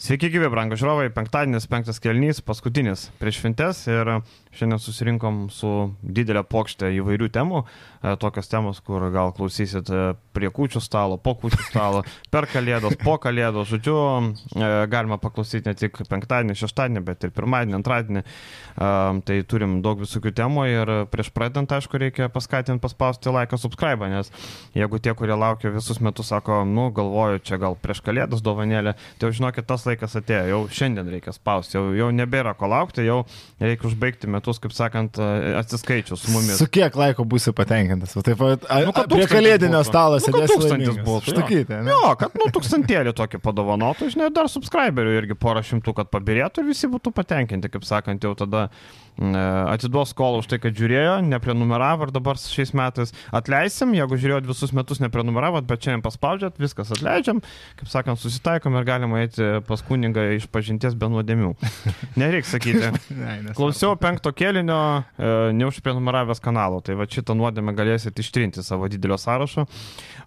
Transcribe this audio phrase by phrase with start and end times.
[0.00, 1.10] Sveiki, gyvi, brangų žiūrovai.
[1.12, 4.08] Penktadienis, penktas kelnys, paskutinis prieš šventes ir
[4.56, 7.60] šiandien susirinkom su didelė plokštė įvairių temų.
[8.00, 12.00] E, tokios temos, kur gal klausysit e, prie kūčių stalo, po kūčių stalo,
[12.32, 13.68] per kalėdos, po kalėdos.
[13.74, 13.96] Žodžiu,
[14.56, 18.24] e, galima paklausyti ne tik penktadienį, šeštadienį, bet ir pirmadienį, antradienį.
[18.80, 24.30] Tai turim daug visokių temų ir prieš pradedant, aišku, reikia paskatinti paspausti laiką subscribe, nes
[24.78, 29.28] jeigu tie, kurie laukia visus metus, sako, nu, galvoju, čia gal prieš kalėdas dovanėlė, tai
[29.28, 33.24] jau žinokit, tas laikas atėjo, jau šiandien reikia spausti, jau, jau nebėra ko laukti, jau
[33.60, 35.18] reikia užbaigti metus, kaip sakant,
[35.60, 36.56] atsiskaičius su mumis.
[36.60, 38.14] Su kiek laiko būsi patenkintas?
[38.18, 40.54] Va, taip, a, nu, prie kalėdinio stalo nu, sėdės.
[40.54, 41.20] Tūkstantis buvo.
[41.26, 41.92] Štakyti, ne?
[41.94, 46.70] Jo, kad, nu, tūkstantėlį tokį padovanotų, žinai, dar subscriberių irgi porą šimtų, kad pabirėtų ir
[46.70, 48.68] visi būtų patenkinti, kaip sakant, jau tada
[49.20, 54.46] E, atiduos skolą už tai, kad žiūrėjo, neprenumeravo ir dabar šiais metais atleisim, jeigu žiūrėjot
[54.48, 57.42] visus metus neprenumeravot, bet šiandien paspaudžiat, viskas atleidžiam,
[57.76, 61.52] kaip sakant, susitaikom ir galima eiti pas kuningą iš pažinties be nuodėmių.
[62.20, 62.90] Nereikia sakyti.
[63.58, 64.80] Klausiau penkto kėlinio,
[65.16, 69.66] e, neužprenumeravęs kanalo, tai va šitą nuodėmę galėsit ištrinti savo didelio sąrašo.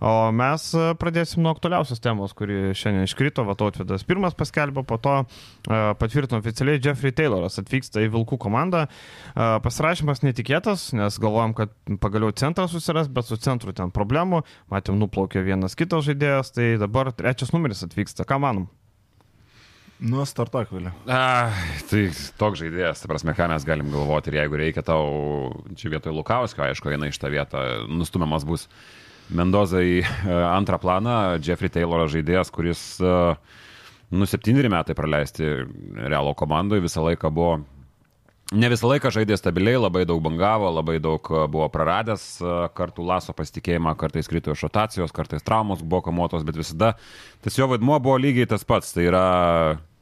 [0.03, 0.65] O mes
[0.99, 5.25] pradėsim nuo aktualiausios temos, kuri šiandien iškrito, va Tautvidas pirmas paskelbė, po to e,
[5.99, 8.85] patvirtino oficialiai Jeffrey Tayloras atvyksta į Vilkų komandą.
[9.33, 14.43] Pasirašymas netikėtas, nes galvojom, kad pagaliau centras susiras, bet su centru ten problemų.
[14.73, 18.27] Matėm, nuplaukė vienas kitas žaidėjas, tai dabar trečias numeris atvyksta.
[18.27, 18.69] Ką manom?
[20.03, 20.91] Nu, startuok vėliau.
[21.07, 22.01] Tai
[22.39, 26.65] toks žaidėjas, ta prasme, ką mes galim galvoti ir jeigu reikia tau, čia vietoj Lukauskio,
[26.65, 28.67] aišku, eina iš tą vietą, nustumiamas bus
[29.31, 33.13] Mendoza į e, antrą planą, Jeffrey Taylor žaidėjas, kuris, e,
[34.11, 35.47] nu, septyneri metai praleisti
[35.95, 37.61] Realo komandoje, visą laiką buvo
[38.53, 42.27] Ne visą laiką žaidė stabiliai, labai daug bangavo, labai daug e, buvo praradęs
[42.75, 46.91] kartų laso pasitikėjimą, kartais krito iš rotacijos, kartais traumos buvo kamuotos, bet visada
[47.41, 48.91] tas jo vaidmuo buvo lygiai tas pats.
[48.93, 49.25] Tai yra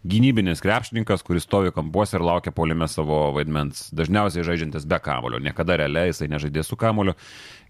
[0.07, 3.89] gynybinis krepšininkas, kuris stovi kampuose ir laukia polime savo vaidmens.
[3.95, 7.13] Dažniausiai žaidžiantis be kamulio, niekada realiai jisai nežaidė su kamuliu.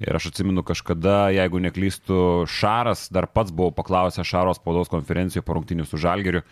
[0.02, 5.60] Ir aš atsimenu kažkada, jeigu neklystu, Šaras dar pats buvo paklausęs Šaros spaudos konferencijoje po
[5.60, 6.46] rungtinių su Žalgeriu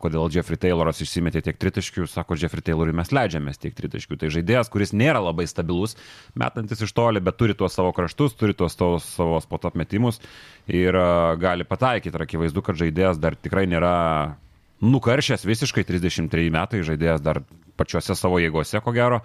[0.00, 4.16] kodėl Jeffrey Tayloras išsimetė tiek tritaškių, sako Jeffrey Taylorui mes leidžiamės tiek tritaškių.
[4.16, 5.96] Tai žaidėjas, kuris nėra labai stabilus,
[6.38, 10.22] metantis iš toli, bet turi tuos savo kraštus, turi tuos savo spot apmetimus
[10.66, 10.96] ir
[11.40, 12.16] gali pataikyti.
[12.16, 14.38] Ir akivaizdu, kad žaidėjas dar tikrai nėra
[14.84, 17.42] nukaršęs visiškai 33 metai, žaidėjas dar
[17.78, 19.22] pačiuose savo jėgose, ko gero.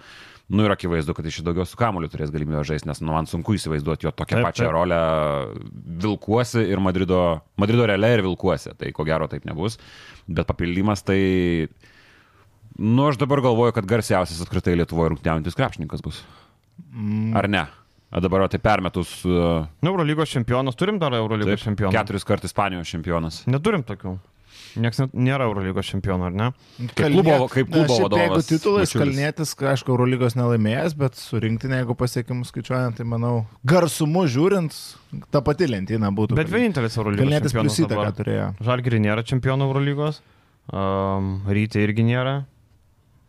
[0.52, 3.54] Nu ir akivaizdu, kad iš daugiau su kamuoliu turės galimybę žaisti, nes nu, man sunku
[3.56, 4.74] įsivaizduoti jo tokią taip, pačią taip.
[4.76, 4.98] rolę
[6.04, 7.20] Vilkuosi ir Madrido,
[7.56, 8.74] Madrido realiai ir Vilkuosi.
[8.76, 9.78] Tai ko gero taip nebus.
[10.28, 11.20] Bet papildymas tai...
[12.76, 16.20] Nu, aš dabar galvoju, kad garsiausias apskritai Lietuvoje rungtyniaujantis krepšininkas bus.
[16.92, 17.32] Mm.
[17.38, 17.64] Ar ne?
[18.14, 19.16] A dabar tai permetus.
[19.24, 21.94] Uh, Eurolygos čempionas, turim dar Eurolygos čempioną.
[21.94, 23.40] Keturis kartus Ispanijos čempionas.
[23.50, 24.18] Neturim tokių.
[24.80, 26.48] Niekas nėra Eurolygos čempionų, ar ne?
[26.96, 28.24] Kaip klubo, kaip klubo vadovas.
[28.24, 34.74] Jeigu titulais kalnėtis, aišku, Eurolygos nelaimėjęs, bet surinktinė, jeigu pasiekimus skaičiuojant, tai manau, garsumu žiūrint,
[35.34, 36.38] ta pati lentyna būtų.
[36.38, 37.26] Bet vienintelis Eurolygos.
[37.26, 38.48] Kalnėtis plus įtaką turėjo.
[38.66, 40.20] Žalgiri nėra čempionų Eurolygos,
[40.72, 42.40] um, Rytė irgi nėra.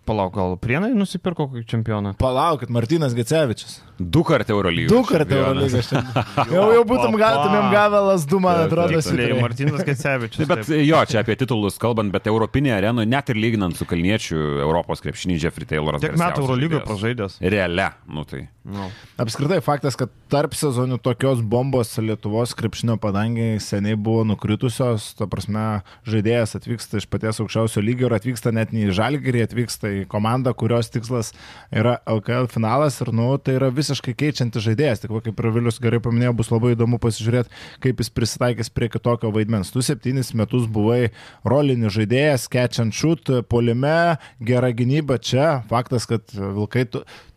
[0.05, 2.13] Palauk, gal Prienai nusipirko kokį čempioną?
[2.19, 3.79] Palaukit, Martinas Gecevičius.
[3.97, 4.91] Du kartų Eurolygos.
[4.91, 5.89] Du kartų Eurolygos.
[6.53, 9.39] jau, jau būtum gavę, gavę lasdu, man atrodo, siliai.
[9.41, 10.49] Martinas Gecevičius.
[10.51, 15.01] bet jo, čia apie titulus kalbant, bet Europinė arena, net ir lyginant su Kalniečiu, Europos
[15.05, 16.03] krepšinį Jeffrey Tayloras.
[16.03, 17.39] Tiek metų Eurolygoje pražaidęs.
[17.55, 18.45] Realia, nu tai.
[18.65, 18.89] No.
[19.21, 25.65] Apskritai faktas, kad tarp sezonių tokios bombos Lietuvos krepšinio padangiai seniai buvo nukritusios, ta prasme,
[26.09, 30.53] žaidėjas atvyksta iš paties aukščiausio lygio ir atvyksta net ne į Žalgirį, atvyksta į komandą,
[30.57, 31.31] kurios tikslas
[31.71, 35.03] yra LKL finalas ir, nu, tai yra visiškai keičiantis žaidėjas.
[35.03, 37.53] Tik, va, kaip ir Vilius gerai paminėjo, bus labai įdomu pasižiūrėti,
[37.85, 39.73] kaip jis prisitaikys prie kitokio vaidmens.
[39.73, 41.13] Tu septynis metus buvai
[41.47, 42.49] rolinis žaidėjas,
[42.83, 45.63] and shoot, polime, gera gynyba čia.
[45.69, 46.87] Faktas, kad Vilkai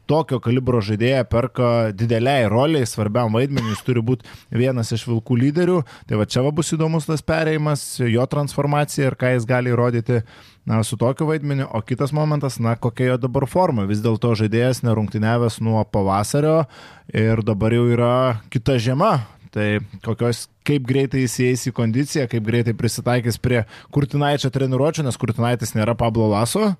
[0.08, 4.28] tokio kalibro žaidėją perka dideliai roliai, svarbiam vaidmeniui, jis turi būti
[4.62, 5.82] vienas iš vilkų lyderių.
[6.08, 10.22] Tai va čia va bus įdomus tas perėjimas, jo transformacija ir ką jis gali įrodyti
[10.68, 11.66] na, su tokiu vaidmeniu.
[11.72, 13.86] O kitas momentas, na, kokia jo dabar forma.
[13.88, 16.60] Vis dėlto žaidėjas nerungtyniavęs nuo pavasario
[17.08, 18.14] ir dabar jau yra
[18.52, 19.14] kita žiema.
[19.54, 23.62] Tai kokios, kaip greitai jis įeis į kondiciją, kaip greitai prisitaikys prie
[23.94, 26.74] Kurtinaičio treniruočio, nes Kurtinaitis nėra Pablo Laso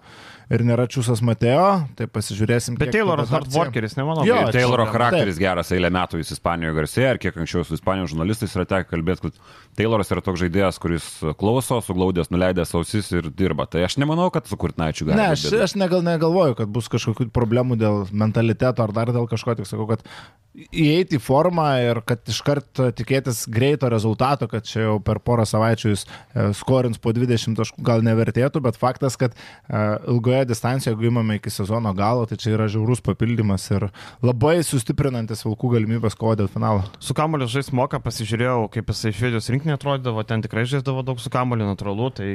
[0.49, 1.65] ir nėra Čiūsas Mateo,
[1.97, 2.79] tai pasižiūrėsim.
[2.81, 4.25] Bet Tayloras hardworkeris, nemanau.
[4.27, 5.43] Jo, Tayloro charakteris taip.
[5.43, 9.29] geras, eilę metų jis Ispanijoje garsėja, ir kiek anksčiau su Ispanijos žurnalistais yra tekę kalbėti,
[9.29, 13.69] kad Tayloras yra toks žaidėjas, kuris klauso, suglaudęs, nuleidęs ausis ir dirba.
[13.69, 15.21] Tai aš nemanau, kad su Kurtnaičiu gali.
[15.21, 19.59] Ne, aš, aš negal, negalvoju, kad bus kažkokių problemų dėl mentaliteto ar dar dėl kažko,
[19.61, 20.07] tik sakau, kad
[20.57, 25.45] įeiti į formą ir kad iškart tikėtis greit greito rezultato, kad čia jau per porą
[25.47, 30.97] savaičių jis e, skorins po 20 taškų, gal nevertėtų, bet faktas, kad e, ilgoje distancijoje,
[30.97, 33.89] jeigu įmame iki sezono galo, tai čia yra žiaurus papildymas ir
[34.23, 36.85] labai sustiprinantis Vilkų galimybės kovo dėl finalo.
[36.99, 41.31] Su kamoliu žais moka, pasižiūrėjau, kaip jisai švedijos rinkinį atrodydavo, ten tikrai žaisdavo daug su
[41.33, 42.31] kamoliu, natūralu, tai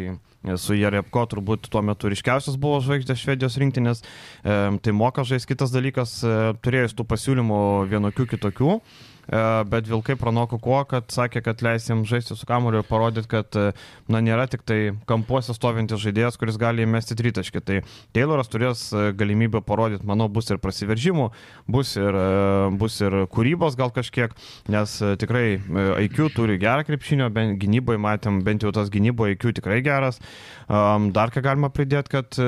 [0.59, 4.03] su Jerepko turbūt tuo metu ryškiausias buvo žvaigždės švedijos rinktinės,
[4.43, 8.79] e, tai moka žais kitas dalykas, e, turėjus tų pasiūlymų vienokių kitokių.
[9.27, 13.55] E, bet Vilkai pranoko kuo, kad sakė, kad leisim žaisti su kamuriu ir parodyti, kad
[13.59, 13.69] e,
[14.11, 14.79] na, nėra tik tai
[15.09, 17.63] kampuose stovintis žaidėjas, kuris gali įmesti tritaškį.
[17.63, 17.79] Tai
[18.15, 21.29] Tayloras turės e, galimybę parodyti, manau, bus ir prasiveržimų,
[21.71, 22.19] bus ir,
[22.79, 24.33] bus ir kūrybos gal kažkiek,
[24.71, 25.45] nes tikrai
[26.03, 30.19] IQ turi gerą krepšinio, bent gynyboje matėm, bent jau tas gynyboje IQ tikrai geras.
[30.67, 32.39] Dar ką galima pridėti, kad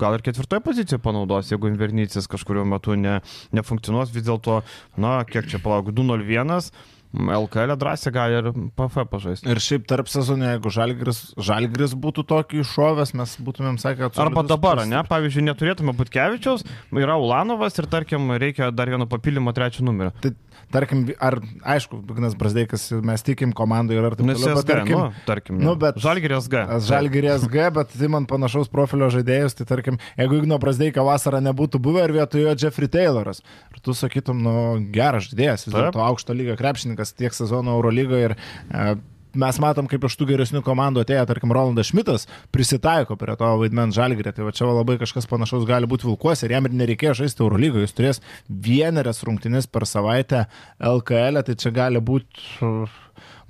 [0.00, 3.20] gal ir ketvirtoje pozicijoje panaudos, jeigu Invernycis kažkurio metu ne,
[3.56, 4.62] nefunkcionuos, vis dėlto,
[5.00, 6.70] na, kiek čia palauk, 201.
[7.14, 9.48] LKL drąsiai gali ir PF pažaisti.
[9.50, 14.20] Ir šiaip tarp sezonė, jeigu Žalgris, Žalgris būtų tokį iššovęs, mes būtumėm sakę, kad...
[14.26, 15.00] Arba dabar, ne?
[15.08, 16.66] Pavyzdžiui, neturėtume būti Kevičiaus,
[16.96, 20.12] yra Ulanovas ir tarkim reikia dar vieno papildymo trečio numerio.
[20.20, 20.34] Tai
[20.74, 21.38] tarkim, ar,
[21.76, 24.56] aišku, Ignas Brasdeikas, mes tikim komandoje ir ar taip toliau.
[24.58, 26.64] Bet tarkim, nu, tarkim nu, bet, Žalgirės G.
[26.88, 31.80] Žalgirės G, bet tai man panašaus profilio žaidėjus, tai tarkim, jeigu Igno Brasdeika vasarą nebūtų
[31.82, 33.42] buvę ir vietojo Jeffrey Tayloras,
[33.72, 34.56] ir tu sakytum, nu,
[34.94, 38.96] geras žaidėjas, vis dėlto aukšto lygio krepšininkas tiek sezono Eurolygoje ir e,
[39.36, 43.96] mes matom, kaip iš tų geresnių komandų atėjo, tarkim, Rolandas Šmitas prisitaiko prie to vaidmens
[43.96, 44.32] žalgrė.
[44.34, 47.86] Tai va čia labai kažkas panašaus gali būti Vilkuos ir jam ir nereikėjo žaisti Eurolygoje.
[47.86, 50.46] Jis turės vienerias rungtynes per savaitę
[50.80, 53.00] LKL, e, tai čia gali būti uh,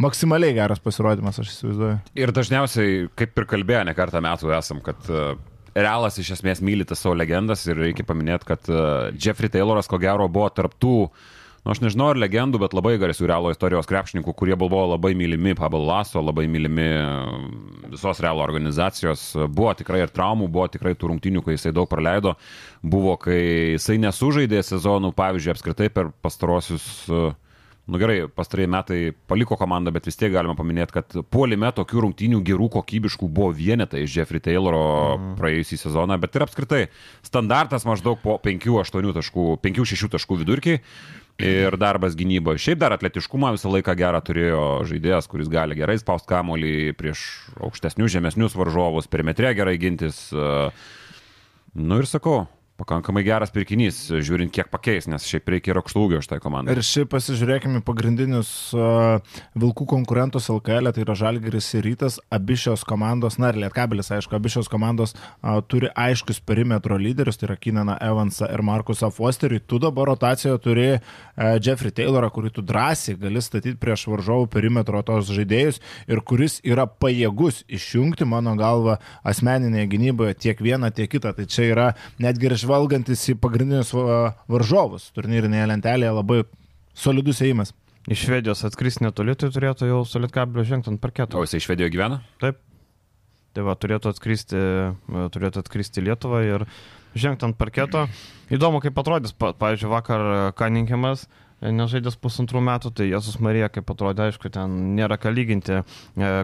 [0.02, 2.00] maksimaliai geras pasirodymas, aš įsivaizduoju.
[2.18, 5.36] Ir dažniausiai, kaip ir kalbėjo, ne kartą metų esam, kad uh,
[5.76, 8.68] Realas iš esmės myli tas savo legendas ir reikia paminėti, kad
[9.20, 11.26] Jeffrey Tayloras ko gero buvo tarptų uh,
[11.66, 15.56] nu, aš nežinau ar legendų, bet labai garsių realo istorijos krepšininkų, kurie buvo labai mylimi
[15.58, 19.32] Pablo Laso, labai mylimi mm, visos realo organizacijos.
[19.50, 22.36] Buvo tikrai ir traumų, buvo tikrai tų rungtinių, kai jisai daug praleido.
[22.86, 23.40] Buvo, kai
[23.74, 26.86] jisai nesužaidė sezonų, pavyzdžiui, apskritai per pastarosius
[27.86, 28.96] Nu gerai, pastarėjai metai
[29.30, 34.02] paliko komandą, bet vis tiek galima paminėti, kad puolime tokių rungtynių gerų, kokybiškų buvo vienetai
[34.02, 34.80] iš Jeffrey Tayloro
[35.14, 35.36] mm.
[35.38, 36.80] praėjusį sezoną, bet ir apskritai
[37.26, 40.76] standartas maždaug po 5-8 taškų, 5-6 taškų vidurkį
[41.42, 42.62] ir darbas gynyboje.
[42.64, 47.26] Šiaip dar atletiškumą visą laiką gerą turėjo žaidėjas, kuris gali gerai spausti kamolį prieš
[47.60, 50.28] aukštesnius, žemesnius varžovus, perimetre gerai gintis.
[51.76, 52.46] Nu ir sakau,
[52.80, 56.74] pakankamai geras pirkinys, žiūrint, kiek pakeis, nes šiaip reikia ir aukštų ūgio šitai komandai.
[56.76, 59.22] Ir šiaip pasižiūrėkime pagrindinius uh,
[59.56, 64.36] Vilkų konkurentus LKL, tai yra Žalgeris ir Rytas, abi šios komandos, na ir Lietkabelis, aišku,
[64.36, 69.62] abi šios komandos uh, turi aiškius perimetro lyderius, tai yra Kinaną Evansą ir Markusą Fosterį.
[69.64, 75.00] Tu dabar rotacijoje turi uh, Jeffrey Taylorą, kurį tu drąsiai gali statyti prieš varžovų perimetro
[75.06, 75.80] tos žaidėjus
[76.10, 81.32] ir kuris yra pajėgus išjungti, mano galva, asmeninėje gynyboje tiek vieną, tiek kitą.
[81.36, 81.88] Tai čia yra
[82.22, 86.42] netgi ir žvalgantis į pagrindinius varžovus turnyrinėje lentelėje labai
[86.96, 87.72] solidus įėjimas.
[88.06, 91.40] Iš Švedijos atskris netoli, tai turėtų jau su Lietkablio žengti ant parketo.
[91.40, 92.20] O jisai Švedijoje gyvena?
[92.42, 92.60] Taip.
[93.56, 94.60] Tai va, turėtų atskristi,
[95.34, 96.66] turėtų atskristi Lietuvą ir
[97.16, 98.04] žengti ant parketo.
[98.52, 100.26] Įdomu, kaip atrodys, pavyzdžiui, vakar
[100.60, 101.24] Kaninkiamas
[101.64, 105.80] nežaidęs pusantrų metų, tai Jėzus Marija, kaip atrodė, aišku, ten nėra ką lyginti.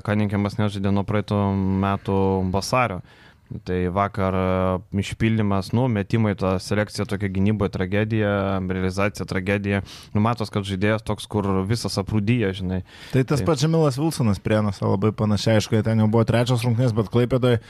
[0.06, 1.38] Kaninkiamas nežaidė nuo praeitų
[1.84, 2.16] metų
[2.54, 3.02] vasario.
[3.66, 4.44] Tai vakar e,
[5.02, 8.32] išpildymas, nu, metimai, ta selekcija tokia gynyboje tragedija,
[8.64, 9.82] realizacija tragedija.
[10.16, 12.82] Numatos, kad žaidėjas toks, kur visas aprūdyja, žinai.
[13.12, 13.48] Tai tas tai...
[13.50, 17.60] pats Žemilas Vilsonas prienas, labai panašiai, aišku, ten jau buvo trečias rungtynės, bet Klaipėdoje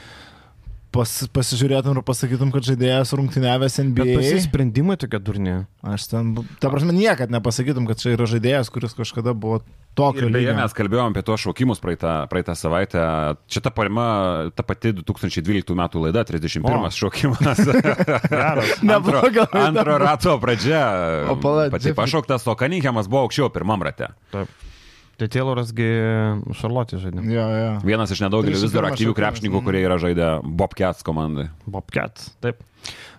[0.93, 4.05] pas, pasižiūrėtum ir pasakytum, kad žaidėjas rungtyniavęs NBA.
[4.05, 5.55] Bet pasisprendimai tokie durni.
[5.83, 9.63] Aš ten, ta prasme, niekad nepasakytum, kad čia yra žaidėjas, kuris kažkada buvo
[9.97, 10.37] tokio lygio.
[10.37, 13.05] Beje, mes kalbėjome apie tuos šaukimus praeitą, praeitą savaitę.
[13.51, 14.07] Čia ta parima,
[14.55, 16.91] ta pati 2012 metų laida, 31 o.
[16.93, 17.63] šaukimas.
[18.97, 19.23] antro,
[19.63, 20.83] antro rato pradžia.
[21.33, 24.13] O pala, pati pašauktas, o Kaninkiamas buvo aukščiau pirmam rate.
[24.33, 24.61] Taip.
[25.23, 25.85] Tai Taylorasgi
[26.59, 27.23] Šarlotė žaidė.
[27.31, 27.71] Ja, ja.
[27.85, 31.45] Vienas iš nedaugelio vis dar aktyvių krepšininkų, kurie yra žaidę Bobcats komandai.
[31.63, 32.59] Bobcats, taip.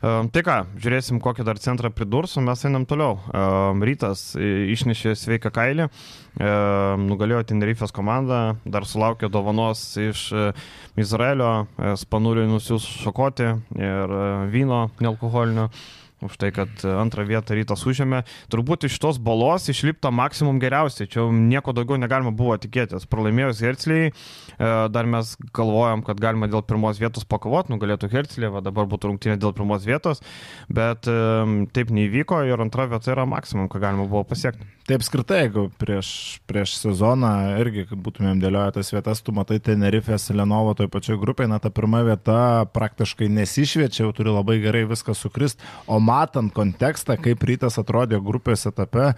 [0.04, 3.16] Um, tai ką, žiūrėsim, kokį dar centrą pridurs, o mes einam toliau.
[3.32, 10.64] Um, rytas išnešė sveiką kailį, um, nugalėjo Tenerifės komandą, dar sulaukė dovanos iš uh,
[11.00, 13.48] Izraelio, uh, spanūriui nusiūs šokoti
[13.80, 15.70] ir uh, vyno nealkoholinio.
[16.24, 18.22] Už tai, kad antrą vietą rytas užėmė.
[18.52, 23.08] Turbūt iš tos balos išlipta maksimum geriausiai, čia nieko daugiau negalima buvo tikėtis.
[23.10, 28.64] Pralaimėjus Hercliai, e, dar mes galvojom, kad galima dėl pirmos vietos pakovoti, nugalėtų Hercliai, va
[28.64, 30.22] dabar būtų rungtynė dėl pirmos vietos,
[30.68, 31.18] bet e,
[31.76, 34.66] taip neįvyko ir antra vieta yra maksimum, ką galima buvo pasiekti.
[34.84, 36.08] Taip skirtai, jeigu prieš,
[36.44, 37.30] prieš sezoną
[37.62, 42.02] irgi būtumėm dėlioję tas vietas, tu matai Tenerifės Lenovo toj pačioj grupėje, na ta pirma
[42.04, 48.20] vieta praktiškai nesišviečia, jau turi labai gerai viską sukrist, o matant kontekstą, kaip rytas atrodė
[48.22, 49.12] grupės etape,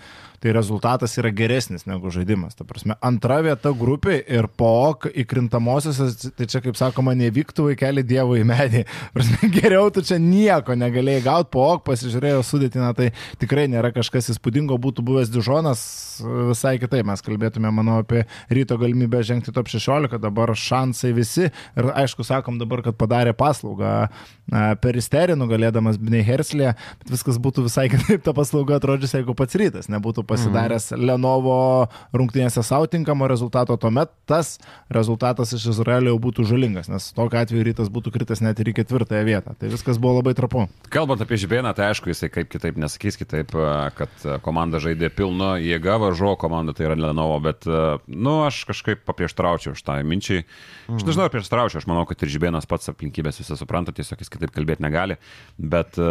[0.47, 2.55] tai rezultatas yra geresnis negu žaidimas.
[2.55, 8.05] Ta prasme, antra vieta grupė ir po ok įkrintamosiose, tai čia kaip sakoma, nevyktų vaikelį
[8.07, 8.85] Dievo į medį.
[9.17, 13.11] Prasme, geriau tu čia nieko negalėjai gauti, po ok pasižiūrėjau sudėtinę, tai
[13.43, 15.83] tikrai nėra kažkas įspūdingo, būtų buvęs Dižonas
[16.23, 17.07] visai kitaip.
[17.07, 22.61] Mes kalbėtume, manau, apie ryto galimybę žengti top 16, dabar šansai visi ir aišku, sakom
[22.63, 24.07] dabar, kad padarė paslaugą
[24.83, 29.91] peristerį, nugalėdamas Bnei Herslė, bet viskas būtų visai kitaip ta paslauga atrodžius, jeigu pats rytas
[29.93, 31.09] nebūtų pasidaręs mhm.
[31.11, 31.59] Lenovo
[32.17, 34.57] rungtynėse savo tinkamo rezultato, tuomet tas
[34.93, 38.77] rezultatas iš Izraelio jau būtų žalingas, nes tokiu atveju rytas būtų kritas net ir į
[38.81, 39.57] ketvirtąją vietą.
[39.59, 40.67] Tai viskas buvo labai trapu.
[40.93, 43.55] Kalbant apie Žibėną, tai aišku, jisai kaip kitaip nesakys kitaip,
[43.99, 47.67] kad komanda žaidė pilno jėga, varžo komanda tai yra Lenovo, bet,
[48.07, 50.45] nu, aš kažkaip paprieštraučiau tą minčiai.
[50.91, 54.33] Aš nežinau, ar prieštraučiau, aš manau, kad ir Žibėnas pats aplinkybės visą supranta, tiesiog jis
[54.33, 55.19] kitaip kalbėti negali.
[55.59, 56.11] Bet, e,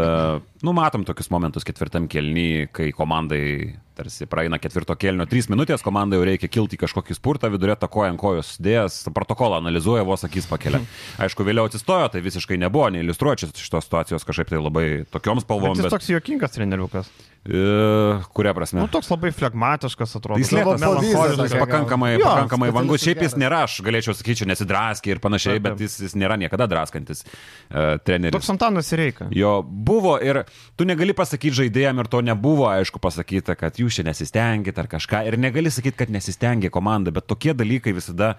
[0.65, 3.45] nu, matom tokius momentus ketvirtam kelny, kai komandai
[3.95, 8.21] tarsi praeina ketvirto kelnio trys minutės, komandai jau reikia kilti kažkokį spurtą, vidurė takoja ant
[8.21, 10.81] kojos dėjęs, protokolą analizuoja, vos akis pakelia.
[11.21, 15.79] Aišku, vėliau atsistojo, tai visiškai nebuvo, neiliustruočiau šitos situacijos kažkaip tai labai tokioms spalvoms.
[15.79, 15.95] Jis bet...
[15.95, 17.11] toks juokingas treneriukas.
[17.45, 18.79] E, kuria prasme?
[18.81, 20.41] Nu, toks labai flegmatiškas atrodo.
[20.41, 23.03] Jis lėtas, melancholiškas, pakankamai, jo, pakankamai vangus.
[23.05, 27.21] Šiaip jis nėra, aš galėčiau sakyti, nesidraskė ir panašiai, bet jis, jis nėra niekada draskantis
[27.27, 28.33] uh, treneris.
[28.33, 29.29] Toks Antanas reikia.
[29.35, 30.41] Jo, buvo ir
[30.73, 35.21] tu negali pasakyti žaidėjim ir to nebuvo, aišku, pasakyta, kad jūs čia nesistengit ar kažką.
[35.29, 38.33] Ir negali sakyti, kad nesistengė komanda, bet tokie dalykai visada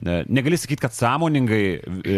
[0.00, 1.64] negali sakyti, kad sąmoningai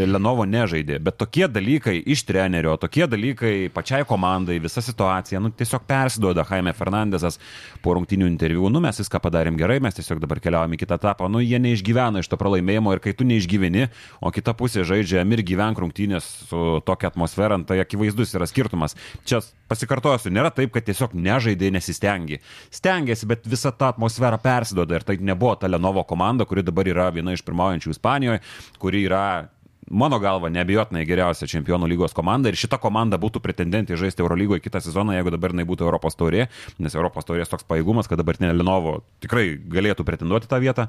[0.06, 5.82] Lenovo nežaidė, bet tokie dalykai iš trenerio, tokie dalykai pačiai komandai, visa situacija, nu, tiesiog
[5.88, 7.38] persiduoda Jaime Fernandesas
[7.84, 11.30] po rungtinių interviu, nu mes viską padarėm gerai, mes tiesiog dabar keliavom į kitą etapą,
[11.30, 13.86] nu jie neišgyvena iš to pralaimėjimo ir kai tu neišgyveni,
[14.18, 18.96] o kita pusė žaidžia ir gyvenk rungtynės su tokia atmosfera, tai akivaizdus yra skirtumas.
[19.28, 22.40] Čia pasikartosiu, nėra taip, kad tiesiog nežaidė, nesistengi.
[22.74, 27.10] Stengiasi, bet visa ta atmosfera persiduoda ir tai nebuvo ta Lenovo komanda, kuri dabar yra
[27.14, 28.42] viena iš pirmaujančių Ispanijoje,
[28.82, 29.24] kuri yra
[29.90, 34.80] mano galva, neabejotinai geriausia čempionų lygos komanda ir šita komanda būtų pretendentė žaisti Eurolygoje kitą
[34.84, 36.48] sezoną, jeigu dabar jinai būtų Europos taurė,
[36.78, 40.88] nes Europos taurės toks pajėgumas, kad dabartinė Lenovo tikrai galėtų pretenduoti tą vietą.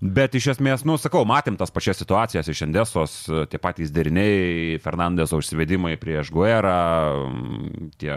[0.00, 3.18] Bet iš esmės, nu, sakau, matėm tas pačias situacijas iš Endesos,
[3.50, 7.30] tie patys deriniai, Fernandeso užsivedimai prieš Guerą,
[8.00, 8.16] tie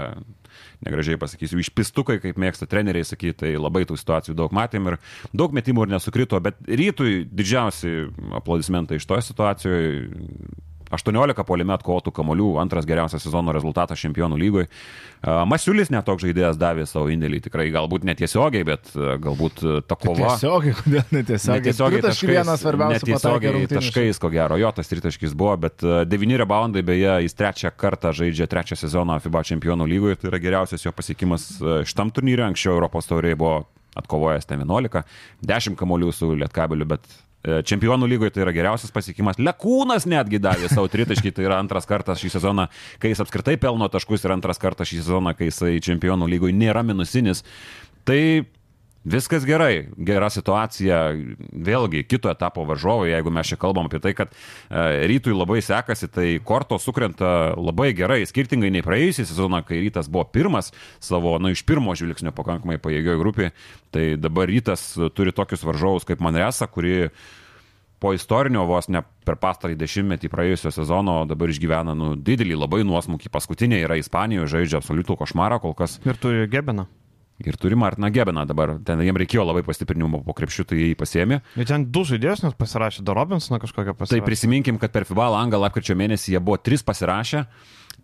[0.86, 5.00] negražiai pasakysiu, išpistukai, kaip mėgsta treneriai sakyti, tai labai tų situacijų daug matėm ir
[5.34, 7.96] daug metimų ir nesukrito, bet rytui didžiausi
[8.40, 10.06] aplodismentai iš to situacijoje
[10.94, 14.68] 18 polime atkovotų kamolių, antras geriausias sezono rezultatas čempionų lygoje.
[15.50, 20.30] Masiulis netoks žaidėjas davė savo indėlį, tikrai galbūt netiesiogiai, bet galbūt ta kova.
[20.36, 21.62] Netiesiogiai, kodėl netiesiogiai?
[21.64, 23.00] Netiesiogiai taškais, vienas svarbiausių.
[23.00, 28.14] Netiesiogiai taškais, ko gero, jo tas tritaškis buvo, bet devyni reboundai, beje, jis trečią kartą
[28.16, 31.56] žaidžia trečią sezoną FIBA čempionų lygoje, tai yra geriausias jo pasiekimas
[31.90, 33.64] šitam turnyrui, anksčiau Europos tauriai buvo
[33.96, 35.06] atkovojęs ten 11,
[35.42, 37.06] 10 kamolių su Lietkabeliu, bet
[37.68, 39.40] čempionų lygoje tai yra geriausias pasiekimas.
[39.42, 42.68] Lekūnas netgi davė savo tritaškį, tai yra antras kartas šį sezoną,
[43.02, 46.86] kai jis apskritai pelno taškus ir antras kartas šį sezoną, kai jisai čempionų lygoje nėra
[46.86, 47.44] minusinis.
[48.06, 48.22] Tai
[49.06, 51.00] Viskas gerai, gera situacija,
[51.54, 56.10] vėlgi kito etapo varžovai, jeigu mes čia kalbam apie tai, kad e, rytui labai sekasi,
[56.10, 61.54] tai korto sukrenta labai gerai, skirtingai nei praėjusią sezoną, kai rytas buvo pirmas savo, na,
[61.54, 63.54] iš pirmo žvilgsnio pakankamai pajėgioje grupėje,
[63.94, 67.12] tai dabar rytas turi tokius varžovus kaip Manresa, kuri
[68.02, 73.30] po istorinio vos ne per pastarąjį dešimtmetį praėjusio sezono dabar išgyvena nu, didelį labai nuosmukį.
[73.34, 76.02] Paskutinė yra Ispanijoje, žaidžia absoliutų košmarą kol kas.
[76.10, 76.90] Ir turi Gebeną.
[77.44, 78.78] Ir turi Martiną Gebeną dabar.
[78.88, 81.42] Ten jiems reikėjo labai pastiprinimo po krepšių, tai jį pasėmė.
[81.60, 84.22] Ir ten du žaidėjus net pasirašė, dar Robinsoną kažkokią pasirašė.
[84.22, 87.44] Tai prisiminkim, kad per FIBA langą lapkričio mėnesį jie buvo tris pasirašę.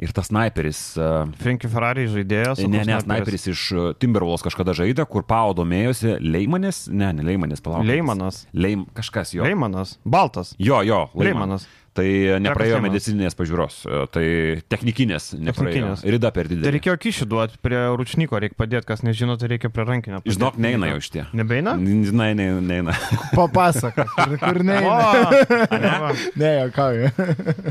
[0.01, 0.79] Ir tas sniperis.
[0.97, 2.63] Uh, Frankie Ferrari žaidėjas.
[2.65, 3.63] Ne, ne, sniperis iš
[4.01, 6.15] Timberwolves kažkada žaidė, kur Pau domėjosi.
[6.23, 6.85] Leimanis?
[6.89, 7.85] Ne, ne Leimanis, palauk.
[7.85, 8.45] Leimanas.
[8.55, 9.45] Leim, kažkas jo.
[9.45, 9.97] Leimanas.
[10.03, 10.55] Baltas.
[10.57, 11.03] Jo, jo.
[11.21, 11.67] Leimanas.
[11.91, 12.05] Tai
[12.39, 14.25] nepraėjo Trekas medicininės pažiūros, e, tai
[14.71, 15.51] technikinės nepraėjo.
[15.59, 16.03] Technikinės.
[16.15, 16.71] Rida per Tai didelė.
[16.77, 20.21] reikėjo kišį duoti prie ručnyko, reikia padėti, kas nežino, tai reikia prie rankinio.
[20.23, 21.25] Žinok, neina jau šitie.
[21.35, 21.73] Nebeina?
[21.75, 22.61] Žinai, neina.
[22.63, 22.95] neina.
[23.37, 24.77] Papasakok, kur, kur ne.
[24.87, 26.13] O, va.
[26.39, 27.11] Ne, jokauju.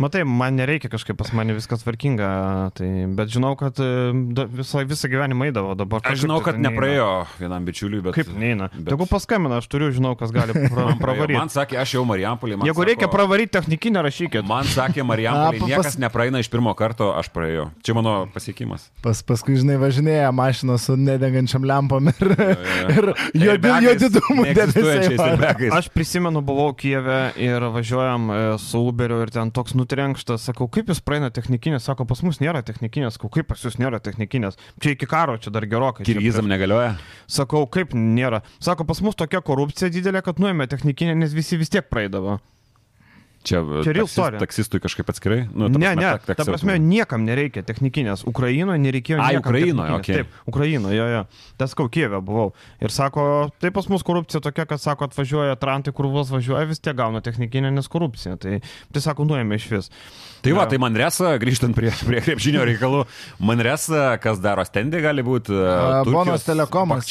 [0.04, 2.28] Matai, man nereikia kažkaip pas mane viskas tvarkinga,
[2.76, 3.88] tai, bet žinau, kad e,
[4.60, 6.04] visą, visą gyvenimą eidavo dabar.
[6.04, 6.74] Aš žinau, tai kad neina.
[6.74, 7.08] nepraėjo
[7.40, 8.18] vienam bičiuliui, bet...
[8.20, 8.68] Kaip neina?
[8.74, 10.52] bet- Jeigu paskambina, aš turiu, žinau, kas gali
[11.02, 11.38] pravaryti.
[11.40, 12.60] Man sakė, aš jau Marijampolį.
[12.68, 14.44] Jeigu reikia pravaryti technikinę, rašykit.
[14.50, 17.68] Man sakė, A, Marijampolį pa- niekas pas- nepraeina iš pirmo karto, aš praėjau.
[17.86, 18.88] Čia mano pasiekimas.
[19.04, 22.30] Pas, paskui, žinai, važinėja mašinos su nedegančiam lempom ir,
[22.90, 25.30] ir juodi, Airbagais, juodi dūmų neegzistuojančiais debesiai.
[25.30, 25.74] airbagais.
[25.78, 30.90] Aš prisimenu, buvau Kijeve ir važiuojam e, su Uberiu ir ten toks nutrenkštas, sakau, kaip
[30.90, 34.58] jūs praeina technikinės, sako, pas mus nėra technikinės, sakau, kaip pas jūs nėra technikinės.
[34.82, 36.06] Čia iki karo, čia dar gerokai.
[36.08, 36.96] Kirgizam negalioja.
[37.30, 38.42] Sakau, kaip nėra.
[38.58, 42.38] Sako, pas mus tokia korupcija didelė, kad nuėmė technikinę, nes visi vis tiek praeidavo.
[43.40, 44.36] Čia, Čia real story.
[44.36, 45.46] taksistui kažkaip atskirai?
[45.48, 48.26] Nu, Ne, ne, ta taksi prasme, niekam nereikia technikinės.
[48.28, 49.16] Ukrainoje nereikėjo.
[49.24, 50.14] Ai, Ukrainoje, okei.
[50.20, 51.22] Taip, Ukrainoje, jo, jo.
[51.56, 52.50] Tas Kaukėvė buvau.
[52.84, 56.84] Ir sako, tai pas mus korupcija tokia, kad sako, atvažiuoja Trantai, kur vos važiuoja, vis
[56.84, 58.36] tiek gauna technikinę, nes korupcija.
[58.36, 58.60] Tai,
[58.92, 59.90] tai sako, nuėmė iš vis.
[60.40, 63.02] Tai va, tai Manresa, grįžtant prie, prie krepšinio reikalų,
[63.44, 65.52] Manresa, kas daro stendį, gali būti.
[65.52, 67.08] A, Bonos Telekomas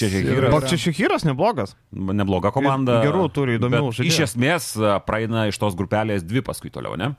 [0.69, 1.75] Čia Šehyras neblogas.
[1.93, 2.99] Nebloga komanda.
[3.05, 4.09] Gerų turi įdomių žaidėjų.
[4.09, 7.11] Iš esmės a, praeina iš tos grupelės dvi paskui toliau, ne?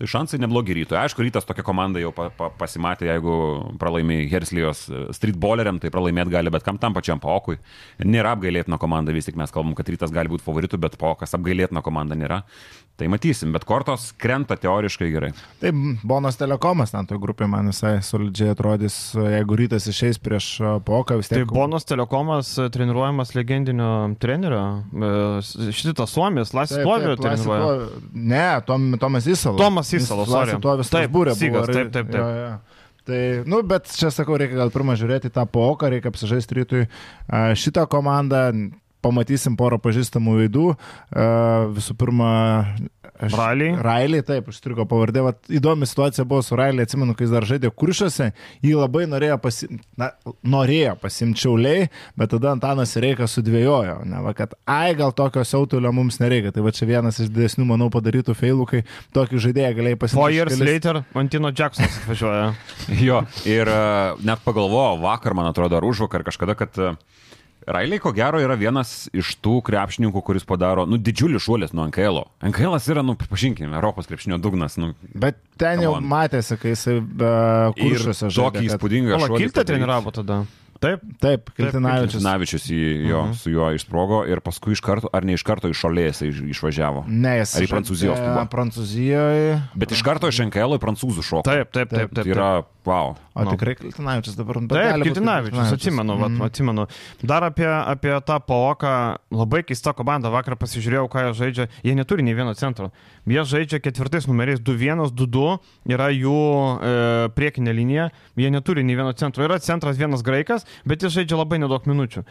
[0.00, 0.96] Tai šansai neblogi rytui.
[1.00, 3.36] Aišku, rytas tokia komanda jau pa, pa, pasimatė, jeigu
[3.80, 7.58] pralaimi Herslijos e, streetballeriam, tai pralaimėti gali bet kam tam pačiam Paokui.
[8.04, 11.82] Nėra apgailėtina komanda, vis tik mes kalbam, kad rytas gali būti favoritų, bet Paokas apgailėtina
[11.84, 12.44] komanda nėra.
[12.98, 15.28] Tai matysim, bet kortos krenta teoriškai gerai.
[15.62, 20.48] Taip, Bonos Telekomas, ten toj grupė man visai solidžiai atrodys, jeigu rytas išeis prieš
[20.88, 21.52] poką, vis Tai tiek.
[21.54, 24.64] Bonos Telekomas e, treniruojamas legendinio trenerio.
[24.90, 27.60] e, Šitas Suomis, Lasis Plovio treniruoja.
[27.62, 28.02] Plovio.
[28.34, 29.60] Ne, Tom, Tomas Įsalas.
[29.62, 30.58] Tomas Įsalas, sorry.
[30.66, 31.36] To visą Taip, būrė.
[31.38, 32.18] Sygas, taip, taip, taip.
[32.18, 32.50] Jo, jo.
[33.08, 36.82] Tai, nu, bet čia sakau, reikia gal pirmą žiūrėti į tą poką, reikia apsižaisti rytui
[36.84, 38.42] a, šitą komandą.
[39.04, 40.68] Pamatysim porą pažįstamų veidų.
[41.14, 41.26] A,
[41.74, 42.30] Visų pirma,
[43.18, 43.72] aš- Riley.
[43.82, 45.22] Railiai, taip, užstrigo pavardė.
[45.26, 48.28] Vat, įdomi situacija buvo su Railiai, atsimenu, kai jis dar žaidė kuršiuose,
[48.62, 49.68] jį labai norėjo, pasi...
[49.98, 50.10] Na,
[50.46, 51.88] norėjo pasimti čiauliai,
[52.18, 56.52] bet tada Antanas Reikas sudvėjojo, ne, va, kad ai gal tokio siautulio mums nereikia.
[56.54, 58.82] Tai va čia vienas iš didesnių, manau, padarytų feilų, kai
[59.18, 60.20] tokį žaidėją galėjai pasimti.
[60.22, 62.50] Four years later Antino Jacksonas atvažiuoja.
[63.08, 63.78] Jo, ir e,
[64.26, 66.94] net pagalvojau vakar, man atrodo, ar už vakar kažkada, kad e,
[67.68, 72.22] Railiai, ko gero, yra vienas iš tų krepšininkų, kuris padaro, nu, didžiulį šuolį nuo NKL.
[72.22, 72.26] -o.
[72.48, 74.76] NKL yra, nu, pripažinkime, Europos krepšinio dugnas.
[74.80, 76.04] Nu, Bet ten jau on.
[76.04, 77.28] matėsi, kai jisai be
[77.76, 78.52] ir kuršiuose tokį žaidė.
[78.52, 79.38] kad- įspūdingą šuolį.
[79.44, 80.46] Kiltą treniravo tada.
[80.78, 81.00] Taip.
[81.18, 82.22] Taip, Kiltinavičius.
[82.22, 83.32] Navičius į jo, Mhm.
[83.34, 87.02] su juo išsprogo ir paskui iš karto, ar ne iš karto iš šalies išvažiavo.
[87.08, 88.46] Ne, jis Ar į Prancūzijos klubą?
[88.48, 89.60] Prancūzijoje.
[89.74, 91.42] Bet iš karto iš NKL į prancūzų šoko.
[91.44, 92.14] Taip, taip, taip.
[92.14, 93.16] Tai taip, yra, wow.
[93.38, 93.52] O Nu.
[93.54, 94.58] tikrai Kiltinavičius dabar.
[94.60, 96.18] bet Taip, Kitinavičius, atsimenu, mm.
[96.18, 96.38] Mhm.
[96.40, 96.86] vat, atsimenu.
[97.22, 98.92] Dar apie, apie tą paoką,
[99.30, 102.90] labai keista komanda, vakar pasižiūrėjau, ką jie žaidžia, jie neturi nei vieno centro.
[103.26, 105.58] Jie žaidžia ketvirtais numeriais 2-1, 2-2,
[105.94, 106.36] yra jų
[106.82, 109.46] e, priekinė linija, jie neturi nei vieno centro.
[109.46, 112.24] Yra centras vienas graikas, bet jie žaidžia labai nedaug minučių.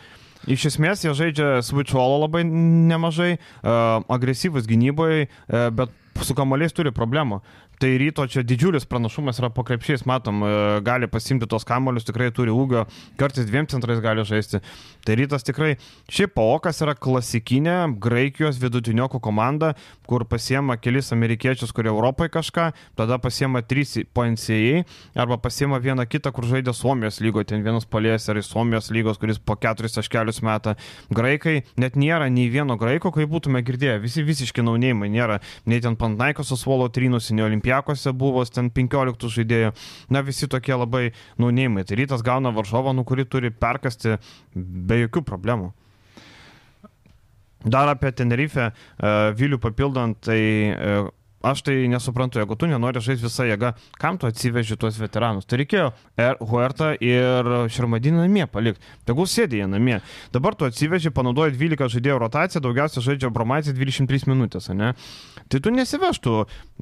[0.46, 5.90] Iš esmės jie žaidžia switcholo labai nemažai, uh, agresyvus gynyboje, uh, bet
[6.24, 7.42] su kamaliais turi problemų.
[7.78, 10.50] Tai ryto čia didžiulis pranašumas yra po krepšiais, matom, e,
[10.82, 12.88] gali pasimti tos kamolius, tikrai turi ūgio,
[13.22, 14.64] kartais dviem centrais gali žaisti.
[15.06, 15.76] Tai rytas tikrai,
[16.10, 19.76] šiaip paokas yra klasikinė Graikijos vidutiniokų komanda,
[20.10, 24.82] kur pasiema kelis amerikiečius, kurie Europoje kažką, tada pasiema trys po NCAA,
[25.14, 29.22] arba pasiema vieną kitą, kur žaidė Suomijos lygoje, ten vienas palės ar iš Suomijos lygos,
[29.22, 30.74] kuris po keturis taškelius metą.
[31.14, 35.94] Graikai, net nėra nei vieno graiko, kaip būtume girdėję, visi visiški naunėjimai, nėra nei ten
[35.94, 39.74] Pantnaikos Osvolo trynusi, nei Olimpiakose buvo ten 15 žaidėjų,
[40.10, 41.84] na visi tokie labai naunėjimai.
[41.84, 44.18] Tai rytas gauna varžovą, nu kurį turi perkasti
[44.56, 45.74] be jokių problemų.
[47.68, 50.40] Dar apie Tenerife, uh, Vilių papildant, tai
[50.72, 51.10] uh,
[51.46, 55.46] aš tai nesuprantu, jeigu tu nenori žaisti visą jėgą, kam tu atsiveži tuos veteranus?
[55.46, 58.82] Tai reikėjo er, Huerta ir Šermadinį namie palikti.
[59.08, 60.00] Tegul sėdė jie namie.
[60.34, 64.94] Dabar tu atsiveži, panaudoji 12 žaidėjų rotaciją, daugiausia žaidžia Bromaitė 23 minutės, ne?
[65.48, 66.38] Tai tu nesivežtų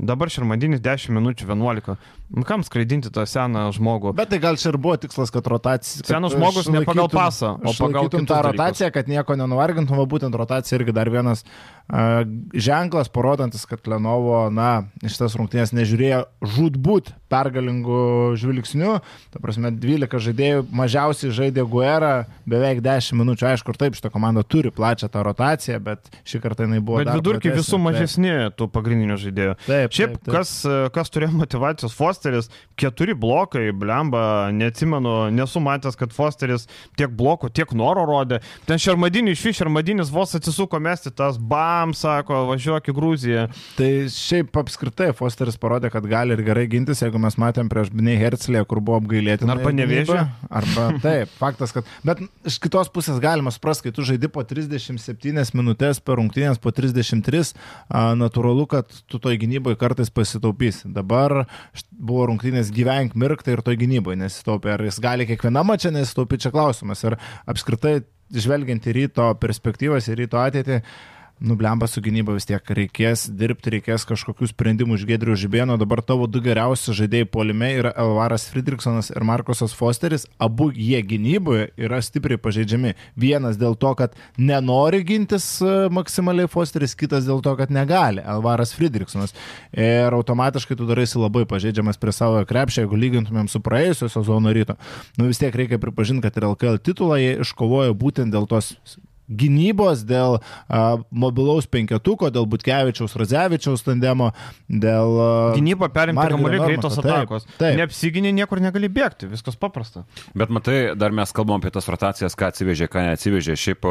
[0.10, 1.98] dabar Šermadinis 10 minučių 11.
[2.34, 4.16] Nu, kam skraidinti tą seną žmogų?
[4.18, 6.02] Bet tai gal čia ir buvo tikslas, kad rotacija.
[6.08, 10.80] Senas žmogus ne pagal pasą, o pagal tą rotaciją, kad nieko nenuvargintum, o būtent rotacija
[10.80, 12.24] irgi dar vienas uh,
[12.58, 18.02] ženklas, parodantis, kad Lenovo na, iš tas rungtynės nežiūrėjo žudbūt pergalingų
[18.40, 18.94] žvilgsnių.
[19.34, 23.48] Ta prasme, 12 žaidėjų mažiausiai žaidė Guerra, beveik 10 minučių.
[23.52, 27.02] Aišku, ir taip šitą komandą turi plačią tą rotaciją, bet šį kartą jinai buvo...
[27.02, 28.58] Bet vidurkiai visų mažesni taip.
[28.60, 29.58] tų pagrindinių žaidėjų.
[29.66, 29.96] Taip.
[29.96, 30.34] Šiaip, taip, taip.
[30.36, 30.54] Kas,
[30.96, 37.74] kas turėjo motivacijos Fosteris, keturi blokai, blemba, neatsimenu, nesu matęs, kad Fosteris tiek blokų, tiek
[37.78, 38.42] noro rodė.
[38.70, 43.46] Ten šarmadinis iš šarmadinis vos atsisuko mesti tas, bam, sako, važiuok į Gruziją.
[43.78, 48.18] Tai šiaip apskritai Fosteris parodė, kad gali ir gerai gintis, jeigu mes matėm prieš Bnei
[48.20, 49.48] Herclę, kur buvo apgailėti.
[49.50, 50.24] Arba nevėžė.
[50.50, 51.88] Arba taip, faktas, kad...
[52.06, 56.74] Bet iš kitos pusės galima suprasti, kai tu žaidi po 37 minutės per rungtynės, po
[56.76, 57.54] 33,
[58.20, 60.92] natūralu, kad tu toj gynyboje kartais pasitaupysi.
[60.96, 61.44] Dabar
[61.92, 64.76] buvo rungtynės gyvenk mirktai ir toj gynyboje nesitaupė.
[64.76, 67.04] Ar jis gali kiekvieną mačią nesitaupyti, čia klausimas.
[67.08, 67.18] Ir
[67.50, 68.00] apskritai,
[68.34, 70.82] žvelgiant į ryto perspektyvas, į ryto ateitį,
[71.40, 75.78] nublemba su gynyba vis tiek reikės dirbti, reikės kažkokių sprendimų iš Gedrių Žibėno.
[75.80, 80.28] Dabar tavo du geriausi žaidėjai polime yra Elvaras Friedrichsonas ir Markusas Fosteris.
[80.40, 82.96] Abu jie gynyboje yra stipriai pažeidžiami.
[83.20, 88.24] Vienas dėl to, kad nenori gintis e, maksimaliai Fosteris, kitas dėl to, kad negali.
[88.24, 89.36] Elvaras Friedrichsonas.
[89.76, 94.78] Ir automatiškai tu daraisi labai pažeidžiamas prie savo krepšio, jeigu lygintumėm su praėjusio sezono ryto.
[95.20, 98.76] Nu vis tiek reikia pripažinti, kad ir LKL titulą jie iškovojo būtent dėl tos
[99.30, 104.32] gynybos, dėl a, mobilaus penketuko, dėl Butkevičiaus, Radzevičiaus tandemo,
[104.70, 105.18] dėl...
[105.22, 107.50] A, Gynyba perimta kamuolį greitos taip, atakos.
[107.58, 107.80] taip.
[107.80, 110.06] Neapsiginė, niekur negali bėgti, viskas paprasta.
[110.38, 113.58] Bet matai, dar mes kalbam apie tas rotacijas, ką atsivežė, ką neatsivežė.
[113.60, 113.90] Šiaip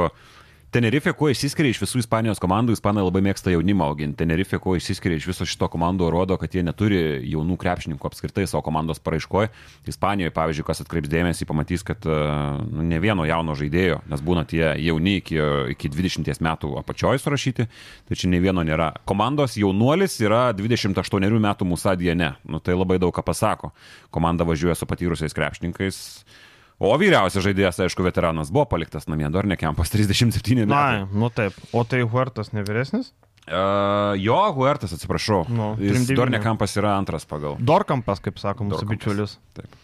[0.75, 4.17] Tenerife, kuo išsiskiria iš visų Ispanijos komandų, Ispanai labai mėgsta jaunimą auginti.
[4.19, 6.97] Tenerife, kuo išsiskiria iš viso šito komandų, rodo, kad jie neturi
[7.31, 9.53] jaunų krepšininkų apskritai savo komandos paraiškoje.
[9.93, 14.65] Ispanijoje, pavyzdžiui, kas atkreips dėmesį, pamatys, kad nu, ne vieno jauno žaidėjo, nes būna tie
[14.83, 15.39] jauni iki,
[15.77, 17.69] iki 20 metų apačioje surašyti,
[18.11, 18.97] tai čia ne vieno nėra.
[19.07, 22.33] Komandos jaunuolis yra 28 metų Musadija ne.
[22.51, 23.71] Nu, tai labai daug ką pasako.
[24.11, 26.03] Komanda važiuoja su patyrusiais krepšininkais.
[26.83, 30.73] O vyriausias žaidėjas, aišku, veteranas buvo paliktas namie, dar ne Kempas 37 metų.
[30.73, 31.55] Na, nu taip.
[31.73, 33.13] O tai Huertas ne vyresnis?
[33.45, 35.45] Uh, jo, Huertas, atsiprašau.
[35.53, 36.17] Nu, Jis 39.
[36.17, 37.59] Dornekampas yra antras pagal.
[37.61, 39.37] Dorkampas, kaip sako mūsų bičiulis.
[39.57, 39.77] Taip.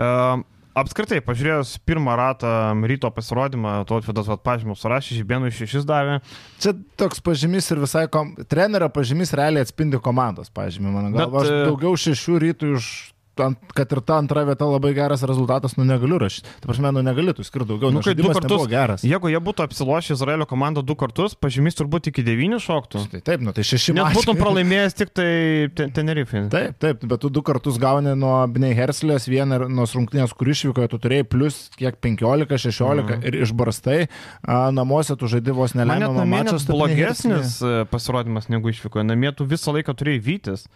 [0.00, 0.40] Uh,
[0.78, 2.52] apskritai, pažiūrėjus pirmą ratą
[2.88, 6.18] ryto pasirodymą, Totvydas pažymus surašė, Žibėnų šešis davė.
[6.62, 8.32] Čia toks pažymys ir visai, kom...
[8.48, 11.44] trenerio pažymys realiai atspindi komandos pažymį, mano galva.
[11.44, 12.90] Aš e, daugiau šešių rytų iš...
[13.34, 16.48] Kad ir ta antra vieta labai geras rezultatas, nu negaliu rašyti.
[16.60, 19.02] Tai prasme, nu negaliu skirti daugiau, Nu, kai du kartus- geras.
[19.02, 23.08] Jeigu jie būtų apsilošę Izraelio komandą du kartus, pažymys turbūt iki devynių šoktų.
[23.10, 24.16] Tai taip, nu tai šeši Nes mačai.
[24.20, 26.48] būtum pralaimėjęs tik tai te- Tenerife.
[26.50, 30.46] Taip, taip, bet tu du kartus gauni nuo Bnei Herslės, vieną ir nuo rungtynės, kur
[30.52, 33.24] išvykoje tu turėjai plus kiek 15, 16 mhm.
[33.24, 34.08] ir išbarstai,
[34.44, 39.06] a, namuose tu žaidži vos Man net namie blogesnis e, pasirodymas negu išvykoje.
[39.06, 40.66] Namie tu visą laiką turėjai vytis.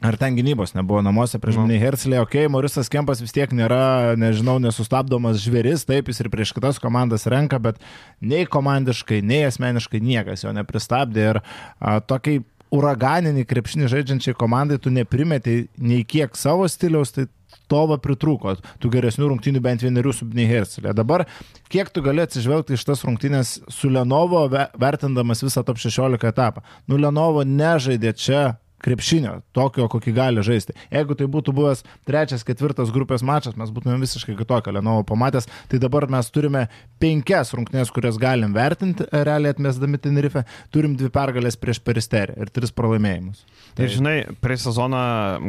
[0.00, 1.66] Ar ten gynybos nebuvo namuose prieš Nu.
[1.68, 6.30] Bnei Herslė, okei, okay, Morisas Kempas vis tiek nėra, nežinau, nesustabdomas žvėris, taip jis ir
[6.32, 7.82] prieš kitas komandas renka, bet
[8.24, 12.40] nei komandiškai, nei asmeniškai niekas jo nepristabdė ir a, tokiai
[12.72, 17.26] uraganinį krepšinį žaidžiančiai komandai tu neprimeti nei kiek savo stiliaus, tai
[17.70, 20.94] to va pritrūko, tų geresnių rungtynių bent vienerių su Bnei Hercelė.
[20.96, 21.26] Dabar,
[21.70, 26.64] kiek tu gali atsižvelgti iš tas rungtynės su Lenovo, ve- vertindamas visą top 16 etapą.
[26.88, 28.44] Nu, Lenovo nežaidė čia
[28.84, 30.74] krepšinio, tokio, kokį gali žaisti.
[30.92, 35.80] Jeigu tai būtų buvęs trečias, ketvirtas grupės mačas, mes būtume visiškai kitokio Lenovo pamatęs, tai
[35.82, 36.66] dabar mes turime
[37.02, 42.72] penkias rungtynės, kurias galim vertinti, realiai atmesdami Tenerife, turim dvi pergalės prieš Peristerį ir tris
[42.76, 43.44] pralaimėjimus.
[43.78, 45.02] Tai žinai, prieš sezoną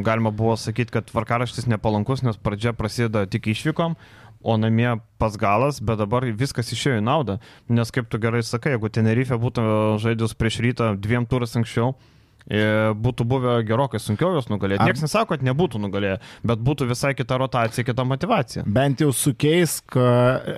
[0.06, 3.98] galima buvo sakyti, kad tvarkaraštis nepalankus, nes pradžia prasideda tik išvykom,
[4.42, 7.38] o namie pas galas, bet dabar viskas išėjo į naudą.
[7.70, 9.66] Nes kaip tu gerai sakai, jeigu Tenerife būtų
[10.02, 12.11] žaidus prieš rytą dviem turas anksčiau, e,
[12.50, 14.82] būtų buvę gerokai sunkiau jos nugalėti.
[14.82, 18.64] Ar- Niekas nesako, kad nebūtų nugalėję, bet būtų visai kita rotacija, kita motivacija.
[18.66, 20.06] Bent jau sukeisk e,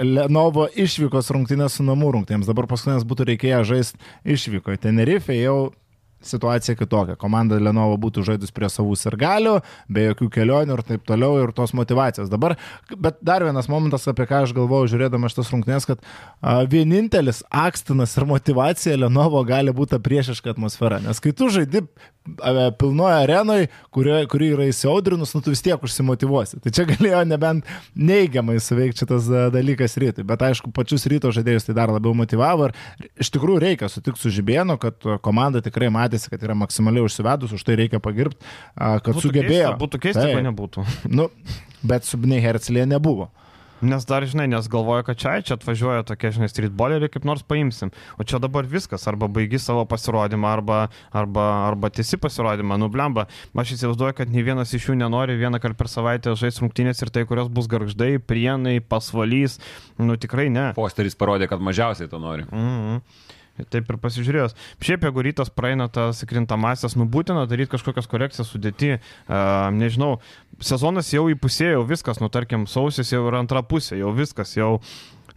[0.04, 2.48] Lenovo išvykos rungtynės su namų rungtynėms.
[2.50, 4.00] Dabar paskutinės būtų reikėję žaisti
[4.38, 4.80] išvykoje.
[4.88, 5.74] Tenerife jau
[6.28, 7.18] situacija kitokia.
[7.20, 9.58] Komanda Lenovo būtų žaidus prie savų sirgalių,
[9.92, 12.32] be jokių kelionių ir taip toliau ir tos motivacijos.
[12.32, 12.58] Dabar,
[12.96, 18.16] bet dar vienas momentas, apie ką aš galvojau žiūrėdamas šitas rungtynės, kad a, vienintelis akstinas
[18.18, 21.02] ir motivacija Lenovo gali būti priešiška atmosfera.
[21.04, 21.86] Nes kai tu žaidi
[22.80, 26.62] pilnoje arenoje, kuri, kuri yra įsiaudrinus, nu tu vis tiek užsimotivuosi.
[26.64, 30.24] Tai čia galėjo nebent neigiamai suveikti šitas dalykas rytui.
[30.28, 32.76] Bet aišku, pačius ryto žaidėjus tai dar labiau motivavo ir
[33.20, 37.64] iš tikrųjų reikia sutikti su Žibėnu, kad komanda tikrai matėsi, kad yra maksimaliai užsivedus, už
[37.66, 38.42] tai reikia pagirbti,
[38.76, 39.70] kad Būtų sugebėjo.
[39.70, 40.90] Keista, būtų keista, jeigu nebūtų.
[41.18, 41.30] Nu,
[41.84, 43.32] bet su Bnei Hercelė nebuvo.
[43.84, 47.90] Nes dar, žinai, nes galvoja, kad čia, čia atvažiuoja tokie, žinai, streetballeriai, kaip nors paimsim.
[48.16, 50.78] O čia dabar viskas, arba baigi savo pasirodymą, arba,
[51.12, 53.26] arba, arba tiesi pasirodymą, nublemba.
[53.52, 57.12] Aš įsivaizduoju, kad nei vienas iš jų nenori vieną kartą per savaitę žaisti rungtynės ir
[57.12, 59.60] tai, kurios bus garždai, prienai, pasvalys.
[60.00, 60.70] Nu tikrai ne.
[60.80, 62.48] Fosteris parodė, kad mažiausiai to nori.
[62.48, 63.32] Mm -hmm.
[63.54, 64.56] Taip ir pasižiūrėjęs.
[64.82, 70.16] Šiaip jeigu rytas praeina tas krintamasias, nu būtina daryti kažkokias korekcijas sudėti, uh, nežinau,
[70.58, 74.80] sezonas jau įpusėjo, viskas, nu tarkim, sausis jau yra antra pusė, jau viskas, jau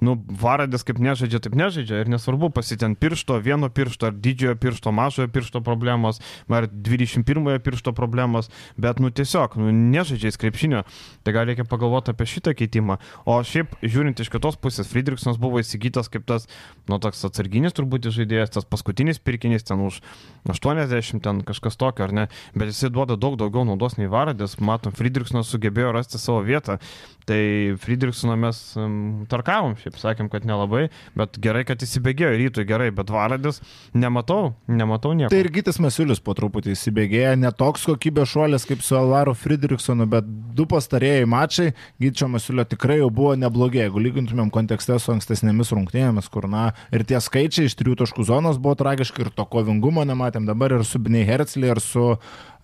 [0.05, 4.93] nu, varadės kaip nežaidžia, taip nežaidžia ir nesvarbu pasitent piršto, vieno piršto, ar didžiojo piršto,
[4.95, 10.83] mažojo piršto problemos, ar 21 piršto problemos, bet, nu, tiesiog, nu, nežaidžia į krepšinio,
[11.25, 12.99] tai gal reikia pagalvoti apie šitą keitimą.
[13.29, 16.49] O šiaip, žiūrint iš kitos pusės, Friedrichsonas buvo įsigytas kaip tas,
[16.91, 20.01] nu, toks atsarginis turbūt žaidėjas, tas paskutinis pirkinys ten už
[20.47, 24.95] 80, ten kažkas tokio, ar ne, bet jisai duoda daug daugiau naudos nei varadės, matom,
[24.97, 26.79] Friedrichsonas sugebėjo rasti savo vietą.
[27.27, 27.41] Tai
[27.83, 33.11] Friedrichsoną mes um, tarkavom, šiaip sakėm, kad nelabai, bet gerai, kad įsibėgėjo rytui gerai, bet
[33.13, 33.61] Varadis
[33.95, 35.31] nematau, nematau nieko.
[35.31, 40.27] Tai ir Gytis Masiulis po truputį įsibėgėjo, netoks kokybės šuolis kaip su Alvaru Friedrichsonu, bet
[40.57, 41.69] du pastarėjai mačai
[42.03, 47.07] Gyčio Masiulio tikrai jau buvo neblogi, jeigu lygintumėm kontekste su ankstesnėmis rungtynėmis, kur na ir
[47.07, 51.03] tie skaičiai iš trijų taškų zonos buvo tragiški ir to kovingumo nematėm dabar ir su
[51.03, 52.17] Bnei Herzlį ir su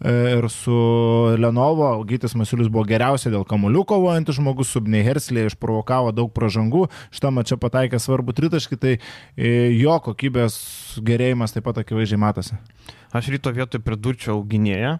[0.04, 0.74] ir su
[1.38, 6.88] Lenovo Gytis Masiulis buvo geriausiai dėl kamuolių kovojantis žmogus, su Bnei Herslė išprovokavo daug pražangų,
[7.14, 10.58] šitą čia pataikė svarbu tritaškį, tai e, jo kokybės
[11.06, 12.58] gerėjimas taip pat akivaizdžiai matosi.
[13.14, 14.96] Aš ryto vietoj pridurčiau gynėją,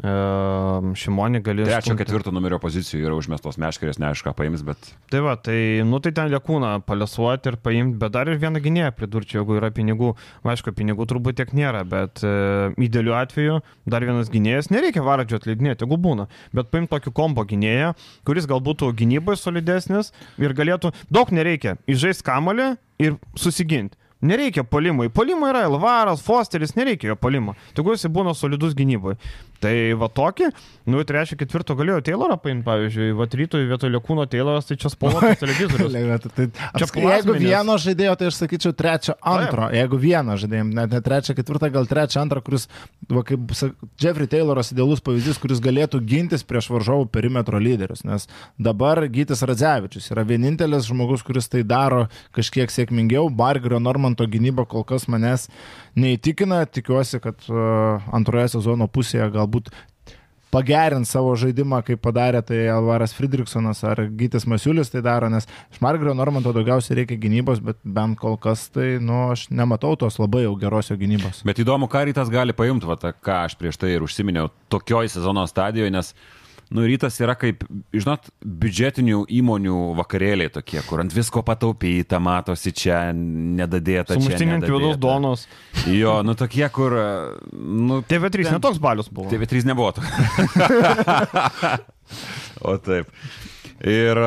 [0.00, 1.68] Šimonį galės.
[1.68, 4.90] Trečio, ketvirto numerio pozicijų yra užmestos meškerės, neaišku, ką paims, bet...
[5.12, 8.94] Tai va, tai, nu tai ten liekūną palesuoti ir paimti, bet dar ir vieną gynėją
[8.96, 10.14] pridurčiau, jeigu yra pinigų.
[10.50, 12.32] Aišku, pinigų turbūt tiek nėra, bet e,
[12.80, 13.60] idealiu atveju
[13.90, 17.92] dar vienas gynėjas, nereikia varadžio atleidinėti, jeigu būna, bet paimti tokį kombo gynėją,
[18.26, 23.96] kuris galbūt būtų gynyboje solidesnis ir galėtų, daug nereikia, įžais kamalį ir susiginti.
[24.20, 25.08] Nereikia polimui.
[25.08, 27.54] Polimui yra Elvaras, Fosteris, nereikia jo polimo.
[27.72, 29.16] Tegu jis būna solidus gynyboje.
[29.60, 30.46] Tai va tokį,
[30.88, 35.36] nu, trečio, ketvirto galėjo Taylorą paimti, pavyzdžiui, va rytoj vietoj Lekūno Tayloras, tai čia spalvotas
[35.42, 35.96] televizorius.
[36.32, 36.46] tai,
[36.80, 39.66] čia jeigu vieno žaidėjo, tai aš sakyčiau trečio, antro.
[39.68, 39.76] Taip.
[39.76, 42.66] Jeigu vieno žaidėjo, net ne trečio, ketvirtą, gal trečio, antrą, kuris,
[43.12, 43.52] va, kaip
[44.00, 48.00] Jeffrey Tayloras idealus pavyzdys, kuris galėtų gintis prieš varžovų perimetro lyderius.
[48.08, 48.24] Nes
[48.56, 53.28] dabar Gytis Radzevičius yra vienintelis žmogus, kuris tai daro kažkiek sėkmingiau.
[53.28, 55.50] Bargerio Normanto gynyba kol kas manęs
[55.98, 56.64] neįtikina.
[56.70, 59.70] Tikiuosi, kad uh, antroje sezono pusėje galbūt
[60.50, 65.78] pagerins savo žaidimą, kaip padarė tai Alvaras Friedrichsonas ar Gytis Masiulis tai daro, nes iš
[65.84, 70.42] Margario Normanto daugiausiai reikia gynybos, bet bent kol kas tai, nu, aš nematau tos labai
[70.48, 71.44] jau gerosios gynybos.
[71.46, 75.12] Bet įdomu, ką rytas gali paimti, va, tą, ką aš prieš tai ir užsiminiau, tokioj
[75.14, 76.39] sezono stadijoje, nes uh,
[76.70, 83.00] Nu, rytas yra kaip, žinot, biudžetinių įmonių vakarėliai tokie, kur ant visko pataupyta, matosi čia
[83.16, 84.14] nedadėta.
[84.14, 85.48] Sumuštinint juodos donos.
[85.90, 86.94] Jo, nu tokie, kur...
[87.50, 88.58] Nu, TV3 ten...
[88.60, 89.26] netoks balius buvo.
[89.32, 89.90] TV3 nebuvo.
[92.70, 93.10] o taip.
[93.80, 94.20] Ir,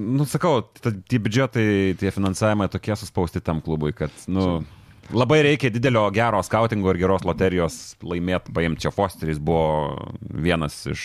[0.00, 1.66] nu, sakau, tie biudžetai,
[2.00, 4.62] tie finansavimai tokie suspausti tam klubui, kad, nu,
[5.12, 11.04] labai reikia didelio gero skautingo ir geros loterijos laimėti, paimti čia Fosteris buvo vienas iš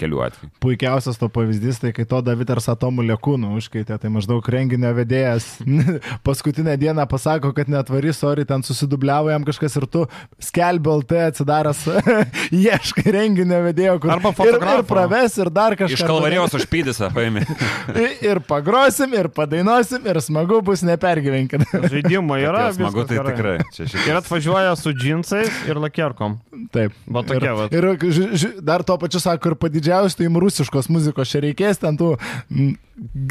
[0.00, 0.50] kelių atvejų.
[0.62, 5.46] Puikiausias to pavyzdys, tai kai to Davidas Atomų lėkūnų užkaitė, tai maždaug renginio vedėjas
[6.26, 10.06] paskutinę dieną pasako, kad netvari, sorry, ten susidubliavo jam kažkas ir tu
[10.42, 11.84] skelbi LT atsidaręs,
[12.64, 14.80] ieškai renginio vedėjo, kur arba fotografą.
[14.80, 15.98] Ir, ir praves, ir dar kažką.
[15.98, 17.44] Iš kalvarijos užpydysą paėmė.
[18.30, 21.66] ir pagrosim, ir padainuosim, ir smagu bus nepergyvenkit.
[21.90, 22.68] Žaidimo yra.
[22.76, 23.34] Smagu tai gerai.
[23.36, 23.56] tikrai.
[23.76, 24.08] Šiek...
[24.08, 26.38] Ir atvažiuoja su džinsais ir lakierkom.
[26.74, 26.94] Taip.
[27.10, 27.68] Va tokia, ir, va.
[27.72, 31.42] Ir ž, ž, dar to pačiu sako ir padidžiai didžiausių, tai jums rusiškos muzikos čia
[31.44, 32.14] reikės, ten tų
[32.50, 32.72] m,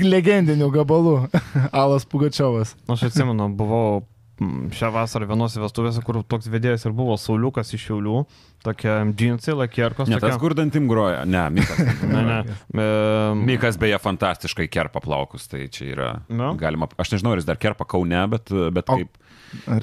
[0.04, 1.18] legendinių gabalų.
[1.84, 2.76] Alas Pugačiovas.
[2.92, 4.02] Aš atsimenu, buvau
[4.40, 8.22] šią vasarą vienose vestuvėse, kur toks vedėjas ir buvo Sauliukas iš Šiaulių,
[8.64, 10.08] tokia džinsai, lakierkos.
[10.08, 10.32] Ne, tokia...
[10.32, 11.82] tas kur dantim groja, ne, Mikas.
[12.14, 12.38] ne, ne.
[12.72, 12.86] E...
[13.36, 16.54] Mikas beje fantastiškai kerpa plaukus, tai čia yra no.
[16.60, 19.02] galima, aš nežinau, ar jis dar kerpa Kaune, bet, bet o...
[19.02, 19.20] kaip...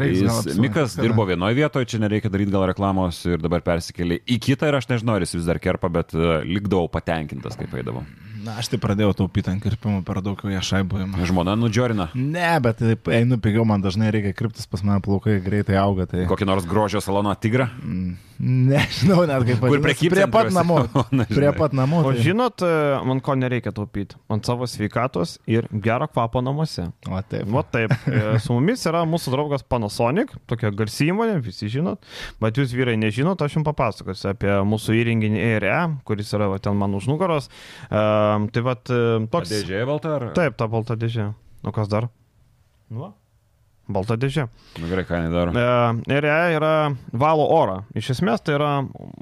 [0.06, 4.70] Jis, Mikas dirbo vienoje vietoje, čia nereikia daryti gal reklamos ir dabar persikėlė į kitą
[4.70, 8.04] ir aš nežinau, ar jis vis dar kerpa, bet uh, likdavau patenkintas, kaip eidavau.
[8.46, 11.24] Na, aš tai pradėjau taupyti ant kirpimų per daug jau šaibojimą.
[11.26, 12.06] Žmona nudžiorina.
[12.14, 12.78] Ne, bet
[13.10, 16.06] einu pigiau, man dažnai reikia kirptis, pas mane plaukai greitai auga.
[16.10, 16.28] Tai...
[16.30, 17.66] Kokį nors grožio saloną tigrą?
[17.82, 18.12] Mm,
[18.70, 20.14] nežinau, net kaip Kur prekybė.
[20.14, 20.78] Prie pat namų.
[21.32, 22.04] Prie pat namų.
[22.04, 22.12] Tai...
[22.12, 22.76] O žinot, e,
[23.08, 24.20] man ko nereikia taupyti?
[24.30, 26.86] Ant savo sveikatos ir gero kvapo namuose.
[27.10, 27.50] O taip.
[27.50, 27.96] O taip.
[28.06, 32.06] E, su mumis yra mūsų draugas Panasonic, tokia garsi įmonė, visi žinot.
[32.42, 36.78] Bet jūs vyrai nežinot, aš jums papasakosiu apie mūsų įrenginį ERE, kuris yra va, ten
[36.78, 37.50] man už nugaros.
[37.90, 39.52] Uh, tai vad toks...
[39.52, 40.26] Dėžė balta ar?
[40.36, 41.30] Taip, ta balta dėžė.
[41.66, 42.08] O kas dar?
[42.92, 43.10] Nu.
[43.86, 44.48] Balta dėžė.
[44.80, 45.52] Nu, gerai, ką jinai daro.
[45.54, 46.72] E, ir jie yra
[47.14, 47.76] valo orą.
[47.94, 48.70] Iš esmės tai yra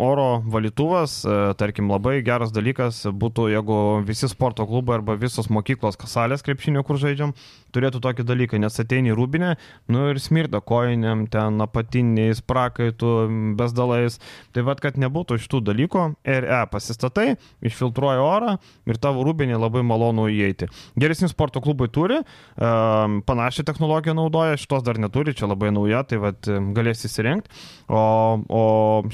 [0.00, 6.00] oro valytuvas, e, tarkim, labai geras dalykas būtų, jeigu visi sporto klubai arba visos mokyklos
[6.09, 7.35] salės krepšinio, kur žaidžiam,
[7.77, 9.50] turėtų tokį dalyką, nes ateini į rūbinę,
[9.92, 13.12] nu ir smirda kojiniam, ten apatiniais, prakaitų,
[13.59, 14.16] bezdalais.
[14.57, 17.35] Tai vad, kad nebūtų šitų dalykų, RE pasistatai,
[17.66, 18.57] išfiltruoja orą
[18.88, 20.70] ir tavo rūbinė labai malonu įeiti.
[20.96, 22.22] Geresni sporto klubai turi,
[22.57, 27.51] panašią technologiją naudoja, šitos dar neturi, čia labai nauja, tai vad galės įsirengti.
[27.88, 28.05] O,
[28.49, 28.62] o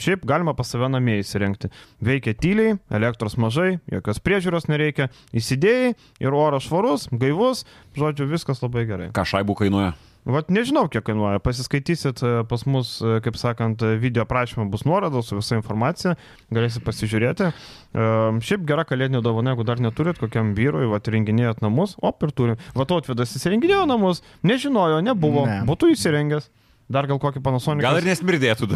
[0.01, 1.73] šiaip galima pas save namie įsirengti.
[2.05, 7.65] Veikia tyliai, elektros mažai, jokios priežiūros nereikia, įsidėjai ir oras švarus, gaivus,
[7.99, 9.11] žodžiu, viskas labai gerai.
[9.17, 9.95] Ką šaibų kainuoja?
[10.29, 11.41] Vat nežinau, kiek kainuoja.
[11.41, 16.13] Pasiskaitysit e, pas mus, e, kaip sakant, video prašymą bus nuorodos su visa informacija,
[16.53, 17.49] galėsit pasižiūrėti.
[17.49, 18.09] E,
[18.45, 22.61] šiaip gera kalėdinė dovana, jeigu dar neturit kokiam vyrui, va, renginėjot namus, o ir turim.
[22.77, 25.63] Va, to atvedas įsirenginėjo namus, nežinojo, nebuvo, ne.
[25.69, 26.51] būtų įsirengęs.
[26.91, 27.85] Dar gal kokį Panasonic.
[27.85, 28.67] Gal ir nesmirdėtų.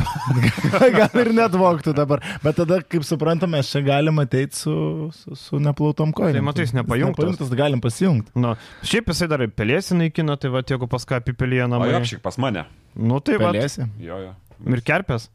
[0.99, 2.23] gal ir netvoktų dabar.
[2.45, 4.75] Bet tada, kaip suprantame, čia galima ateiti su,
[5.17, 6.37] su, su neplautom kojom.
[6.39, 7.19] Tai matai, jis nepajungtas.
[7.19, 8.35] Nepajungtas, tai galim pasijungti.
[8.39, 8.55] Nu,
[8.87, 11.91] šiaip jisai dar pelėsi naikina, tai va, jeigu pas ką apipelėja namai.
[11.91, 12.69] O apšik pas mane.
[12.95, 13.51] Nu tai va.
[13.51, 13.89] Pelėsi.
[14.07, 14.37] Jo, jo.
[14.71, 15.27] Ir kerpės.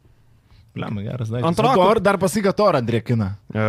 [0.77, 1.49] Lemai geras daiktas.
[1.49, 1.85] Ant rako.
[1.89, 3.31] Ar dar pasiga torą drėkina?
[3.49, 3.63] E,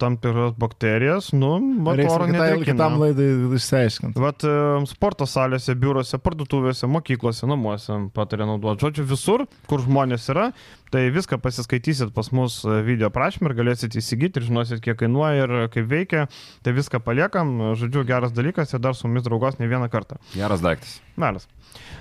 [0.00, 1.54] tam tikras bakterijas, nu,
[1.86, 2.66] bet oro nedrėkina.
[2.68, 4.20] Kitam laidai išsiaiškinti.
[4.20, 4.52] Vat e,
[4.90, 8.84] sporto salėse, biurose, parduotuvėse, mokyklose, namuose patarė naudoti.
[8.84, 10.50] Žodžiu, visur, kur žmonės yra,
[10.92, 15.56] tai viską pasiskaitysit pas mus video prašymą ir galėsit įsigyti ir žinosit, kiek kainuoja ir
[15.72, 16.26] kaip veikia.
[16.66, 17.56] Tai viską paliekam.
[17.80, 20.20] Žodžiu, geras dalykas ir dar su mumis draugos ne vieną kartą.
[20.36, 20.98] Geras daiktas.
[21.16, 21.48] Meras.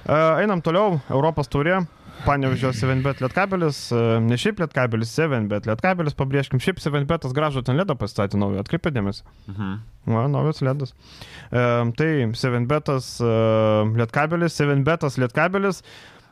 [0.03, 0.99] E, einam toliau.
[1.07, 1.79] Europos turė.
[2.25, 7.95] Panevežio 7bet lietkabelis, e, ne šiaip lietkabelis, 7bet lietkabelis, pabrėžkim, šiaip 7betas gražų ten ledą
[7.99, 9.23] pastatė naują, atkreipė dėmesį.
[9.51, 9.73] Mhm.
[10.09, 10.95] Na, naujas ledas.
[11.51, 11.65] E,
[11.99, 13.33] tai 7betas e,
[13.99, 15.83] lietkabelis, 7betas lietkabelis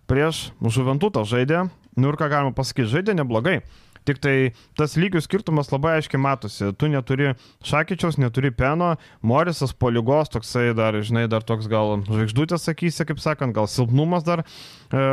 [0.08, 1.68] prieš Žuventutą žaidė,
[2.00, 3.60] nu ir ką galima pasakyti, žaidė neblogai.
[4.08, 4.36] Tik tai
[4.80, 6.72] tas lygių skirtumas labai aiškiai matosi.
[6.80, 7.34] Tu neturi
[7.68, 13.22] Šakyčiaus, neturi Peno, Morisas po lygos, toksai dar, žinai, dar toks gal žvaigždutės, sakysi, kaip
[13.24, 15.04] sakant, gal silpnumas dar e,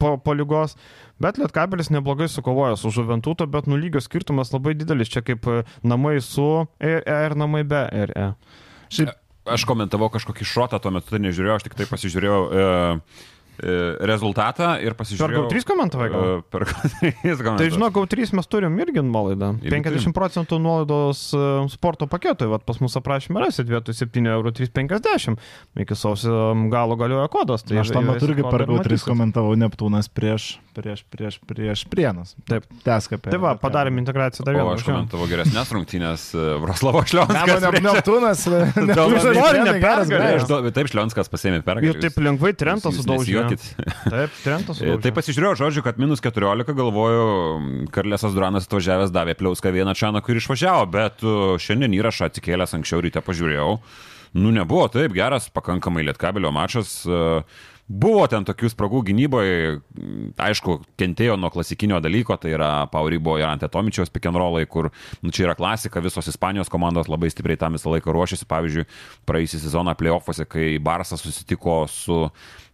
[0.00, 0.74] po, po lygos.
[1.22, 5.12] Bet Lietkabelis neblogai sukovojo su Žuventuto, bet nulygio skirtumas labai didelis.
[5.12, 5.46] Čia kaip
[5.86, 6.48] namai su
[6.82, 8.32] RE ir namai be RE.
[8.92, 9.14] Šiaip
[9.52, 12.42] aš komentavau kažkokį šotą, tuo metu tai nežiūrėjau, aš tik tai pasižiūrėjau.
[12.42, 12.66] E,
[13.41, 15.44] E, rezultatą ir pasižiūrėjau.
[15.46, 16.24] Per GAU3 komentavai gal?
[16.24, 17.58] E, per GAU3 komentavai.
[17.60, 19.48] Tai žinok, GAU3 mes turim irgi nuolaidą.
[19.62, 21.38] 50 procentų nuolaidos e,
[21.72, 24.50] sporto paketui, vad pas mūsų aprašymą rasit vietoj 7,350 eurų.
[25.84, 26.36] Iki sausio
[26.72, 27.60] galo galioja kodas.
[27.66, 30.42] Tai aš tam metu irgi per GAU3 komentavau Neptūnas prieš,
[30.76, 32.28] prieš, prieš, prieš Prienas.
[32.48, 32.62] Taip.
[32.86, 33.28] Teskapė.
[33.34, 34.70] Tai va, padarėm integraciją dar vieną.
[34.78, 36.20] Aš komentavau geresnės rungtynės
[36.64, 37.62] Vroclavo Šlionskas.
[37.84, 38.38] Neptūnas.
[40.72, 41.92] Taip, Šlionskas pasėmė pergalę.
[41.92, 43.66] Ir taip lengvai Trentas sudaužė juokit.
[44.06, 44.80] Taip, Trentas.
[45.04, 47.26] tai pasižiūrėjau, žodžiu, kad minus 14, galvoju,
[47.94, 53.02] Karlėsas Duranas atvažiavęs davė pliauską vieną čianą, kur išvažiavo, bet uh, šiandien įrašą atsikėlęs anksčiau
[53.04, 53.76] ryte pažiūrėjau.
[54.32, 57.02] Nu, nebuvo taip geras, pakankamai lietkabelio mačas.
[57.04, 57.44] Uh,
[57.92, 59.56] Buvo ten tokių spragų gynyboje,
[60.40, 64.88] aišku, kentėjo nuo klasikinio dalyko, tai yra Pauribo ir Antetomičiaus pikenrolai, kur
[65.20, 68.48] nu, čia yra klasika, visos Ispanijos komandos labai stipriai tam visą laiką ruošiasi.
[68.48, 68.86] Pavyzdžiui,
[69.28, 72.22] praeisį sezoną playoffuose, kai Barsas susitiko su,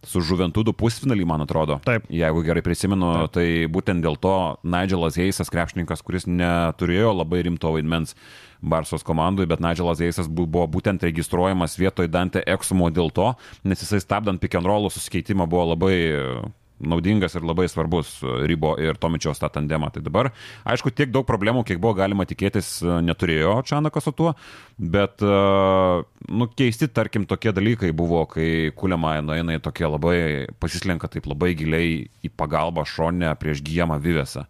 [0.07, 1.81] su Žuventudu pusfinalį, man atrodo.
[1.83, 2.07] Taip.
[2.13, 3.35] Jeigu gerai prisimenu, Taip.
[3.35, 8.15] tai būtent dėl to Nigelas Heisas, krepšininkas, kuris neturėjo labai rimto vaidmens
[8.61, 13.31] Barsos komandai, bet Nigelas Eisas buvo būtent registruojamas vietoj Dante Eksumo dėl to,
[13.63, 15.95] nes jisai stabdant pick and rollų susikeitimą buvo labai
[16.79, 19.91] naudingas ir labai svarbus Rybo ir Tomičiaus tą tandemą.
[19.93, 20.31] Tai dabar,
[20.67, 24.33] aišku, tiek daug problemų, kiek buvo galima tikėtis, neturėjo Čanakas su tuo,
[24.79, 30.19] bet, nu, keisti, tarkim, tokie dalykai buvo, kai Kuliama nueina į tokie labai,
[30.61, 34.47] pasislenka taip labai giliai į pagalbą šonę prieš gyjamą Vyvesą.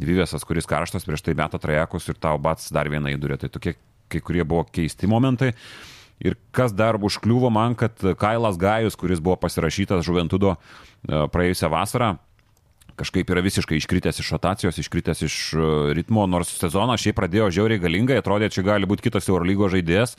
[0.00, 3.36] Dvivėsas, kuris karštas prieš tai meta trajekus ir tau bats dar vieną įdurė.
[3.40, 3.76] Tai tokie
[4.10, 5.52] kai kurie buvo keisti momentai.
[6.20, 10.58] Ir kas dar užkliuvo man, kad Kailas Gajus, kuris buvo pasirašytas Žuventudo e,
[11.32, 12.10] praėjusią vasarą,
[13.00, 17.80] kažkaip yra visiškai iškritęs iš rotacijos, iškritęs iš e, ritmo, nors sezoną šiaip pradėjo žiauriai
[17.82, 20.16] galingai, atrodė, čia gali būti kitas Eurolygo žaidėjas,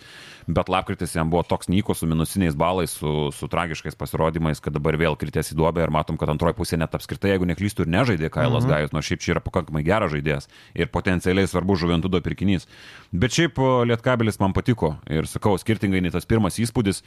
[0.50, 4.98] bet lapkritis jam buvo toks nyko su minusiniais balais, su, su tragiškais pasirodymais, kad dabar
[5.00, 8.32] vėl kritęs į duobę ir matom, kad antroji pusė net apskritai, jeigu neklystų ir nežaidė
[8.34, 8.74] Kailas mhm.
[8.74, 12.68] Gajus, nors šiaip čia yra pakankamai geras žaidėjas ir potencialiai svarbus žuventudo pirkinys.
[13.14, 17.04] Bet šiaip e, Lietkabelis man patiko ir sakau, skirtingai nei tas pirmas įspūdis,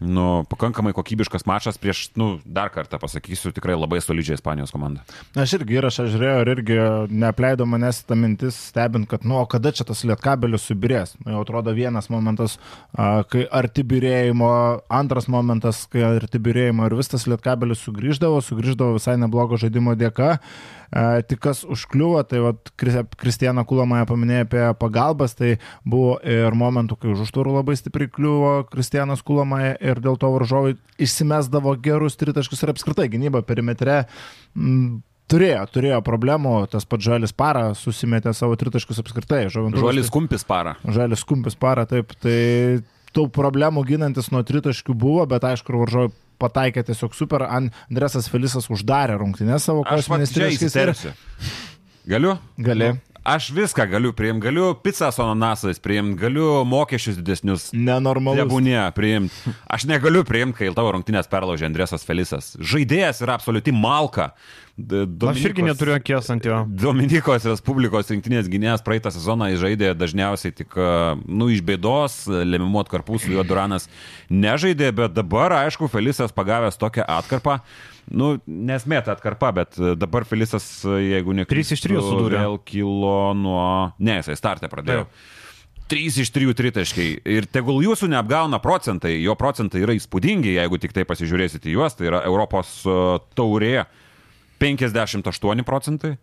[0.00, 5.02] nu, pakankamai kokybiškas mačas prieš, nu, dar kartą pasakysiu, tikrai labai solidžiai Ispanijos komanda.
[5.34, 6.78] Na, aš irgi įrašą žiūrėjau ir irgi
[7.10, 11.16] neapleido manęs ta mintis, stebint, kad, nu, o kada čia tas lietkabelis subirės.
[11.24, 12.58] Nu, jau atrodo vienas momentas,
[12.94, 14.50] kai arti birėjimo,
[15.00, 20.36] antras momentas, kai arti birėjimo ir vis tas lietkabelis sugrįždavo, sugrįždavo visai neblogo žaidimo dėka.
[20.88, 22.70] E, tik kas užkliuvo, tai vat,
[23.20, 28.52] Kristijana Kulamaja paminėjo apie pagalbas, tai buvo ir momentų, kai už užtvarų labai stipriai kliuvo
[28.72, 34.04] Kristijanas Kulamaja ir dėl to varžovai išsimesdavo gerus tritaškus ir apskritai gynyba perimetre.
[35.28, 39.42] Turėjo, turėjo problemų, tas pats Žalis Para susimetė savo tritaškus apskritai.
[39.52, 40.78] Žalis Kumpis Para.
[40.88, 42.14] Žalis Kumpis Para, taip.
[42.22, 42.38] Tai
[43.12, 47.44] tų problemų ginantis nuo tritaškių buvo, bet aišku, varžovai pataikė tiesiog super.
[47.48, 51.04] Andresas Felisas uždarė rungtynės savo kosminės tritaškais.
[51.08, 51.18] Ir...
[52.08, 52.38] Galiu?
[52.64, 52.92] Gali.
[52.94, 57.68] Nu, Aš viską galiu priimti, galiu pizzą su ananasais priimti, galiu mokesčius didesnius.
[57.74, 58.38] Nenormalu.
[58.42, 59.52] Nebūnė priimti.
[59.68, 62.54] Aš negaliu priimti, kai tavo rungtynės perlaužė Andresas Felisas.
[62.60, 64.30] Žaidėjas yra absoliuti malka.
[64.78, 66.60] Dominikos, aš irgi neturiu akies ant jo.
[66.70, 70.78] Dominikos Respublikos rinktinės gynėjas praeitą sezoną žaidė dažniausiai tik,
[71.26, 73.88] nu, iš bėdos, lemimu atkarpų su juo Duranas
[74.30, 77.58] nežaidė, bet dabar, aišku, Felisas pagavęs tokią atkarpą.
[78.08, 81.44] Nu, nesmėta atkarpa, bet e, dabar Felisas, e, jeigu ne...
[81.48, 82.40] 3 iš 3 sudūrė.
[82.40, 83.66] Vėl kilo nuo...
[84.00, 85.04] Ne, jisai startę pradėjo.
[85.08, 85.26] Taip.
[85.92, 87.14] 3 iš 3 tritaškiai.
[87.36, 92.10] Ir tegul jūsų neapgauna procentai, jo procentai yra įspūdingi, jeigu tik tai pasižiūrėsite juos, tai
[92.10, 92.98] yra Europos e,
[93.36, 93.86] taurė
[94.58, 96.16] 58 procentai.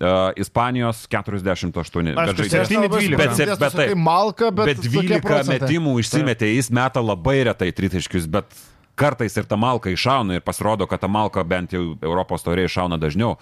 [0.00, 2.14] Uh, Ispanijos 48.
[2.16, 3.10] Aš bet žaidėjas 12.
[3.12, 8.24] Bet, bet, bet, tai malka, bet, bet 12 metimų išsimetė, jis meta labai retai tritaškius,
[8.32, 8.56] bet
[8.94, 12.98] kartais ir ta malka iššauna ir pasirodo, kad ta malka bent jau Europos tauriai iššauna
[13.00, 13.36] dažniau.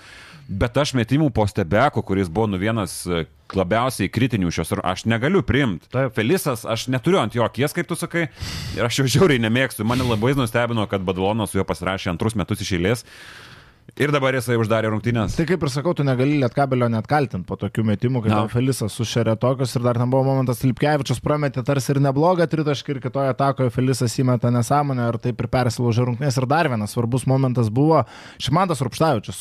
[0.51, 3.23] Bet aš metimų po stebeku, kuris buvo nu vienas e,
[3.55, 5.87] labiausiai kritinių šios, aš negaliu priimti.
[6.17, 8.27] Felisas, aš neturiu ant jo akies, kaip tu sakai,
[8.75, 9.87] ir aš jau žiauriai nemėgstu.
[9.87, 13.07] Mane labai nustebino, kad Badalonas su juo pasirašė antrus metus iš eilės.
[13.99, 15.35] Ir dabar jisai uždarė rungtynės.
[15.39, 18.45] Tai kaip ir sakau, tu negali lietkabelio net kaltinti po tokių metimų, kai no.
[18.53, 23.01] Felisas sušerė tokius ir dar ten buvo momentas, Lipkevičius prametė tarsi ir neblogą tritaškį ir
[23.03, 26.39] kitoje atakoje Felisas įmeta nesąmonę ir taip ir persilaužė rungtynės.
[26.39, 28.05] Ir dar vienas svarbus momentas buvo,
[28.43, 29.41] Šimantas Rupštavičius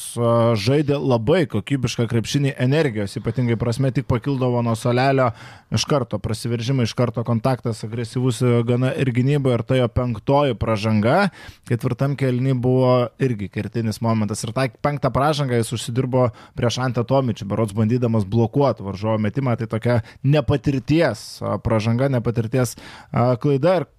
[0.59, 5.29] žaidė labai kokybišką krepšinį energijos, ypatingai prasme tik pakildavo nuo solelio
[5.75, 11.29] iš karto prasiveržimai, iš karto kontaktas agresyvus gana ir gynyboje ir tai jo penktoji pražanga,
[11.69, 17.47] ketvirtam kelny buvo irgi kertinis momentas ir tą penktą pražangą jis užsidirbo prieš Antą Tomičių,
[17.49, 22.75] berots bandydamas blokuoti varžovo metimą, tai tokia nepatirties pražanga, nepatirties
[23.41, 23.79] klaida.
[23.81, 23.89] Ir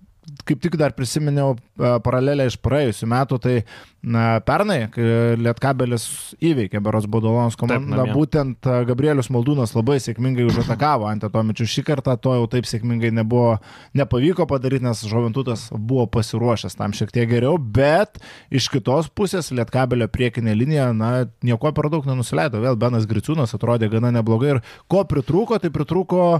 [0.48, 1.56] kaip tik dar prisiminiau
[2.04, 3.56] paralelę iš praėjusių metų, tai
[4.00, 5.04] Na, pernai, kai
[5.36, 6.06] Lietkabelis
[6.40, 11.66] įveikė Beros Bodolonos komandą, taip, būtent Gabrielius Maldūnas labai sėkmingai užatakavo ant Atomičių.
[11.68, 13.58] Šį kartą to jau taip sėkmingai nebuvo,
[13.92, 18.16] nepavyko padaryti, nes Žoventutas buvo pasiruošęs tam šiek tiek geriau, bet
[18.48, 22.64] iš kitos pusės Lietkabelio priekinė linija, na, nieko per daug nenusileido.
[22.64, 26.30] Vėl Benas Griciūnas atrodė gana neblogai ir ko pritrūko, tai pritrūko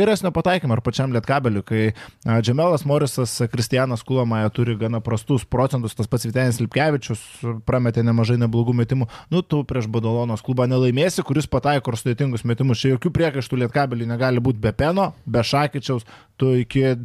[0.00, 1.90] geresnio pataikymo ir pačiam Lietkabeliu, kai
[2.40, 7.20] Džemelas Morisas, Kristijanas Kulamaja turi gana prastus procentus, tas pats Vitenis Lipkevičius
[7.66, 9.06] prametė nemažai neblogų metimų.
[9.30, 12.80] Nu, tu prieš Badalonos klubą nelaimėsi, kuris pataiko ir sudėtingus metimus.
[12.82, 16.02] Čia jokių priekaištų lietkabelį negali būti be Peno, be Šakyčiaus.
[16.36, 16.96] Tu iki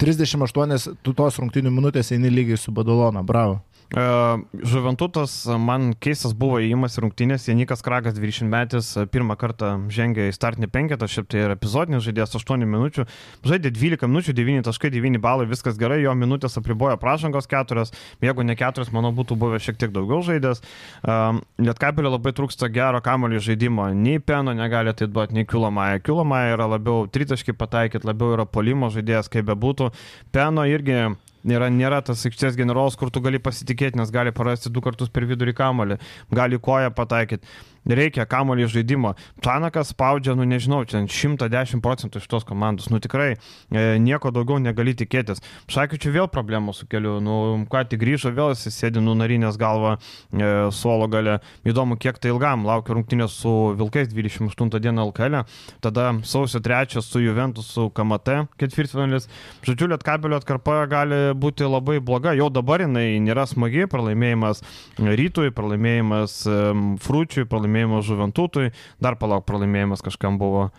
[0.00, 3.24] 38 tu tos rungtinių minutės eini lygiai su Badalona.
[3.24, 3.62] Bravo.
[3.90, 10.28] E, Žuventutas man keistas buvo įimas rungtynės, Janikas Kragas 20 metais e, pirmą kartą žengė
[10.30, 13.06] į startinį penketą, šiaip tai yra epizodinis žaidėjas 8 minučių,
[13.50, 17.88] žaidė 12 minučių, 9.9 balai, viskas gerai, jo minutės apribojo pražangos 4,
[18.22, 20.62] jeigu ne 4, manau, būtų buvę šiek tiek daugiau žaidės.
[21.02, 21.18] E,
[21.66, 25.98] Lietkabelio labai trūksta gero kamolio žaidimo, nei Peno negali tai duoti, nei Kilomaja.
[26.06, 29.90] Kilomaja yra labiau tritaškai pataikyti, labiau yra polimo žaidėjas, kaip bebūtų.
[30.30, 31.08] Peno irgi
[31.48, 35.24] Nėra, nėra tas aikštės generolas, kur tu gali pasitikėti, nes gali parasti du kartus per
[35.28, 35.96] vidurį kamolį,
[36.36, 37.48] gali koją pataikyti
[37.88, 39.14] reikia kamolį žaidimo.
[39.44, 42.90] Čanakas spaudžia, nu nežinau, čia 110 procentų iš tos komandos.
[42.92, 45.42] Nu tikrai e, nieko daugiau negali tikėtis.
[45.70, 47.18] Šakiučiu vėl problemų su keliu.
[47.24, 47.36] Nu,
[47.70, 51.38] ką tik grįžo, vėl jis sėdi nunarinės galvą e, suolo gale.
[51.68, 52.66] Įdomu, kiek tai ilgam.
[52.68, 55.40] Laukia rungtynės su Vilkais 28 dieną LKL.
[55.84, 59.28] Tada sausio 3 su Juventus, su KMT ketvirtfinalis.
[59.66, 62.34] Žodžiu, Lietkabelio atkarpa gali būti labai bloga.
[62.36, 63.86] Jau dabar jinai nėra smagi.
[63.90, 64.62] Pralaimėjimas
[65.00, 68.70] rytui, pralaimėjimas um, frūčiui, pralaimėjimas pralaimėjimas Žuventutui,
[69.00, 70.70] dar palauk pralaimėjimas kažkam buvo.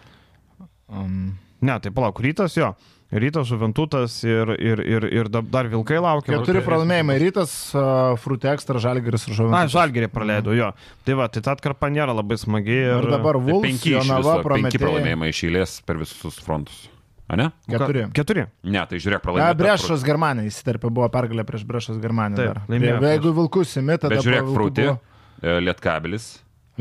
[0.90, 1.38] Um.
[1.62, 2.74] Ne, tai palauk, rytas jo.
[3.12, 6.38] Rytas, Žuventutas ir, ir, ir, ir dar Vilkai laukia.
[6.40, 7.18] Keturi pralaimėjimai.
[7.20, 9.68] Rytas, uh, Frute Extra, Žalgeris ir Žuventutas.
[9.68, 10.70] Na, Žalgerį praleido, jo.
[11.04, 12.72] Tai va, tai ta atkarpa nėra labai smagi.
[12.72, 16.86] Ir, ir dabar Vulfs, penki, Jonava, penki pralaimėjimai išėlės per visus frontus.
[17.32, 17.50] A ne?
[17.68, 18.06] Keturi.
[18.16, 18.48] Keturi.
[18.68, 19.60] Ne, tai žiūrėk, pralaimėjo.
[19.60, 22.40] Brešos Germanija įsiterpė, buvo pergalė prieš Brešos Germaniją.
[22.40, 22.64] Taip, dar.
[22.72, 25.00] laimėjo Jeigu- vilkus įmė, tada Bet žiūrėk, Frauti, buvo-
[25.44, 26.32] e, Lietkabelis.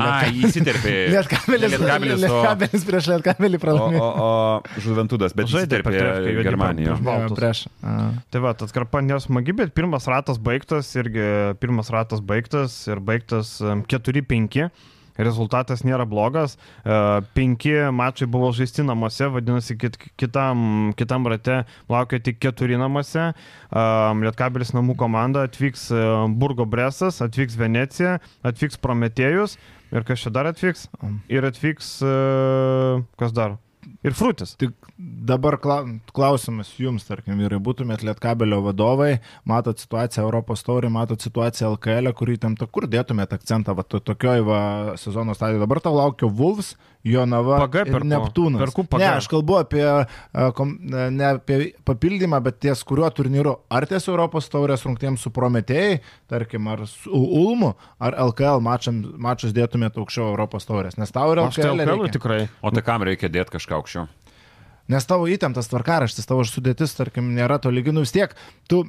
[0.01, 0.93] A, įsiterpė.
[1.15, 4.05] Lietkabelis, Lietkabelis, o, Lietkabelis prieš Lietkabelį o, pralaimėjo.
[4.05, 6.97] o, o Žuventudas, bet Žaidė juodi Germaniją.
[7.01, 7.35] prieš.
[7.41, 7.65] Prieš.
[8.31, 11.27] Tai va, atkarpa nesmagi, bet pirmas ratas baigtas, irgi
[11.61, 14.71] pirmas ratas baigtas ir baigtas em, 4-5.
[15.21, 16.55] Rezultatas nėra blogas.
[16.85, 16.95] E,
[17.35, 23.31] Penki mačai buvo žaisti namuose, vadinasi, kit, kitam, kitam rate laukia tik keturi namuose.
[23.33, 23.83] E,
[24.23, 26.01] Lietkabelis namų komanda atvyks e,
[26.41, 29.57] Burgo Bresas, atvyks Venecija, atvyks Prometėjus
[29.91, 30.87] ir kas čia dar atvyks?
[31.31, 32.15] Ir atvyks, e,
[33.19, 33.57] kas dar?
[34.03, 34.55] Ir Frutis.
[34.57, 41.21] Tik dabar kla- klausimas jums, tarkim, vyrai, būtumėt Lietkabelio vadovai, matot situaciją Europos taurį, matot
[41.21, 44.61] situaciją LKL, kurį temta, kur dėtumėt akcentą, va, to- tokioj va,
[44.97, 45.61] sezono stadijoje.
[45.65, 48.03] Dabar tau laukia Wolves, Jonava PG ir.
[48.05, 48.61] Neptūnas.
[48.61, 48.99] Perku PG.
[49.01, 53.55] Ne, aš kalbu apie, a, kom, ne apie papildymą, bet ties kuriuo turnyru.
[53.73, 59.49] Ar ties Europos taurės rungtėms su Prometėjai, tarkim, ar su Ulmu, ar LKL mačam, mačus
[59.57, 60.99] dėtumėt aukščiau Europos taurės.
[61.01, 61.89] Nes tau ir Aš tai LKL.
[61.89, 62.41] LKL tikrai.
[62.61, 64.07] O tai kam reikia dėti kažką aukščiau?
[64.91, 68.33] Nes tavo įtemptas tvarkaraštis, tavo sudėtis, tarkim, nėra to lyginų vis tiek,
[68.67, 68.83] tu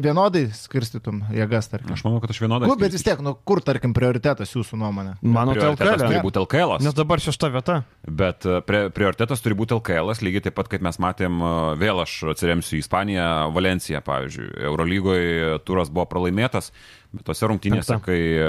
[0.00, 1.92] vienodai skirstytum jėgas, tarkim.
[1.94, 2.68] Aš manau, kad aš vienodai.
[2.70, 5.16] Kur, bet vis tiek, nu, kur, tarkim, prioritetas jūsų nuomonė?
[5.20, 6.78] Mano Prioritetas turi būti LKL.
[6.84, 7.80] Nes dabar šešta vieta.
[8.06, 11.50] Bet e, pri, prioritetas turi būti LKL, lygiai taip pat kaip mes matėm, e,
[11.80, 14.48] vėl aš atsiremsiu į Ispaniją, Valenciją, pavyzdžiui.
[14.70, 16.70] Eurolygoje turas buvo pralaimėtas,
[17.12, 18.48] bet tose rungtynėse, kai, e,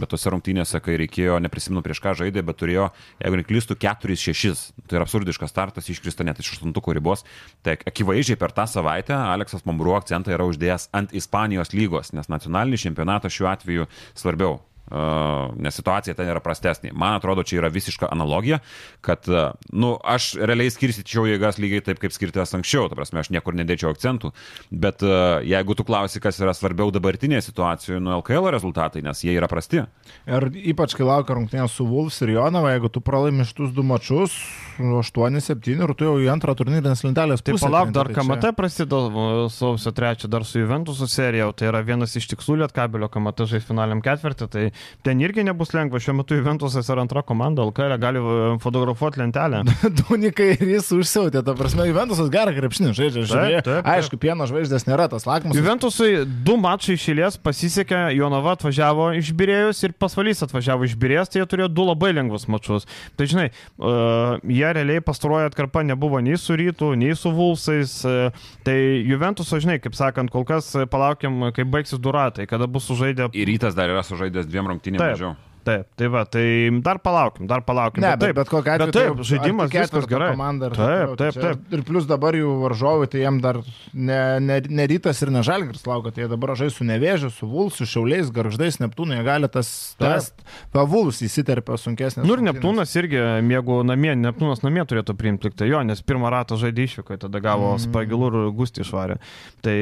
[0.00, 2.88] bet tose rungtynėse, kai reikėjo, neprisimenu prieš ką žaidė, bet turėjo,
[3.20, 4.66] jeigu neklystų, 4-6.
[4.86, 7.26] Tai yra absurdiškas startas, iškrista net iš aštuntukų ribos.
[7.66, 12.86] Tai akivaizdžiai per tą savaitę Aleksas Mambruo akcentą yra uždėjęs ant Ispanijos lygos, nes nacionalinis
[12.86, 14.60] čempionatas šiuo atveju svarbiau.
[14.86, 16.92] Nes situacija ten yra prastesnė.
[16.94, 18.60] Man atrodo, čia yra visiška analogija,
[19.04, 23.32] kad, uh, nu, aš realiai skirstyčiau jėgas lygiai taip, kaip skirtęs anksčiau, ta prasme, aš
[23.34, 24.30] niekur nedėčiau akcentų,
[24.70, 25.02] bet
[25.46, 29.84] jeigu tu klausi, kas yra svarbiau dabartinėje situacijoje, nu, LKL rezultatai, nes jie yra prasti.
[30.26, 34.36] Ir ypač, kai laukia rungtynės su Wolves ir Jonava, jeigu tu pralaimi šitus du mačius,
[34.78, 39.92] 8-7 ir tu jau į antrą turnyrinės lentelės Tai palauk, dar tai KMT prasideda sausio
[39.96, 44.48] 3, dar su Juventusu serija, tai yra vienas iš tikslų Lietkabelio KMT žais finaliam ketvirtį,
[44.52, 44.64] tai
[45.06, 49.62] ten irgi nebus lengva, šiuo metu Juventusas yra antra komanda, LKL gali e, fotografuoti lentelę.
[50.02, 53.62] Dunikai ir jis užsiautė, ta prasme, Juventusas gerą krepšinį žaidžia, žiūrėjo.
[53.62, 53.90] taip, taip.
[53.96, 55.56] Aišku, pieno žvaigždės nėra tas lakmus.
[55.56, 61.42] Juventusui du mačai išėlės pasisekė, Jonava atvažiavo iš Birėjus ir pasvalys atvažiavo iš Birėjus, tai
[61.42, 62.88] jie turėjo du labai lengvus mačus.
[63.18, 63.48] Tai žinai,
[63.78, 67.98] uh, jie realiai pastarojo atkarpa nebuvo nei su rytų, nei su Vulsais.
[68.06, 72.88] Uh, tai Juventuso, žinai, kaip sakant, kol kas palaukiam, kai baigsis du ratai, kada bus
[72.88, 73.30] sužaidę.
[73.36, 75.08] Ir rytas dar yra sužaidęs dviem Cameron que tinha Tem.
[75.08, 75.36] É, João.
[75.66, 78.04] Taip, tai va, tai dar palaukim, dar palaukim.
[78.04, 78.86] Ne, bet taip, bet kokia atveju.
[78.86, 80.28] bet taip, tai žaidimas viskas gerai.
[80.36, 81.64] komanda Taip, toliau, taip, čia- taip.
[81.74, 83.58] Ir plus dabar jų varžovai, tai jiem dar
[83.92, 87.48] ne, ne, ne rytas ir ne žalgris laukia, tai jie dabar žais su nevėžiu, su
[87.50, 90.46] Vulsu, šiauliais, garždais, Neptūnu, jie gali tas test.
[90.70, 92.22] Pavulus įsiterpia sunkesnės.
[92.22, 92.60] Nu ir rungtynės.
[92.60, 96.86] Neptūnas irgi mėgo namie, Neptūnas namie turėtų priimti tik tai jo, nes pirmą ratą žaidė
[96.86, 97.82] išvyko, tada gavo mm.
[97.88, 99.18] spagilų ir gustį išvarė.
[99.66, 99.76] Tai,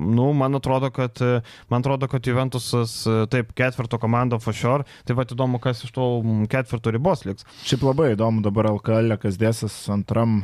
[0.00, 1.20] nu, man atrodo, kad,
[1.68, 6.06] man atrodo, kad Juventusas taip ketvirto komanda for sure, tai va įdomu, kas iš to
[6.52, 7.46] ketvirto ribos liks.
[7.66, 10.42] Šiaip labai įdomu dabar LKL, kas dėsis antram,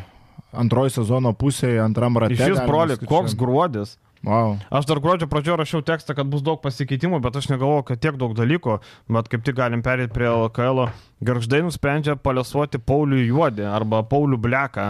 [0.53, 3.97] antroji sezono pusėje, antram vis, galima broli, koks gruodis.
[4.23, 4.55] Wow.
[4.71, 8.19] Aš dar gruodžio pradžioje rašiau tekstą, kad bus daug pasikeitimų, bet aš negalvoju, kad tiek
[8.21, 8.77] daug dalykų,
[9.11, 10.87] bet kaip tik galim perėti prie LKL.
[11.23, 14.87] Garždai nusprendžia palesuoti Paulių Juodį arba Paulių Bleką,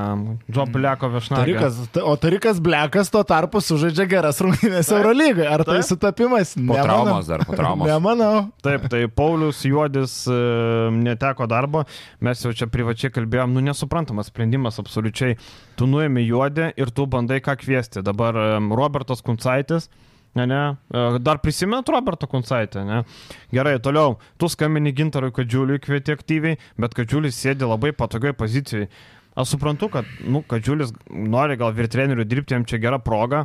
[0.49, 1.69] Džo Bleko viešnagę.
[2.09, 5.49] O Tarikas Blekas tuo tarpu sužaidžia geras rungtynės Eurolygoje.
[5.49, 5.89] Ar tai Taip.
[5.91, 6.55] sutapimas?
[6.57, 7.89] Po traumos dar, po traumos.
[7.89, 8.47] Nemanau.
[8.65, 10.39] Taip, tai Paulius Juodis e,
[11.03, 11.85] neteko darbo,
[12.25, 15.37] mes jau čia privačiai kalbėjom, nu nesuprantamas sprendimas absoliučiai.
[15.83, 18.05] Tu nuėmė Juodį ir tu bandai ką kviesti.
[18.07, 18.37] Dabar
[18.71, 19.89] Robertas Kuncaitis.
[20.39, 20.61] Ne, ne.
[21.19, 23.01] Dar prisimint Roberto Kuncaitę, ne?
[23.51, 24.15] Gerai, toliau.
[24.39, 28.87] Tu skambini Gintarui Kadžiuliui kvieti aktyviai, bet Kadžiulis sėdi labai patogiai pozicijoje.
[29.35, 33.43] Aš suprantu, kad, nu, Kadžiulis nori gal vyr trenerių dirbti, jam čia gera proga,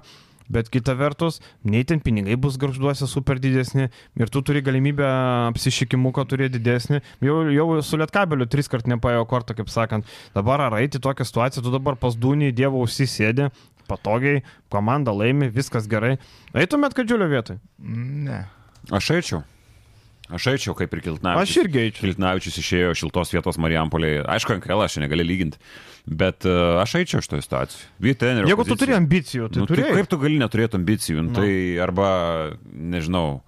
[0.54, 5.08] Bet kita vertus, nei ten pinigai bus garžduose super didesni ir tu turi galimybę
[5.52, 7.02] apsišykimuką turėti didesnį.
[7.28, 10.08] Jau, jau su lietkabeliu tris kart nepaėjo kortą, kaip sakant.
[10.36, 13.52] Dabar ar eiti tokią situaciją, tu dabar pas Dūnį Dievo užsisėdė,
[13.92, 16.16] patogiai, komanda laimi, viskas gerai.
[16.56, 17.60] Eitumėt kadžiulio vietoj?
[17.78, 18.46] Ne.
[18.92, 19.44] Aš eičiau.
[20.28, 21.48] Aš eičiau, kaip ir Kiltnavičius.
[21.48, 22.04] Aš irgi eičiau.
[22.04, 24.26] Kiltnavičius išėjo šiltos vietos Marijampolėje.
[24.34, 25.62] Aišku, NKL aš negali lyginti,
[26.04, 27.88] bet uh, aš eičiau šitoje situacijoje.
[28.52, 29.86] Jeigu tu turi ambicijų, tai nu, turi.
[29.86, 31.24] tai kaip tu gali neturėti ambicijų?
[31.24, 31.32] Nu.
[31.32, 31.38] Nu.
[31.40, 31.52] Tai
[31.86, 32.10] arba,
[32.68, 33.40] nežinau,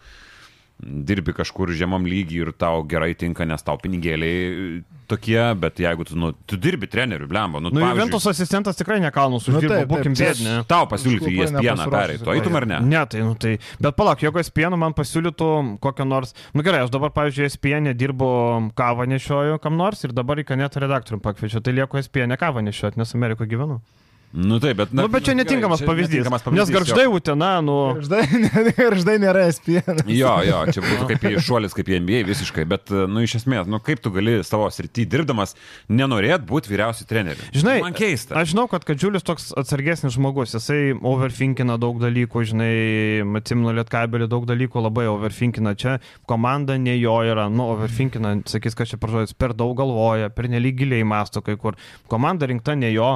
[0.79, 4.79] dirbi kažkur žemam lygiai ir tau gerai tinka, nes tau pinigėliai
[5.11, 8.99] tokie, bet jeigu tu, nu, tu dirbi treneriu, blemba, nu, Nu, pavyzdžiui, Juventus asistentas tikrai
[9.03, 10.55] nekalnus Nu, uždirba, taip, būkim bėdini.
[10.69, 12.79] tau pasiūlyti į ESPN pereitų, eitum ar ne?
[12.85, 15.49] Ne, tai, nu, tai, bet palauk, jeigu ESPN man pasiūlytų
[15.83, 18.29] kokią nors, nu gerai, aš dabar, pavyzdžiui, ESPN dirbu
[18.79, 23.01] kavą nešioju kam nors ir dabar į kanetą redaktorių pakviečiu, tai lieku ESPN kavą nešioti,
[23.01, 23.81] nes Amerikoje gyvenu.
[24.31, 24.91] Nu taip, bet...
[24.93, 26.19] Na, nu, bet čia gerai, netinkamas čia pavyzdys.
[26.19, 26.77] netinkamas Nes pavyzdys, jo.
[26.77, 27.77] garždai Utena, nu...
[27.97, 28.21] Garždai,
[28.77, 30.03] garždai nėra SPN.
[30.13, 34.03] Jo, jo, čia būtų kaip šuolis, kaip NBA visiškai, bet, nu, iš esmės, nu, kaip
[34.05, 35.55] tu gali savo srity dirbdamas
[35.89, 37.49] nenorėt būti vyriausiu treneriu?
[37.57, 38.37] Žinai, man keista.
[38.37, 42.71] Aš žinau, kad Kadžiulis toks atsargesnis žmogus, jisai overfinkina daug dalykų, žinai,
[43.41, 45.73] atsimenu lietkabelį daug dalykų labai overfinkina.
[45.73, 45.97] Čia
[46.29, 50.77] komanda ne jo yra, nu, overfinkina, sakys, kad čia pražodis, per daug galvoja, per nelyg
[50.83, 51.81] giliai masto kai kur.
[52.13, 53.15] Komanda rinkta ne jo.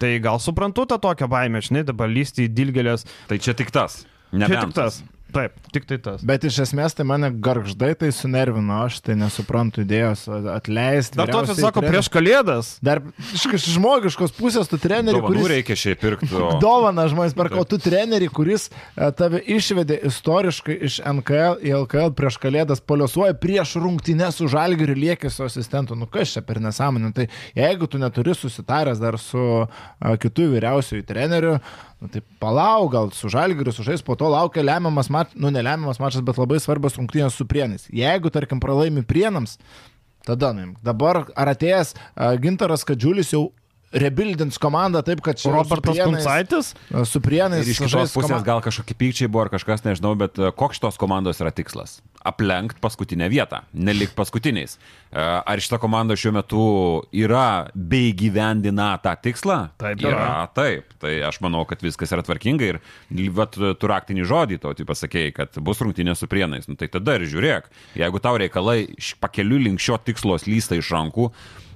[0.00, 3.04] Tai gal suprantu tą tokią baimę, žinai, dabar lysti į dilgelės.
[3.28, 4.02] Tai čia tik tas.
[4.32, 5.02] Nebent tik tas.
[5.34, 6.22] Taip, tik tai tas.
[6.26, 10.24] Bet iš esmės tai mane garždai tai sunervino, aš tai nesuprantu idėjos
[10.56, 11.18] atleisti.
[11.20, 12.70] Dar to, sako, prieš kalėdas.
[12.84, 13.02] Dar
[13.34, 15.46] iš iš žmogiškos pusės tu treneri, kuris...
[15.52, 16.30] reikia šiaip pirkti.
[16.34, 21.74] o- Dovana žmonės perka, o tu treneri, kuris e, tave išvedė istoriškai iš NKL į
[21.82, 25.96] LKL prieš kalėdas, poliuosuoja prieš rungtynę su žalgiriu liekė su asistentu.
[25.98, 27.12] Nu kas čia per nesąmonę?
[27.16, 27.28] Tai
[27.58, 31.58] jeigu tu neturi susitaręs dar su a, kitų vyriausiųjų treneriu,
[32.00, 36.24] nu, tai palauk, gal su žalgiriu sužais, po to laukia lemiamas mačas, nu nelemiamas mačas,
[36.24, 37.86] bet labai svarbios rungtynės su prienais.
[37.92, 39.58] Jeigu, tarkim, pralaimi prienams,
[40.26, 40.74] tada nuim.
[40.84, 43.50] Dabar ar atėjęs a, Gintaras Kadžiulis jau
[43.92, 46.72] rebuildins komandą taip, kad čia Robertas Kuncaitis.
[47.10, 47.66] Su prienais.
[47.66, 50.98] Iš kitos pusės komanda- gal kažkokie pykčiai buvo ar kažkas, nežinau, bet e, koks šitos
[51.00, 52.00] komandos yra tikslas?
[52.22, 54.76] Aplenkt paskutinę vietą, nelik paskutiniais.
[55.10, 56.64] E, Ar šita komanda šiuo metu
[57.12, 59.70] yra bei gyvendina tą tikslą?
[59.80, 60.10] Taip, yra.
[60.12, 60.48] yra.
[60.54, 62.80] Taip, tai aš manau, kad viskas yra tvarkinga ir
[63.34, 66.68] vat, tu raktinį žodį to, tai pasakėjai, kad bus rungtynė su prienais.
[66.70, 67.66] Nu, tai tada ir žiūrėk,
[67.98, 68.84] jeigu tau reikalai
[69.20, 71.30] pakeliu link šio tikslo slysta iš rankų,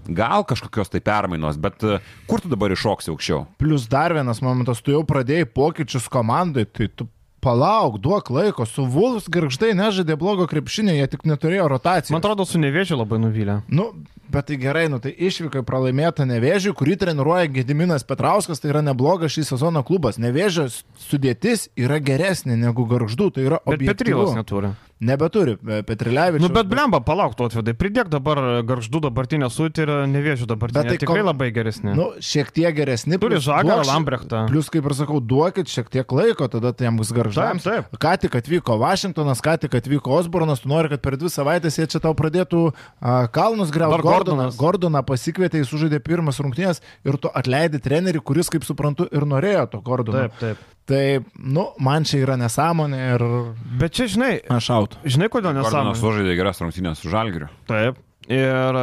[0.08, 1.98] gal kažkokios tai permainos, bet e,
[2.30, 3.44] kur tu dabar iššoksi aukščiau?
[3.60, 7.08] Plus dar vienas momentas, tu jau pradėjai pokyčius komandai, tai tu
[7.44, 12.14] palauk, duok laiko, su Vulfs garždai nežaidė blogo krepšinio, jie tik neturėjo rotacijos.
[12.14, 13.58] Man atrodo, su nevėžiu labai nuvylė.
[13.68, 13.90] Nu,
[14.32, 19.34] bet tai gerai, nu tai išvykai pralaimėta Nevėžiui, kurį treniruoja Gediminas Petrauskas, tai yra neblogas
[19.36, 20.18] šį sezoną klubas.
[20.22, 20.70] Nevėžio
[21.04, 24.72] sudėtis yra geresnė negu garždų, tai yra Bet Petrilas neturi.
[25.00, 26.40] Nebeturi, Petrilevičius.
[26.40, 27.74] Nu, bet blemba, palauk to atvedai.
[27.76, 30.80] Pridėk dabar garždų dabartinę sutį ir nevėžių dabartinę.
[30.84, 31.94] Bet tai tikrai kom- labai geresnė.
[31.98, 33.18] Nu, šiek tiek geresni.
[33.18, 34.44] Turi ši- Lambrechtą.
[34.48, 37.62] Plus, kaip ir sakau, duokit šiek tiek laiko, tada bus garždams.
[37.66, 37.98] Taip, taip.
[38.00, 41.86] Ką tik atvyko Vašingtonas, ką tik atvyko Osbornas, tu nori, kad per dvi savaitės jie
[41.90, 42.72] čia tau pradėtų
[43.02, 43.90] a, kalnus greuti.
[43.98, 44.56] Dar Gordonas.
[44.56, 49.70] Gordoną pasikvietė, jis sužaidė pirmas rungtynės ir tu atleidai trenerį, kuris, kaip suprantu, ir norėjo
[49.72, 50.28] to Gordono.
[50.30, 50.56] Taip, taip.
[50.84, 53.22] Tai, nu, man čia yra nesąmonė ir
[53.80, 54.98] Bet čia, žinai, aš autų.
[55.08, 55.94] žinai, kodėl nesąmonė.
[55.96, 57.48] sužaidė geras rungtynės su Žalgiriu.
[57.70, 57.96] Taip.
[58.28, 58.76] Ir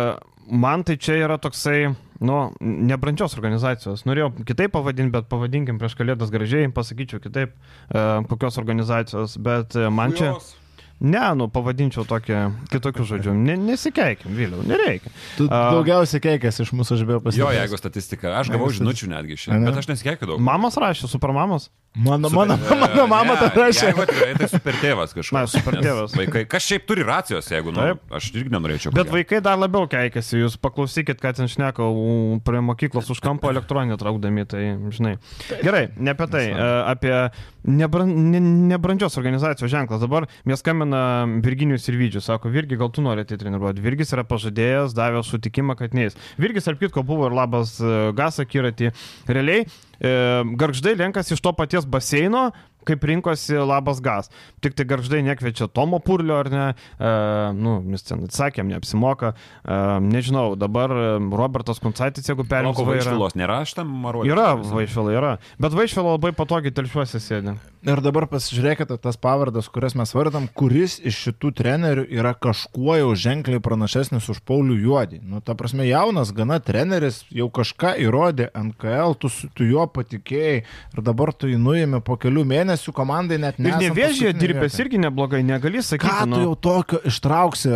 [0.49, 1.91] man tai čia yra toksai,
[2.21, 4.01] nu, nebrandžios organizacijos.
[4.09, 9.85] Norėjau kitaip pavadinti, bet pavadinkim prieš kalėdas gražiai, pasakyčiau kitaip, e, kokios organizacijos, bet e,
[9.93, 10.33] man čia...
[11.01, 13.31] Ne, nu, pavadinčiau tokią kitokių žodžių.
[13.33, 15.09] Ne, nesikeikim, vėliau, nereikia.
[15.33, 17.55] Tu A- daugiausiai keikės iš mūsų aš bėjau Jo, pasakyti.
[17.57, 20.43] jeigu statistika, aš gavau žinučių netgi šiandien, bet aš nesikeikiu daug.
[20.45, 21.71] Mamas rašė, supermamas.
[21.95, 23.89] Mano, Super- mano, mano mama tą rašė.
[23.89, 25.33] Jeigu atvirai, tai super tėvas kažkoks.
[25.35, 26.13] Na, super tėvas.
[26.15, 28.05] Vaikai, kas šiaip turi racijos, jeigu, nu, Taip.
[28.15, 28.93] aš irgi nenorėčiau.
[28.95, 29.17] Bet ko gero.
[29.17, 31.83] vaikai dar labiau keikiasi, jūs paklausykit, ką ten šneka
[32.47, 35.17] prie mokyklos už kampo elektroninį traukdami, tai žinai.
[35.59, 37.13] Gerai, ne apie tai, e, apie
[37.67, 38.39] nebran, ne,
[38.71, 39.99] nebrandžios organizacijos ženklas.
[39.99, 43.83] Dabar mes skambina Virginijus ir Vydžius, sako, Virgi, gal tu nori tai treniruoti.
[43.83, 46.15] Virgis yra pažadėjęs, davė sutikimą, kad neįs.
[46.39, 48.93] Virgis, ar kitko, buvo ir labas e, gasą kiratį.
[49.27, 49.67] Realiai,
[50.01, 52.49] garždai renkasi iš to paties baseino,
[52.87, 54.31] kaip rinkosi labas gas.
[54.63, 56.67] Tik tai garždai nekviečia Tomo Purlio ar ne,
[56.97, 57.11] e,
[57.57, 61.05] nu, mes ten atsakėm, neapsimoka, e, nežinau, dabar e,
[61.41, 62.95] Robertas Kuncaitis, jeigu perims vairą.
[62.95, 64.31] vaišvilos nėra šitam maruotė.
[64.33, 65.35] Yra vaišvila, yra.
[65.61, 67.55] Bet vaišvila labai patogiai telšiuosi sėdi.
[67.81, 73.15] Ir dabar pasižiūrėkite tas pavardas, kurias mes vardam, kuris iš šitų trenerių yra kažkuo jau
[73.17, 75.21] ženkliai pranašesnis už Paulių Juodį.
[75.25, 81.01] Nu, ta prasme, jaunas gana treneris jau kažką įrodė NKL, tu, tu juo patikėjai ir
[81.01, 83.69] dabar tu jį nuėmė po kelių mėnesių komandai net ne.
[83.71, 86.07] Ir nevėžėje dirbęs irgi neblogai, negali sakyti.
[86.07, 86.41] Ką tu nu.
[86.45, 87.71] jau tokio ištrauksi?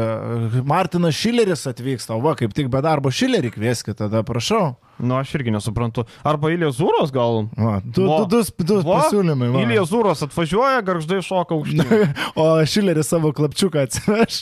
[0.67, 4.75] Martinas Šileris atvyksta, o va, kaip tik be darbo Šilerį kvieskite, tada prašau.
[4.99, 6.05] Nu, aš irgi nesuprantu.
[6.23, 7.45] Arba Ilija Zūros gal?
[7.57, 8.21] Va, du, Va.
[8.31, 9.49] du, du, du Va, pasiūlymai.
[9.51, 9.63] va.
[9.65, 12.13] Ilija Zūros atvažiuoja, garždai šoka aukštyn.
[12.41, 14.41] O Šileris savo klapčiuką atsiveš.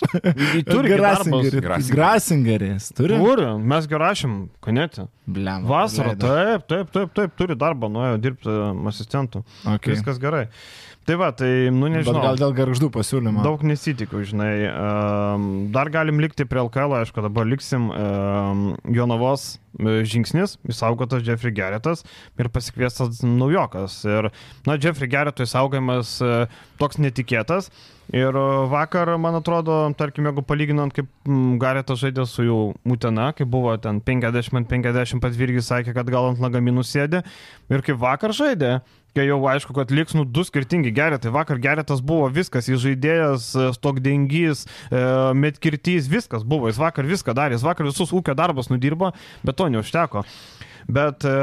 [0.70, 0.94] turi.
[0.94, 1.62] Grasingerį.
[1.64, 1.96] Grasingerį.
[1.98, 2.92] Grasingeris.
[2.98, 3.18] Turi?
[3.22, 5.08] Turi, mes gerašim, kanėti.
[5.26, 5.64] Bliam.
[5.70, 8.56] Vasarą, taip, taip, taip, taip, turi darbą, nuėjo dirbti
[8.92, 9.44] asistentų.
[9.78, 9.94] Okay.
[9.96, 10.48] Viskas gerai.
[11.04, 12.22] Tai va, tai, nu Bet nežinau.
[12.24, 13.42] gal dėl garždų pasiūlymo.
[13.44, 14.54] Daug nesitikiu, žinai.
[14.72, 21.52] Um, dar galim likti prie LKL, aišku, dabar liksim um, Jonavos e, žingsnis, įsaugotas Jeffrey
[21.52, 22.06] Gerritas
[22.40, 23.98] ir pasikviestas naujokas.
[24.08, 24.30] Ir,
[24.64, 26.32] na, Jeffrey Gerrito įsaugojimas e,
[26.80, 27.68] toks netikėtas.
[28.16, 31.12] Ir e, vakar, man atrodo, tarkim, jeigu palyginant, kaip
[31.60, 36.40] Garėtas žaidė su jau Utena, kai buvo ten 50-50, pats Virgis sakė, kad gal ant
[36.44, 37.26] lagaminų sėdė.
[37.76, 38.78] Ir kaip vakar žaidė,
[39.14, 41.32] kai jau aišku, kad liks nu du skirtingi geretai.
[41.34, 45.04] Vakar geretas buvo viskas, jis žaidėjas, e, stokdengys, e,
[45.38, 49.14] metkirtys, viskas buvo, jis vakar viską darė, jis vakar visus ūkio darbus nudirbo,
[49.46, 50.26] bet to neužteko.
[50.88, 51.34] Bet, e,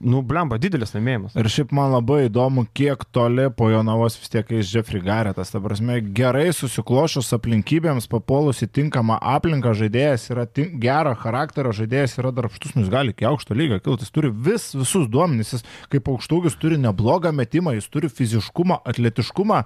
[0.00, 1.36] nu, blemba, didelis laimėjimas.
[1.38, 5.52] Ir šiaip man labai įdomu, kiek toli po Jonavos vis tiek eis Jeffrey Garretas.
[5.52, 12.18] Ta prasme, gerai susiklošus aplinkybėms, papolus į tinkamą aplinką, žaidėjas yra tink, gero charakterio, žaidėjas
[12.22, 15.66] yra darbštus, nu jis gali iki aukšto lygio kilti, jis turi vis, visus duomenys, jis
[15.92, 19.62] kaip aukštūgis turi neblogą metimą, jis turi fiziškumą, atletiškumą,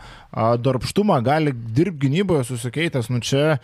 [0.65, 3.59] darbštumą, gali dirbti gynyboje susikeitęs, nu čia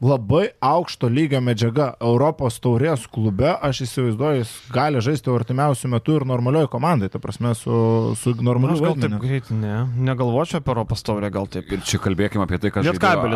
[0.00, 6.26] labai aukšto lygio medžiaga Europos taurės klube, aš įsivaizduoju, jis gali žaisti artimiausių metų ir
[6.28, 7.76] normalioje komandai, ta prasme, su,
[8.20, 9.78] su normaliu Aš gal taip greit, ne,
[10.08, 11.70] negalvočiau apie Europos taurę, gal taip.
[11.72, 12.86] Ir čia kalbėkime apie tai, kad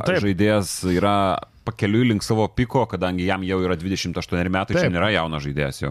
[0.05, 0.21] taip.
[0.27, 1.17] žaidėjas yra
[1.65, 5.91] pakeliui link savo piko, kadangi jam jau yra 28 metai, čia nėra jaunas žaidėjas, jau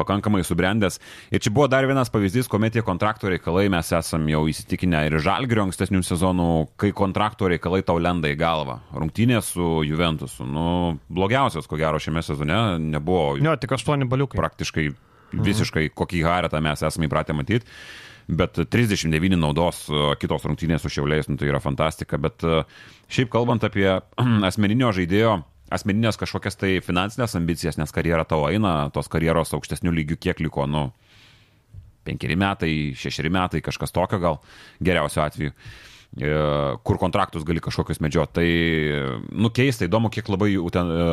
[0.00, 0.96] pakankamai subrendęs.
[1.30, 5.18] Ir čia buvo dar vienas pavyzdys, kuomet tie kontrakto reikalai mes esam jau įsitikinę ir
[5.18, 6.48] iš žalgerio ankstesnių sezonų,
[6.80, 8.80] kai kontrakto reikalai tau lenda į galvą.
[8.96, 14.40] Rungtynės su Juventusu, nu, blogiausios, ko gero, šiame sezone nebuvo Jo, tik aštuoni baliukai.
[14.40, 14.88] praktiškai
[15.30, 17.66] visiškai kokį haretą mes esame įpratę matyti.
[18.30, 22.18] Bet 39 naudos e, kitos rungtynės su šiauliais, nu, tai yra fantastika.
[22.22, 22.62] Bet e,
[23.10, 23.88] šiaip kalbant apie
[24.48, 25.40] asmeninio žaidėjo,
[25.74, 30.66] asmeninės kažkokias tai finansinės ambicijas, nes karjera tavo eina, tos karjeros aukštesnių lygių kiek liko,
[30.70, 30.88] nu,
[32.06, 34.40] penkeri metai, šešeri metai, kažkas tokio gal
[34.82, 35.56] geriausiu atveju
[36.82, 38.32] kur kontraktus gali kažkokius medžioti.
[38.34, 38.46] Tai,
[39.30, 41.04] nu, keista, įdomu, kiek labai ten e,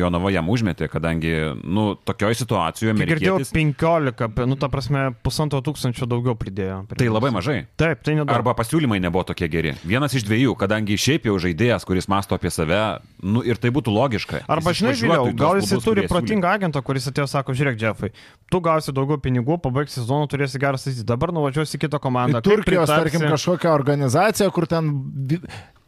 [0.00, 3.52] Jonava jam užmetė, kadangi, nu, tokioje situacijoje Kiek girdėjau, amerikietis...
[3.52, 6.80] 15, apie, nu, ta prasme, pusantro tūkstančio daugiau pridėjo.
[6.96, 7.58] Tai labai mažai.
[7.80, 8.32] Taip, tai nedaug.
[8.32, 9.74] Arba pasiūlymai nebuvo tokie geri.
[9.84, 12.80] Vienas iš dviejų, kadangi šiaip jau žaidėjas, kuris masto apie save,
[13.20, 14.44] nu ir tai būtų logiška.
[14.48, 18.12] Arba, žinai, vėliau, gal jis turi protingą agentą, kuris atėjo, sako, žiūrėk, Jeffai,
[18.48, 22.40] tu gausi daugiau pinigų, pabaigsi sezoną, turėsi gerą statyti, dabar nuvažiuosi į kitą komandą.
[22.44, 24.90] Turkijos, tarkim, kažkokią organizaciją, kur ten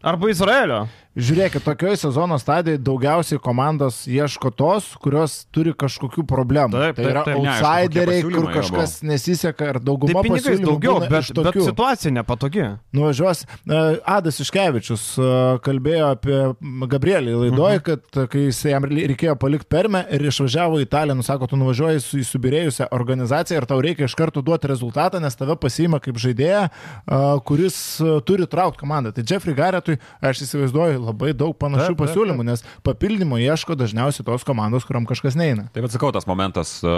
[0.02, 0.88] Arba Izraelio.
[1.12, 6.72] Žiūrėkit, tokioje sezono stadijoje daugiausiai komandos ieško tos, kurios turi kažkokių problemų.
[6.72, 7.40] Taip, tai taip, yra taip.
[7.42, 12.64] Outsideriai, kur kažkas nesiseka ir Tai dauguma pinigais pasiūlymų daugiau, bet, bet situacija nepatogi.
[12.96, 13.42] Nuvažiuos.
[13.44, 15.26] E, Adas Iškevičius e,
[15.66, 16.38] kalbėjo apie
[16.94, 17.84] Gabrielį laidoje, Mhm.
[17.90, 22.22] kad kai jis jam reikėjo palikti permę ir išvažiavo į Italiją, nusako, tu nuvažiuoji su
[22.24, 27.22] įsubirėjusią organizaciją ir tau reikia iš karto duoti rezultatą, nes tave pasiima kaip žaidėją, e,
[27.44, 29.12] kuris e, turi traukti komandą.
[29.12, 34.26] Tai Jeffrey Garrettui, aš įsivaizduoju, labai daug panašių Taip, taip, pasiūlymų, nes papildymo ieško dažniausiai
[34.28, 35.68] tos komandos, kuriam kažkas neina.
[35.74, 36.96] Tai bet sakau, tas momentas, e,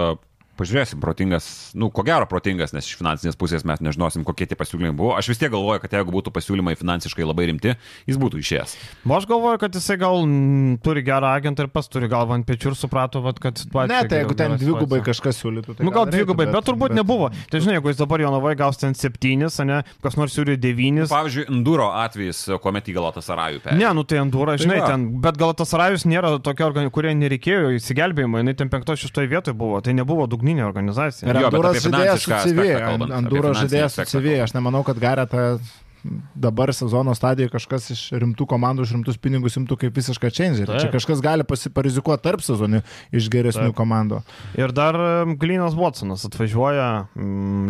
[0.57, 1.47] pažiūrėsim, protingas,
[1.77, 5.13] nu, ko gero protingas, nes iš finansinės pusės mes nežinosim, kokie tie pasiūlymai buvo.
[5.17, 7.75] Aš vis tiek galvoju, kad jeigu būtų pasiūlymai finansiškai labai rimti,
[8.09, 8.75] jis būtų išėjęs.
[9.05, 12.47] O aš galvoju, kad jisai gal mm, turi gerą agentą ir pas turi galvą ant
[12.47, 13.91] pečių ir suprato, vat, kad situacija.
[13.91, 15.77] Ne, tai jeigu ten dvigubai kažkas siūlytų.
[15.77, 17.31] Tai Nu gal reikia, dvigubai, bet turbūt nebuvo.
[17.51, 21.11] Tai žinai, jeigu jis dabar Jonavai gaus ten septynis, ne, kas nors siūlė devynis.
[21.13, 23.81] Pavyzdžiui, Enduro atvejis, kuomet į Galatas Arajų perėjo.
[23.81, 24.89] Ne, nu tai Andūra, žinai, va.
[24.93, 29.31] ten, bet gal tas Rajus nėra tokia organizacija, kurie nereikėjo įsigelbėjimo, jinai ten penkto šeštoje
[29.31, 31.29] vietoje buvo, tai nebuvo dugninė organizacija.
[31.29, 32.67] Ir apie žaidėjas su CV.
[33.33, 34.37] finansinį žaidėjas su CV.
[34.45, 35.57] Aš nemanau, kad Garetą
[36.35, 40.67] dabar sezono stadijoje kažkas iš rimtų komandų už rimtus pinigus imtų kaip visišką changerį.
[40.69, 40.83] Taip.
[40.83, 42.81] Čia kažkas gali pasiparizikuoti tarp sezonių
[43.15, 43.77] iš geresnių Taip.
[43.77, 44.21] komandų.
[44.59, 44.97] Ir dar
[45.41, 46.87] Glynas Watsonas atvažiuoja,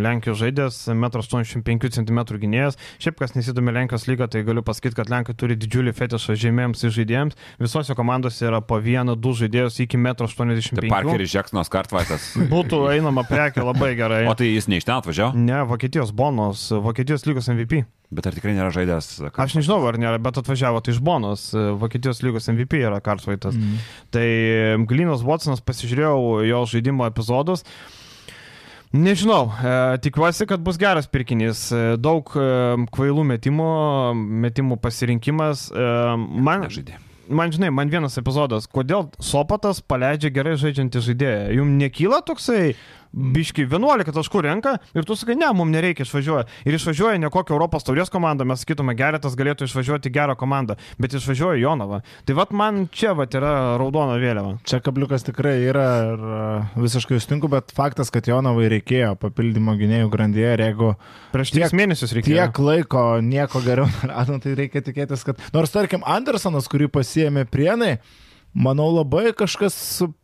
[0.06, 2.80] Lenkijos žaidėjas, 1,85 cm gynėjas.
[3.04, 6.96] Šiaip kas nesidomi Lenkijos lygą, tai galiu pasakyti, kad Lenkai turi didžiulį fetišą žemėms ir
[6.96, 7.40] žaidėjams.
[7.62, 10.94] Visose komandose yra po vieną, du žaidėjus iki 1,85 Tai m.
[10.94, 12.32] Parkeris Žeksnos Kartvaitas.
[12.54, 14.24] Būtų einama prekė labai gerai.
[14.30, 15.38] O tai jis ne iš ten atvažiavo?
[15.40, 17.86] Ne, Vokietijos Bonos, Vokietijos lygos MVP.
[18.16, 19.10] Bet ar tikrai nėra žaidęs?
[19.30, 21.50] Aš nežinau, ar nėra, bet atvažiavo tai iš Bonos,
[21.82, 23.58] Vokietijos lygos MVP yra Kartvaitas.
[23.58, 23.84] Mm.
[24.16, 24.26] Tai
[24.88, 27.66] Glynas Watsonas pasižiūrėjau jo žaidimo epizodus.
[28.96, 31.68] Nežinau, e, tikiuosi, kad bus geras pirkinys.
[31.74, 32.46] E, daug e,
[32.96, 33.72] kvailų metimų,
[34.46, 35.68] metimų pasirinkimas.
[35.74, 37.00] E, man, Nežaidė.
[37.28, 41.50] man, žinai, man vienas epizodas, kodėl Sopatas paleidžia gerai žaidžiantį žaidėją.
[41.58, 42.76] Jums nekyla toksai
[43.16, 46.46] biški 11 taškų renka ir tu sakai, ne, mums nereikia išvažiuoja.
[46.68, 51.16] Ir išvažiuoja ne kokią Europos taurės komandą, mes sakytume, geretas galėtų išvažiuoti gerą komandą, bet
[51.16, 52.02] išvažiuoja Jonava.
[52.28, 54.58] Tai vad man čia vat yra raudona vėliava.
[54.68, 56.42] Čia kabliukas tikrai yra ir e,
[56.84, 60.92] visiškai sutinku, bet faktas, kad Jonavai reikėjo papildymo gynėjų grandyje ir jeigu
[61.34, 62.44] Prieš tiek mėnesius reikėjo.
[62.44, 63.88] tiek laiko nieko geriau
[64.44, 67.96] tai reikia tikėtis, kad nors tarkim Andersonas, kurį pasiėmė prienai,
[68.56, 69.76] manau labai kažkas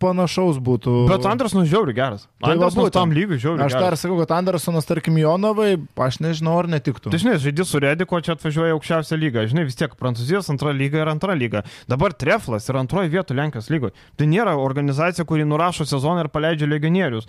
[0.01, 0.93] panašaus būtų.
[1.09, 2.25] Bet Andersonas žiauri geras.
[2.39, 5.75] Tai Andersonas tam lygiui žiauri Aš dar sakau, kad Andersonas, tarkim, Jonovai,
[6.07, 7.11] aš nežinau, ar netiktų.
[7.11, 9.45] Tai žinai, žaidži su Rediko, čia atvažiuoja aukščiausia lyga.
[9.51, 11.65] Žinai, vis tiek Prancūzijos antra lyga yra antra lyga.
[11.91, 13.95] Dabar Treflas yra antroji vieta Lenkijos lygoje.
[14.15, 17.27] Tai nėra organizacija, kuri nurašo sezoną ir paleidžia legionierius.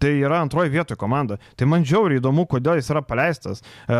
[0.00, 1.36] Tai yra antroji vietoje komanda.
[1.60, 3.60] Tai man žiauriai įdomu, kodėl jis yra paleistas.
[3.84, 3.98] E,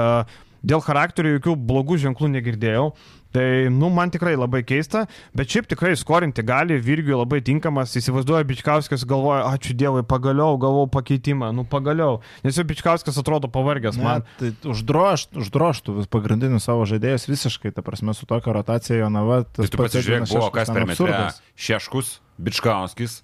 [0.60, 2.90] Dėl charakterio jokių blogų ženklų negirdėjau.
[3.30, 5.04] Tai, nu, man tikrai labai keista,
[5.38, 10.88] bet šiaip tikrai skorinti gali, Virgiui labai tinkamas, įsivaizduoja Bičkauskas, galvoja, ačiū Dievui, pagaliau gavau
[10.90, 14.26] pakeitimą, nu pagaliau, nes jau Bičkauskas atrodo pavargęs man.
[14.26, 19.44] Ne, tai uždroštų, uždroštų vis pagrindinius savo žaidėjus visiškai, ta prasme, su tokia rotacija Jonava.
[19.46, 21.42] Tai tas tu pasižiūrėk, buvo Šeškus, kas per absurdas.
[21.54, 22.14] Šeškus,
[22.50, 23.20] Bičkauskis,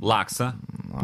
[0.00, 0.54] Laksa,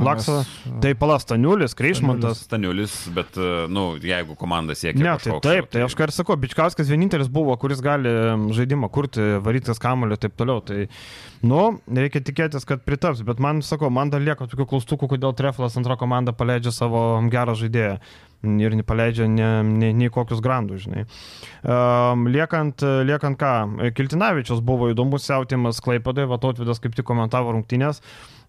[0.02, 0.40] Laksa,
[0.82, 2.40] tai Palastaniulis, Kreišmantas.
[2.46, 5.04] Staniulis, bet, e, nu, jeigu komanda siekia.
[5.04, 8.10] Ne, tai taip, tai aš ką ir sakau, Bičkauskas vienintelis buvo, kuris gali
[8.56, 10.62] žaidimą kurti, varytis kamuolį ir taip toliau.
[10.66, 10.86] Tai,
[11.46, 11.62] nu,
[12.00, 15.98] reikia tikėtis, kad pritaps, bet man, sakau, man dar lieka tokių klaustukų, kodėl Treflas antra
[16.00, 17.98] komanda paleidžia savo gerą žaidėją
[18.46, 21.06] ir nepaleidžia ne, ne, nei kokius grandus, žinai.
[21.64, 23.52] Um, liekant, liekant ką,
[23.96, 28.02] Kiltinavičius buvo įdomus siautimas Klaipadai, Vatotvidas kaip tik komentavo rungtynės.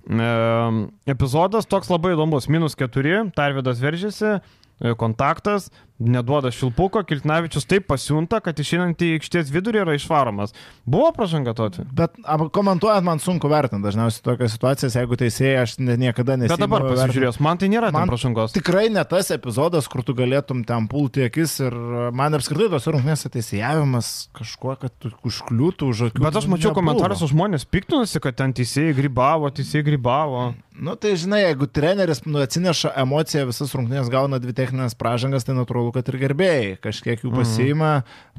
[0.07, 5.67] Epizodas toks labai įdomus, minus keturi, Tarvidas veržėsi, e, kontaktas,
[5.99, 10.53] neduoda šilpuko, Kiltinavičius taip pasiunta, kad išeinant į aikštės vidurį yra išvaromas.
[10.85, 11.85] Buvo pražanga toti.
[11.97, 12.19] Bet
[12.53, 16.53] komentuojant man sunku vertinti dažniausiai tokias situacijas, jeigu teisėjai aš niekada nesimu.
[16.53, 18.53] Bet dabar pasižiūrėjus, man tai nėra Man pražangos.
[18.55, 22.87] Tikrai ne tas epizodas, kur tu galėtum ten pulti akis ir e, man apskritai tos
[22.91, 26.23] rungtynės teisėjavimas kažkuo, kad užkliūtų už akių.
[26.27, 26.83] Bet aš mačiau nebuvo.
[26.83, 30.47] komentaruose žmonės piktinosi, kad ten teisėjai grybavo, teisėjai grybavo.
[30.77, 35.55] Nu tai žinai, jeigu treneris nu, atsineša emociją, visas rungtynės gauna dvi techninės pražangas, tai
[35.57, 37.91] natūralu, kad ir gerbėjai kažkiek jų pasiima,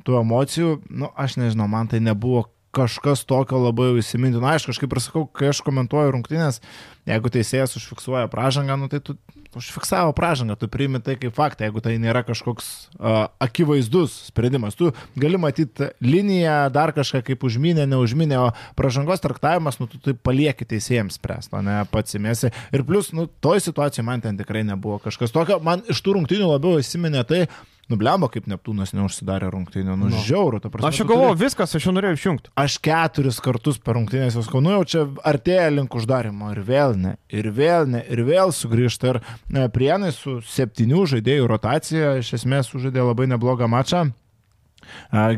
[0.06, 4.40] tų emocijų, nu aš nežinau, man tai nebuvo kažkas tokio labai jau įsiminti.
[4.42, 6.60] Na, aš kažkaip ir sakau, kai aš komentuoju rungtynės,
[7.08, 9.16] jeigu teisėjas užfiksuoja pražangą, nu tai tu
[9.56, 12.66] užfiksavo pražangą, tu priimi tai kaip faktą, jeigu tai nėra kažkoks
[12.98, 14.76] uh, akivaizdus sprendimas.
[14.78, 20.14] Tu gali matyti liniją, dar kažką kaip užminė, neužminė, o pražangos traktavimas, nu tu tai
[20.14, 22.52] palieki teisėjams spręsti, o ne pats įmėsi.
[22.76, 25.58] Ir plus, nu, toj situacijai man ten tikrai nebuvo kažkas tokio.
[25.64, 27.46] Man iš tų rungtynių labiau įsiminė tai,
[27.88, 30.18] Nublemba, kaip Neptūnas neužsidarė rungtynę, nu, nu.
[30.26, 30.90] žiaurų, ta prasme.
[30.90, 32.50] Aš jau tu turi- galvoju, viskas, aš jau norėjau išjungti.
[32.60, 36.96] Aš keturis kartus per rungtynės jau sakau, nu jau čia artėja link uždarimo ir vėl
[37.00, 39.14] ne, ir vėl ne, ir vėl sugrįžta.
[39.14, 44.10] Ir e, prienai su septynių žaidėjų rotacija iš esmės sužaidė labai neblogą mačą.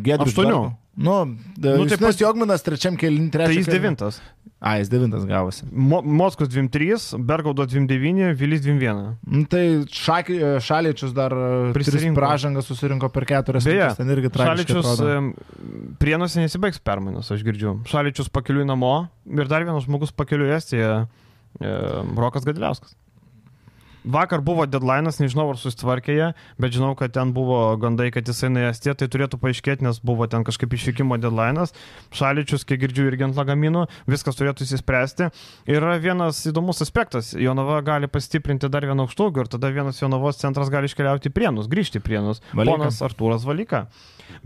[0.03, 0.33] Gedrius.
[0.35, 0.59] Aštuonių?
[0.59, 3.57] Bergo- Nu, nu taip pat Jogminas trečiam keliui, Tai trečiam.
[3.63, 4.19] jis devintas.
[4.61, 5.65] A, jis devintas gavosi.
[5.73, 9.01] Mo Moskus 2-3, Bergaudo 2-9, Vilys 2-1.
[9.25, 12.19] Nu, tai šaki, Šaličius dar e, Prisirinko.
[12.21, 14.29] pražangą susirinko per keturias Beje, ten irgi.
[14.37, 14.91] Šaličius
[16.03, 17.79] prienuose nesibaigs permainos, aš girdžiu.
[17.89, 18.93] Šaličius pakeliui namo
[19.25, 21.07] ir dar vienas žmogus pakeliui Estiją,
[22.21, 22.93] Rokas Gadiliauskas.
[24.05, 26.29] Vakar buvo deadline'as, nežinau ar susitvarkė jie,
[26.61, 30.45] bet žinau, kad ten buvo gandai, kad jisai Estiją, tai turėtų paaiškėti, nes buvo ten
[30.47, 31.75] kažkaip išvykimo deadline'as.
[32.17, 35.31] Šaličius, kiek girdžiu, irgi ant lagaminų, viskas turėtų įsispręsti.
[35.69, 40.41] Ir yra vienas įdomus aspektas, Jonava gali pastiprinti dar vieną aukštūgį ir tada vienas Jonavos
[40.41, 42.45] centras gali iškeliauti į Prienus, grįžti į Prienus.
[42.55, 42.79] Valyka.
[42.79, 43.87] Ponas Artūras Valyka.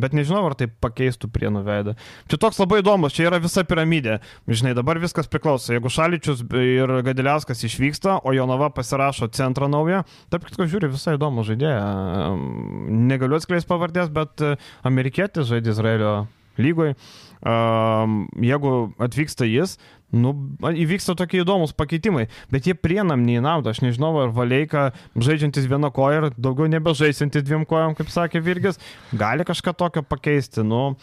[0.00, 1.96] Bet nežinau, ar tai pakeistų prienų veidą.
[2.30, 4.18] Čia toks labai įdomus, čia yra visa piramidė.
[4.50, 5.72] Žinai, dabar viskas priklauso.
[5.74, 11.46] Jeigu Šaličius ir Gadiliauskas išvyksta, o Jonava pasirašo centrą naują, taip kitko žiūri visai įdomu
[11.46, 11.84] žaidėją.
[13.12, 14.56] Negaliu atskleisti pavardės, bet e,
[14.86, 16.14] amerikietis žaidė Izraelio
[16.58, 16.94] lygoje.
[17.44, 18.70] Jeigu
[19.04, 19.74] atvyksta jis,
[20.14, 20.32] nu,
[20.70, 23.74] įvyksta tokie įdomus pakeitimai, bet jie prienam nei naudą.
[23.74, 28.78] Aš nežinau, ar Valeika, žaidžiantis vieną koją ir daugiau nebežaisintis dviem kojom, kaip sakė Virgis,
[29.12, 30.62] gali kažką tokio pakeisti.
[30.64, 30.94] Nu,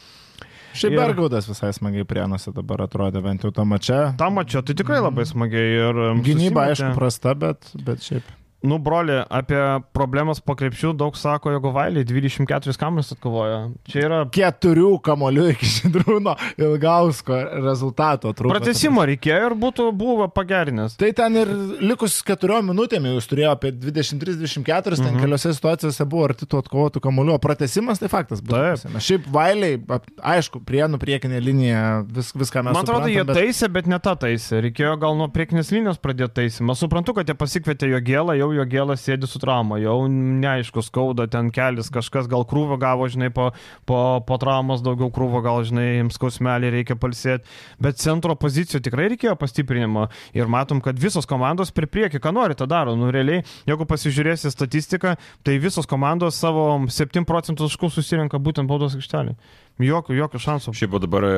[0.74, 4.16] Šiaip ir- Bergaudas visai smagiai prienuose dabar atrodė, bent jau tam mače.
[4.18, 5.74] Tam mačiau, tai tikrai labai smagiai.
[5.82, 6.70] Ir, Gynyba, susimetė.
[6.72, 8.24] aišku, prasta, bet, bet šiaip.
[8.64, 9.58] Nu, broli, apie
[9.96, 13.56] problemas po krepšių daug sako, jeigu Vailiai 24 kamuolius atkovojo.
[13.90, 18.54] Čia yra Keturių kamolių iki Židrūno Ilgausko rezultato trūko.
[18.54, 20.94] pratesimo reikėjo ir būtų buvo pagerinęs.
[21.02, 21.50] Tai ten ir
[21.82, 25.24] likus keturiom minutėm jūs turėjo apie 23-24, ten Mhm.
[25.26, 28.62] keliose situacijose buvo arti tų atkovotų kamolių, o pratesimas tai faktas buvo.
[29.02, 29.80] Šiaip Vailiai,
[30.22, 34.14] aišku, prienų priekinė linija, vis, viską mes Man atrodo, jie bet- taisė, bet ne tą
[34.16, 34.62] taisė.
[34.70, 36.78] Reikėjo gal nuo priekinės linijos pradėti taisymą.
[36.78, 41.28] Suprantu, kad jie pasikvietė jo gėlą, jau jo gėlas sėdi su trauma, jau neaišku, skauda
[41.32, 43.50] ten kelis, kažkas gal krūvio gavo, žinai, po,
[43.90, 47.48] po, po traumos daugiau krūvio, gal, žinai, jiems skausmelį reikia palsėti,
[47.82, 52.58] bet centro pozicijų tikrai reikėjo pastiprinimo ir matom, kad visos komandos per priekį, ką nori,
[52.58, 52.96] tą daro.
[53.00, 58.98] Nu, realiai, jeigu pasižiūrėsi statistiką, tai visos komandos savo 7 procentų taškų susirenka būtent baudos
[58.98, 59.36] aikštelį.
[59.82, 60.74] Jokių, jokių šansų.
[60.78, 61.38] Šiaip dabar e,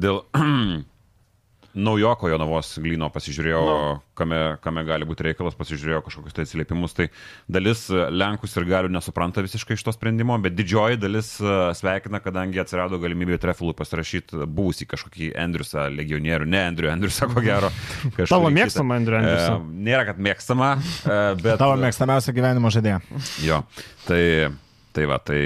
[0.00, 0.24] dėl
[1.74, 3.90] naujoko Jonavos glyno pasižiūrėjau, no.
[4.18, 6.94] kame, kame gali būti reikalas, pasižiūrėjau kažkokius tai atsiliepimus.
[6.96, 7.06] Tai
[7.50, 12.22] dalis e, Lenkus ir galių nesupranta visiškai iš to sprendimo, bet didžioji dalis e, sveikina,
[12.24, 17.70] kadangi atsirado galimybė Trefilui pasirašyti buvusį kažkokį Andriusą, legionierių, ne Andrių, Andriusą ko gero.
[18.32, 19.60] Tavo mėgstama Andrių Andriusą.
[19.60, 21.54] E, nėra, kad mėgstama, e, bet...
[21.62, 22.98] Tavo mėgstamiausia gyvenimo žaidėja.
[23.46, 23.62] Jo,
[24.08, 24.22] tai
[24.90, 25.40] Tai va, tai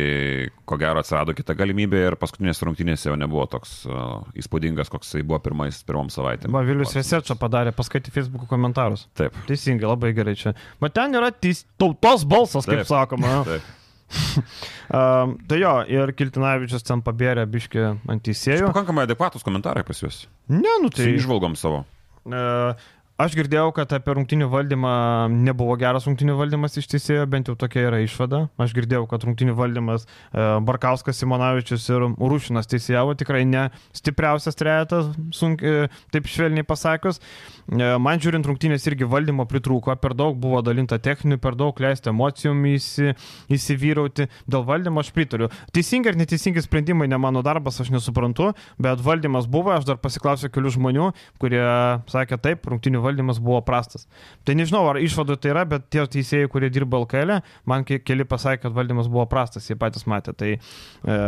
[0.65, 5.27] ko gero atsirado kita galimybė ir paskutinės rungtynės jau nebuvo toks uh, įspūdingas, koks jis
[5.27, 6.55] buvo pirmais, pirmom savaitėm.
[6.55, 9.05] Va, Vilius Vesečą padarė, paskaitė Facebook komentarus.
[9.21, 9.37] Taip.
[9.49, 10.55] Teisingai, labai gerai čia.
[10.81, 12.93] Bet ten yra teis, tautos balsas, kaip Taip.
[12.95, 13.43] sakoma.
[13.51, 13.73] Taip.
[14.97, 18.71] um, tai jo, ir Kiltinavičius ten pabėrė biški ant teisėjų.
[18.73, 20.25] Pakankamai adekvatus komentarai pas juos.
[20.49, 21.09] Ne, nu tai.
[21.09, 21.85] Su išvalgom savo.
[22.25, 22.73] Uh,
[23.15, 24.93] Aš girdėjau, kad apie rungtinių valdymą
[25.31, 28.41] nebuvo geras rungtinių valdymas iš teisėjo, bent jau tokia yra išvada.
[28.59, 35.13] Aš girdėjau, kad rungtinių valdymas e, Barkauskas, Simonavičius ir Rūšinas teisėjavo tikrai ne stipriausias trejetas,
[35.31, 37.23] sunkiai, taip švelniai pasakius.
[37.71, 42.11] E, man žiūrint rungtinės irgi valdymo pritrūko, per daug buvo dalinta techninių, per daug leisti
[42.11, 43.15] emocijom įsi,
[43.55, 44.27] įsivyrauti.
[44.51, 45.53] Dėl valdymo aš pritariu.
[45.71, 48.51] Teisingi ar neteisingi sprendimai ne mano darbas, aš nesuprantu,
[48.83, 51.09] bet valdymas buvo, aš dar pasiklausiau kelių žmonių,
[51.39, 51.65] kurie
[52.11, 54.07] sakė taip, rungtinių valdymas buvo prastas.
[54.47, 58.27] Tai nežinau, ar išvadų tai yra, bet tie teisėjai, kurie dirba LKL, e, man keli
[58.29, 60.35] pasakė, kad valdymas buvo prastas, jie patys matė.
[60.39, 61.19] Tai, e,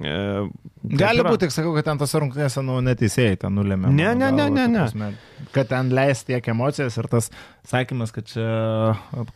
[0.00, 0.14] e,
[0.88, 3.90] Gali būti, tik sakau, kad ten tas rungtynėse nu, neteisėjai ten nulėmė.
[3.94, 4.86] Ne, ne, ne, ne.
[4.98, 5.10] ne.
[5.54, 7.30] Kad ten leis tiek emocijas ir tas
[7.68, 8.46] sakymas, kad čia,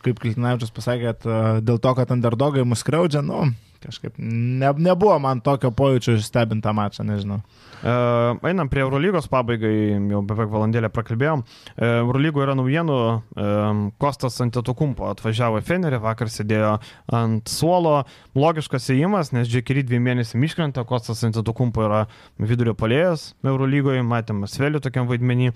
[0.05, 3.45] kaip Kiltinavičius pasakė, e, dėl to, kad underdogai mus skriaudžia, nu,
[3.83, 7.41] kažkaip ne, nebuvo man tokio pojūčio stebintą mačą, nežinau.
[7.83, 11.41] Uh, einam prie Eurolygos pabaigai, jau beveik valandėlę prakalbėjom.
[11.43, 12.99] Uh, Eurolygo yra naujienų,
[13.35, 16.77] uh, Kostas Antetokumpo atvažiavo į Fenerį, vakar sėdėjo
[17.11, 18.05] ant suolo,
[18.39, 22.05] logiškas įėjimas, nes Džekiri dviem mėnesiam iškrenta, Kostas Antetokumpo yra
[22.39, 25.51] vidurio palėjas Eurolygoje, matėme Svelį tokiam vaidmenį,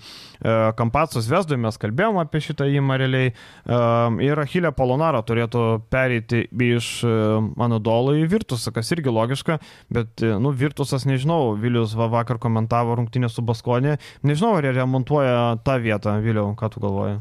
[0.76, 3.32] Kampatsus Vesdui mes kalbėjom apie šitą įėjimą realiai.
[4.24, 9.58] Ir Achilė Polonaro turėtų pereiti iš uh, Anadolo į Virtusą, kas irgi logiška,
[9.92, 13.96] bet, uh, nu, Virtusas, nežinau, Vilius Vava vakar komentavo rungtynę su Baskonė.
[14.26, 17.20] Nežinau, ar jie remontuoja tą vietą, Vėliau, ką tu galvoji?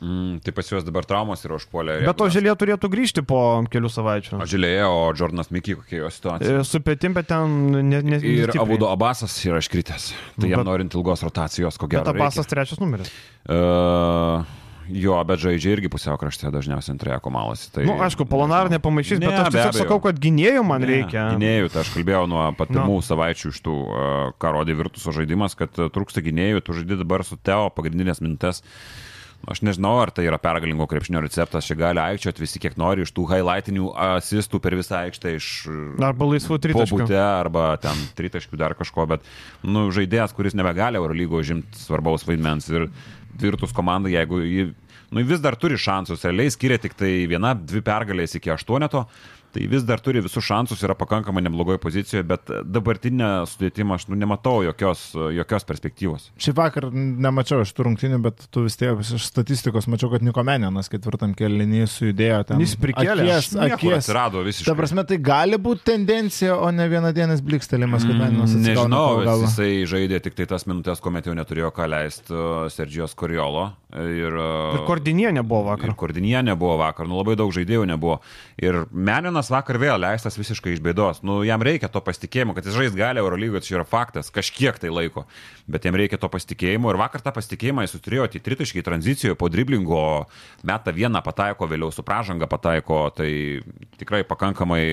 [0.00, 1.98] Mm, tai pas juos dabar traumos yra užpuolę.
[2.06, 4.38] Bet to žalė turėtų grįžti po kelių savaičių.
[4.40, 6.62] O žalė, o Jordanas Miky, kokia jo situacija?
[6.62, 10.08] E, su pėtim, bet ten ne, ne, Ir Abudo Abasas yra iškritęs.
[10.38, 12.06] Tai bet, jam norint ilgos rotacijos, ko gero.
[12.08, 12.54] Bet Abasas reikia.
[12.54, 13.12] trečias numeris.
[13.44, 14.40] Uh,
[14.90, 17.68] Jo, bet žaidžia irgi pusiau krašte dažniausiai antroje komalasi.
[17.74, 17.84] Tai...
[17.86, 21.26] Na, nu, aišku, Polonar nepamaišys, ne, bet aš tiesiog sakau, kad gynėjų man ne, reikia.
[21.36, 23.04] Gynėjų, tai aš kalbėjau nuo pat pirmų no.
[23.06, 23.76] savaičių iš tų,
[24.42, 28.64] ką rodė Virtuso žaidimas, kad trūksta gynėjų, tu žaidži dabar su Teo pagrindinės mintes.
[29.48, 33.12] Aš nežinau, ar tai yra pergalingo krepšinio receptas, čia gali aikčioti visi kiek nori iš
[33.16, 33.86] tų highlightinių
[34.18, 35.46] asistų per visą aikštę iš...
[35.96, 36.98] Arba laisvų tritaškių.
[36.98, 39.24] Pobūtė, arba ten tritaškių dar kažko, bet,
[39.64, 42.90] nu, žaidėjas, kuris nebegali Eurolygo žimti svarbaus vaidmens ir
[43.38, 44.64] Virtus komanda, jeigu jį,
[45.14, 49.06] nu, vis dar turi šansus, realiai skiria tik tai viena, dvi pergalės iki aštuoneto,
[49.54, 54.18] tai vis dar turi visus šansus, yra pakankamai neblogoje pozicijoje, bet dabartinę sudėtimą aš nu,
[54.20, 56.28] nematau jokios, jokios perspektyvos.
[56.40, 60.44] Šį vakar nemačiau iš tų rungtynių, bet tu vis tiek iš statistikos mačiau, kad Niko
[60.46, 62.62] Meninas ketvirtam kelinį sujudėjo ten.
[62.64, 63.26] Jis prikėlė.
[63.26, 63.98] Akies, akies.
[64.04, 64.70] Atsirado visiškai.
[64.70, 69.06] Ta prasme, tai gali būti tendencija, o ne vienadienis blikstelimas, kad Meninas mm, Nežinau,
[69.44, 73.70] jisai žaidė tik tai tas minutės, kuomet jau neturėjo ką leisti uh, Sergijos Koriolo.
[73.90, 75.90] Ir, uh, ir Kordinienė buvo vakar.
[75.98, 78.20] Kordinienė buvo vakar, nu labai daug žaidėjų nebuvo.
[78.62, 81.24] Ir Meninas vakar vėl leistas visiškai iš bėdos.
[81.26, 84.92] Nu, jam reikia to pasitikėjimo, kad jis žais gali Eurolygoje, tai yra faktas, kažkiek tai
[84.94, 85.24] laiko.
[85.70, 89.50] Bet jam reikia to pasitikėjimo ir vakar tą pasitikėjimą jis turėjo į tritaškį tranzicijoje po
[89.50, 90.04] driblingo,
[90.66, 93.32] metą vieną pataiko, vėliau su pražanga pataiko, tai
[93.98, 94.84] tikrai pakankamai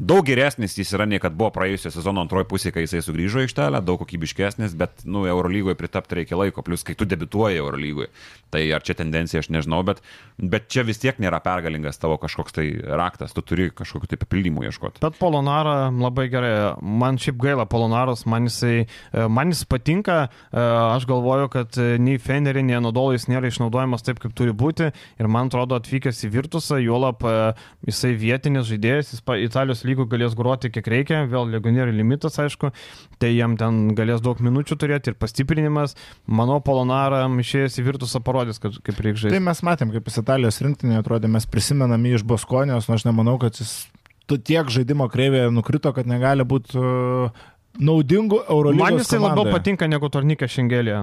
[0.00, 3.46] daug geresnis jis yra nei kad buvo praėjusio sezono antroji pusė, kai jisai sugrįžo į
[3.46, 8.08] aikštelę, daug kokybiškesnis, bet, nu, Eurolygoje pritapti reikia laiko, plus kai tu debituoji Eurolygoje.
[8.50, 10.00] Tai ar čia tendencija, aš nežinau, bet,
[10.40, 14.64] bet čia vis tiek nėra pergalingas tavo kažkoks tai raktas, tu turi kažkokiu tai papildymų
[14.70, 15.02] ieškoti.
[15.04, 18.88] Bet Polonara labai gerai, man šiaip gaila Polonaros, man jisai,
[19.30, 24.56] man jis patinka, aš galvoju, kad nei Fenerį, nei Nodolais nėra išnaudojamas taip, kaip turi
[24.56, 27.22] būti ir man atrodo atvykęs į Virtusą, juolap
[27.86, 32.72] jisai vietinis žaidėjas, jis Italijos lygų galės groti kiek reikia, vėl legionierių limitas, aišku,
[33.20, 35.96] tai jam ten galės daug minučių turėti ir pastiprinimas.
[36.30, 39.36] Manau, Polonaram išėjęs į Virtusą parodys, kad kaip reikia žaisti.
[39.36, 43.08] Tai mes matėm, kaip jis Italijos rinktinė atrodė, mes prisimenam jį iš Boskonijos, nors aš
[43.08, 43.74] nemanau, kad jis
[44.38, 47.32] tiek žaidimo kreivėje nukrito, kad negali būti uh,
[47.78, 48.82] naudingų Eurolygos.
[48.82, 50.96] Man jisai labiau patinka negu turnikė Šengelė.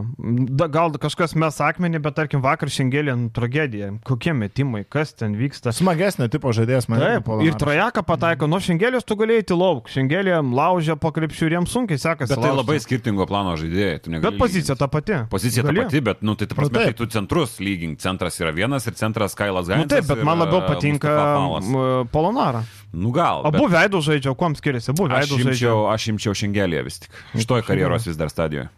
[0.57, 3.93] Da, gal kažkas mes akmenį, bet tarkim vakar Šengelė nu, tragedija.
[4.07, 5.71] Kokie metimai, kas ten vyksta.
[5.75, 6.99] Smagesnė tipo žaidėjas man.
[7.01, 9.87] Taip, ir trajeką pataiko, nuo Šengelės tu galėjai lauk.
[9.93, 12.33] Šengelė laužia po krepšių ir jiems sunkiai sekasi.
[12.33, 12.59] Bet tai laužti.
[12.61, 14.01] labai skirtingo plano žaidėjai.
[14.03, 14.79] tu negali Bet pozicija lyginti.
[14.83, 15.21] ta pati.
[15.31, 15.79] Pozicija Gali.
[15.79, 16.97] ta pati, bet, nu, tai, ta prasme, Nu, tai taip.
[16.97, 17.99] tu centrus lygink.
[17.99, 19.85] Centras yra vienas ir centras Kailas Gainas.
[19.87, 21.15] Nu, taip, bet man labiau patinka
[21.61, 22.63] m, Polonara.
[22.97, 23.43] Nu gal.
[23.45, 24.91] bet Abu veidų žaidžia, kuom skiriasi?
[24.95, 25.53] Abu veidų žaidžia.
[25.53, 27.17] imčiau, aš imčiau šengelį vis tik.
[27.37, 28.69] Šitoj karjeros vis dar stadijoje.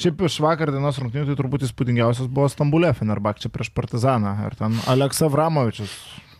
[0.00, 4.36] Šiaip iš vakar dienos rungtynių tai turbūt įspūdingiausias buvo Stambulė Fenerbakčia prieš Partizaną.
[4.46, 5.92] Ir ten Aleksa Vramovičius.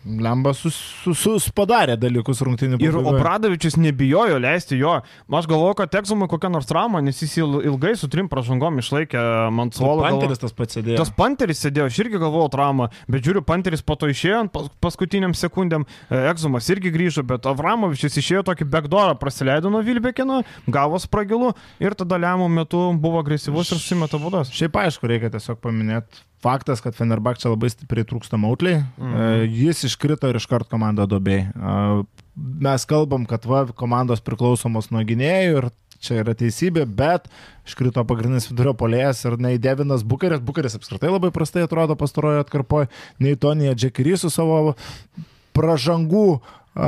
[0.05, 0.73] Lemba sus,
[1.03, 2.79] sus, sus padarė dalykus rungtynių.
[2.81, 2.95] Ir.
[2.97, 4.95] Obradovičius nebijojo leisti jo.
[5.29, 9.51] Aš galvoju, kad Tekzumui kokia nors trauma, nes jis il- ilgai su trim pražangom išlaikė
[9.53, 10.09] man suolą.
[10.09, 10.97] Panteris tas pats sėdėjo.
[10.97, 14.69] Tas panteris sėdėjo, aš irgi galvojau traumą, bet žiūriu, panteris po to išėjo ant pas-
[14.81, 21.53] paskutiniam sekundėm, Egzumas irgi grįžo, bet Avramovičius išėjo tokį backdoorą, praleido nuo Vilbekino, gavo spragilų
[21.79, 24.49] ir tada lemų metu buvo agresyvus ir susimeta būdas.
[24.49, 26.25] Šiaip aišku, reikia tiesiog paminėti.
[26.41, 28.81] Faktas, kad Fenerbakčia labai stipriai trūksta mautliai.
[28.97, 29.51] Mhm.
[29.61, 31.51] Jis iškrito ir iškart komanda dobėjai.
[32.35, 35.69] Mes kalbam, kad va, komandos priklausomos nuo gynėjų ir
[36.01, 37.27] čia yra teisybė, bet
[37.67, 40.41] iškrito pagrindinis vidurio polėjas ir nei Devinas Bukeris.
[40.43, 42.89] Bukeris apskritai labai prastai atrodo pastarojo atkarpoje,
[43.21, 44.73] nei Tonija Džekirys su savo
[45.57, 46.41] pražangų,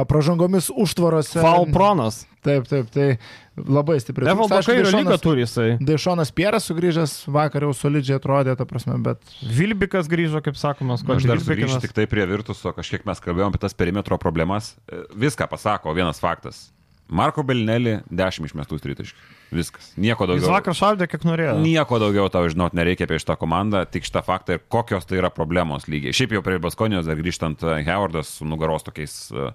[0.09, 1.41] pražangomis užtvarose.
[1.43, 2.23] Foul pronas.
[2.43, 3.13] Taip, taip, tai
[3.57, 4.31] labai stipriai.
[4.33, 5.67] Evaldo Kairio lygą turi jisai.
[5.83, 11.05] Dešonas Pieras sugrįžęs vakar jau solidžiai atrodė, ta prasme, bet Vilbikas grįžo, kaip sakoma, Aš
[11.05, 14.73] Skotas dar sugrįžtu tik tai prie Virtuso, kažkiek mes kalbėjome apie tas perimetro problemas.
[14.87, 16.67] E, Viską pasako vienas faktas.
[17.13, 19.31] Marko Belinelį 10 išmestų tritaškių.
[19.53, 19.91] Viskas.
[19.97, 20.51] Nieko Jis daugiau.
[20.55, 21.53] vakar šaldė, kiek norėjo.
[21.61, 25.29] Nieko daugiau tau žinot nereikia apie šitą komandą, tik šitą faktą ir kokios tai yra
[25.33, 26.13] problemos lygiai.
[26.13, 29.49] Šiaip jau prie Baskonijos dar grįžtant, e, Howardas su nugaros tokiais e,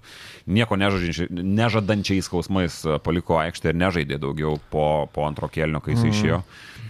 [0.47, 5.93] nieko nežadančiai- nežadančiais skausmais e, paliko aikštę ir nežaidė daugiau po, po antro kelnio, kai
[5.97, 6.13] jis Mhm.
[6.15, 6.41] išėjo.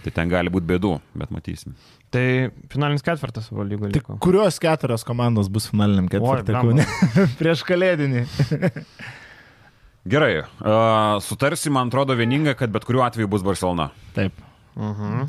[0.04, 1.74] Tai ten gali būti bėdų, bet matysim.
[2.10, 4.16] Tai finalinis ketvirtas lygų tik liko.
[4.18, 6.08] kurios keturios komandos bus finaliniam.
[6.08, 6.86] Kaune?
[7.38, 8.24] prieš kalėdinį.
[10.08, 13.90] Gerai, uh, sutarsim, man atrodo, vieningai, kad bet kuriuo atveju bus Barcelona.
[14.16, 14.32] Taip.
[14.76, 15.26] Mhm.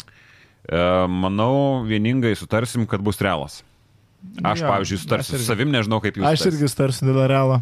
[0.72, 3.61] Uh, manau, vieningai sutarsim, kad bus Realas.
[4.43, 6.26] Aš, Jo, pavyzdžiui, sutarsiu su savim, nežinau kaip jūs.
[6.26, 7.59] Aš irgi starsiu dėl Realo.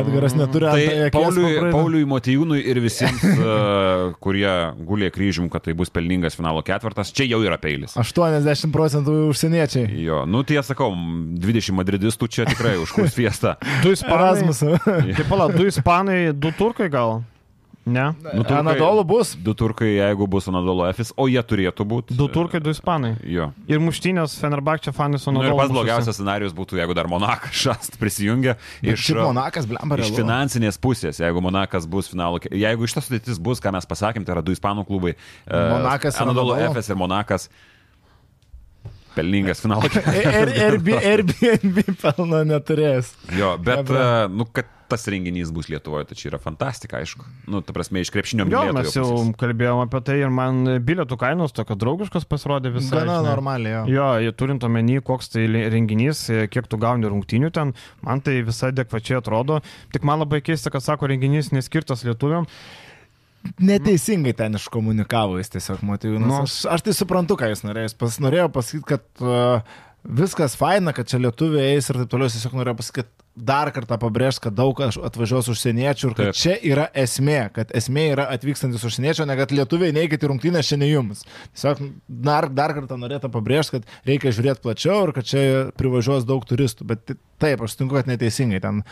[0.00, 1.70] Edgaras neturi Tai akies Pauliui.
[1.74, 4.50] Pauliui Motijūnui ir visiems, uh, kurie
[4.86, 7.96] gulė kryžium, kad tai bus pelningas finalo ketvirtas, čia jau yra peilis.
[8.00, 9.90] 80 procentų užsieniečiai.
[10.04, 13.56] Jo, nu tai sakau, 20 madridistų čia tikrai užkurs fiestą.
[13.84, 14.46] Du ispanai.
[14.84, 17.20] Taip, pala, du ispanai, du turkai gal?
[17.90, 18.04] Ne?
[18.34, 19.32] Nu, turkai- Anadolu bus.
[19.34, 22.16] Du turkai, jeigu bus Anadolo Efis, o jie turėtų būti.
[22.16, 23.16] Du turkai, du ispanai.
[23.26, 23.50] Jo.
[23.66, 27.98] Ir muštinės Fenerbakčia fanai su Nu, ir pats blogiausias scenarius būtų, jeigu dar Monakas šast
[27.98, 33.08] prisijungia iš, Iš Monakas, blemba, iš finansinės pusės, jeigu Monakas bus finalo, jeigu iš tos
[33.10, 35.16] sudėtis bus, ką mes pasakėm, tai yra du ispanų klubai.
[35.46, 36.70] e, Monakas ir Anadolu Anadolu.
[36.70, 37.48] Efes ir Monakas.
[39.16, 40.52] Pelningas Ir
[40.96, 43.14] Airbnb pelno neturės.
[43.36, 47.22] jo, bet, e, nu, kad tas renginys bus Lietuvoje, tai čia yra fantastika, aišku.
[47.50, 49.36] Nu, ta prasme, iš krepšinio Jo, mylėtojų mes jau pusės.
[49.38, 53.04] kalbėjom apie tai ir man bilietų kainos tokio draugiškos pasirodė visai.
[53.04, 54.10] Gana normaliai, jo.
[54.26, 57.74] Jo, turint omeny, koks tai renginys, e, kiek tu gauni rungtinių ten,
[58.06, 59.60] man tai visai adekvačiai atrodo.
[59.94, 62.50] Tik man labai keista, kad sako renginys neskirtas lietuviam.
[63.60, 66.28] Neteisingai ten iškomunikavo jis tiesiog motyvinas.
[66.28, 66.40] Nu.
[66.44, 67.88] Aš, aš tai suprantu, ką jis norėjo.
[67.88, 69.78] Jis pas, norėjo pasakyti, kad uh,
[70.20, 72.28] viskas faina, kad čia lietuviai eis ir taip toliau.
[72.28, 76.40] Jis tiesiog norėjo pasakyti, dar kartą pabrėžti, kad daug atvažiuos užsieniečių ir kad Taip.
[76.40, 80.92] Čia yra esmė, kad esmė yra atvykstantis užsieniečiai, ne kad lietuviai neikite į rungtynę šiandien
[80.92, 81.24] jums.
[81.54, 85.44] Tiesiog dar, dar kartą norėtų pabrėžti, kad reikia žiūrėti plačiau ir kad čia
[85.80, 86.88] privažiuos daug turistų.
[86.90, 88.82] Bet taip, aš sutinku, kad neteisingai ten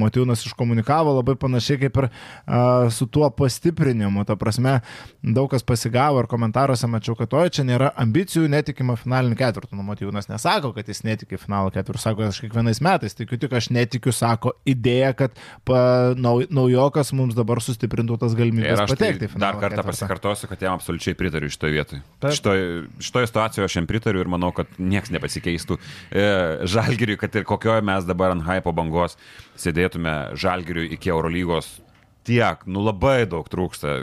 [0.00, 2.60] Motiūnas iškomunikavo labai panašiai kaip ir a,
[2.94, 4.24] su tuo pastiprinimu.
[4.28, 4.78] Ta prasme,
[5.22, 9.76] daug kas pasigavo ir komentaruose mačiau, kad oi, čia nėra ambicijų, netikima finalinį ketvirtą.
[9.78, 13.70] Nu, Motiūnas nesako, kad jis netiki finalo ketvirtą, sako, aš kiekvienais metais tikiu, tik aš
[13.74, 15.38] netikiu, sako, idėja, kad
[15.68, 19.44] pa, nau, naujokas mums dabar sustiprintų tas galimybės tai patekti į finalą.
[19.44, 19.92] dar kartą ketvertą.
[19.92, 22.02] pasikartosiu, kad jam absoliučiai pritariu šitoje vietoje.
[22.24, 22.66] Šitoje,
[23.04, 25.78] šitoje situacijoje aš jam pritariu ir manau, kad niekas nepasikeistų.
[26.10, 26.26] E,
[26.70, 29.18] žalgiriui, kad ir kokioje mes dabar ant hypo bangos
[29.60, 31.76] sėdėtume žalgiriui iki Eurolygos.
[32.24, 33.98] Tiek, nu labai daug trūksta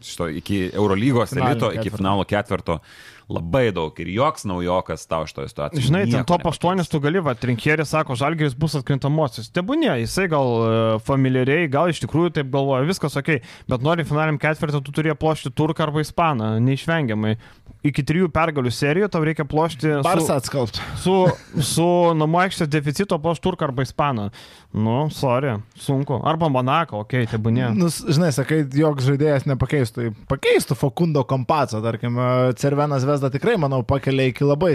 [0.00, 1.98] šito iki Eurolygos elito, iki ketverto.
[2.00, 2.80] finalo ketvirto.
[3.26, 5.86] labai daug ir joks naujokas tau šitoje situacijoje.
[5.88, 6.90] Žinai, ten top 8 nepakeis.
[6.92, 9.50] tu gali, va, trinkėris sako, žalgeris bus atkrintamosios.
[9.50, 10.68] Tebūnė, jisai gal e,
[11.06, 15.50] familiariai, gal iš tikrųjų taip galvoja, viskas ok, bet nori finaliniam ketvirtį, tu turėjo plošti
[15.58, 17.34] turką arba ispaną, neišvengiamai.
[17.86, 20.84] Iki trijų pergalių serijų tau reikia plošti Barsą su, atskalbti.
[21.02, 21.16] su,
[21.64, 21.88] su
[22.20, 24.28] namų aikštės deficito plošti turką arba ispaną.
[24.76, 26.18] Nu, sorry, sunku.
[26.26, 27.70] Arba Monako, ok, tebūnė.
[27.76, 30.10] Nu, žinai, sakai, joks žaidėjas nepakeistų.
[30.30, 32.18] Pakeistų Fakundo Kompaco, tarkim,
[32.60, 34.74] Cervenas Vesda tikrai, manau, pakelia iki labai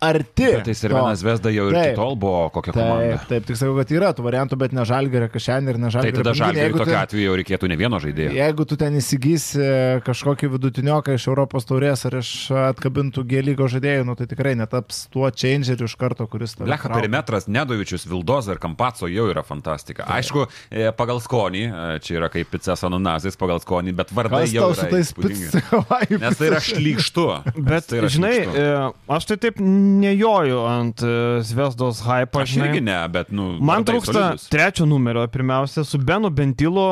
[0.00, 0.46] arti.
[0.64, 1.86] Tai Servenas Vesda jau ir Taip.
[1.92, 3.16] iki tol buvo kokia komanda.
[3.18, 5.94] Taip, taip, tik sakau, kad yra tų variantų, bet ne žalgerio kažkien ir ne Tai
[5.96, 6.16] žalgerio.
[6.22, 6.44] tada piniginė.
[6.44, 8.32] žalgiui Jeigu tokiu tu- atveju jau reikėtų ne vieno žaidėjo.
[8.38, 9.66] Jeigu tu ten įsigysi
[10.06, 15.28] kažkokį vidutinioką iš Europos taurės ar iš atkabintų gėlygo žaidėjų, nu, tai tikrai netaps tuo
[15.34, 20.06] changeriu iš karto, kuris tave Lecha perimetras, Nedovičius, Vildoza ir Kampaco jau yra fantastika.
[20.06, 24.52] Aišku, e, pagal skonį, e, čia yra kaip pica ananazais pagal skonį, bet vardai Kas
[24.54, 26.20] jau tau su yra tais picų?
[26.22, 27.26] Nes tai yra šlykštu.
[27.58, 28.62] Bet, tai yra žinai, šlykštu.
[28.62, 29.58] e, aš tai taip
[29.88, 31.12] nejoju ant e,
[31.48, 32.42] Zvezdos hype.
[32.44, 36.88] Aš irgi ne, bet, nu, Man trūksta trečio numerio, pirmiausia, su Benu Bentilu.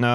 [0.00, 0.12] Na,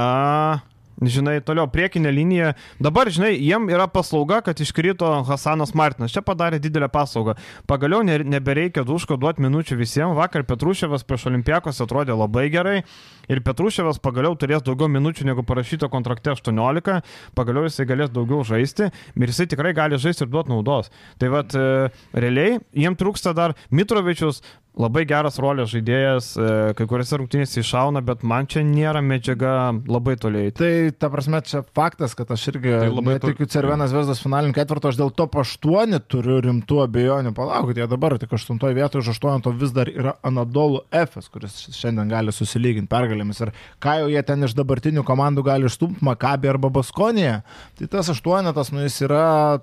[0.99, 2.53] žinai, toliau priekinė linija.
[2.83, 6.11] Dabar, žinai, jiem yra paslauga, kad iškrito Hasanas Martinas.
[6.15, 7.37] Čia padarė didelę paslaugą.
[7.69, 10.17] Pagaliau ne, nebereikia duško duoti minučių visiems.
[10.19, 12.81] Vakar Petruševas prieš Olimpiakos atrodė labai gerai.
[13.29, 17.01] Ir Petruševas pagaliau turės daugiau minučių negu parašyta kontrakte 18.
[17.37, 18.89] Pagaliau jisai galės daugiau žaisti.
[19.15, 20.89] Ir jisai tikrai gali žaisti ir duoti naudos.
[21.21, 24.41] Tai vad, e, realiai, jiem trūksta dar Mitrovičius.
[24.79, 30.13] Labai geras rolės žaidėjas, e, kai kuriuose rungtynėse iššauna, bet man čia nėra medžiaga labai
[30.15, 30.53] toliai.
[30.55, 34.53] Tai ta prasme, čia faktas, kad aš irgi Tai labai netikiu to- Cervenas Vesdas finalinių
[34.55, 37.33] ketvirto, aš dėl to po 8 turiu rimtų abejonių.
[37.35, 42.07] Palaukit, jie dabar tik 8 vietoje už 8 vis dar yra Anadolu F, kuris šiandien
[42.07, 42.87] gali susilyginti
[43.19, 43.39] pergalėmis.
[43.43, 43.51] Ir
[43.81, 47.41] ką jau jie ten iš dabartinių komandų gali išstumti, Makabi arba Baskonija,
[47.77, 49.59] tai tas 8, nu jis yra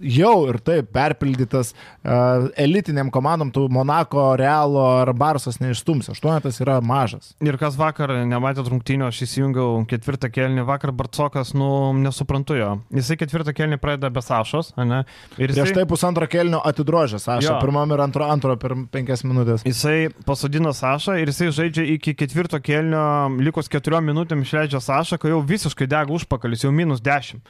[0.00, 6.10] jau ir taip perpildytas uh, elitiniam komandom, tų Monako, Realo ar Barsas neišstums.
[6.10, 7.34] 8 yra mažas.
[7.42, 12.70] Ir kas vakar nematėt rungtynio, aš įsijungiau ketvirtą kelnį, vakar Bartsokas, nu, nesuprantu jo.
[12.94, 15.02] Jisai ketvirtą kelnį pradeda be Sašos, ne?
[15.38, 17.58] Ir Prieš jisai, tai pusantro kelnio atidrožęs, aš Jo.
[17.62, 19.64] pirmam ir antro, antro per penkias minutės.
[19.66, 22.99] Jisai pasodino Sašą ir jisai žaidžia iki ketvirto kelnio,
[23.40, 27.42] likus keturiom minutėm išleidžia Sašą, kai jau visiškai dega užpakalis, jau minus dešimt.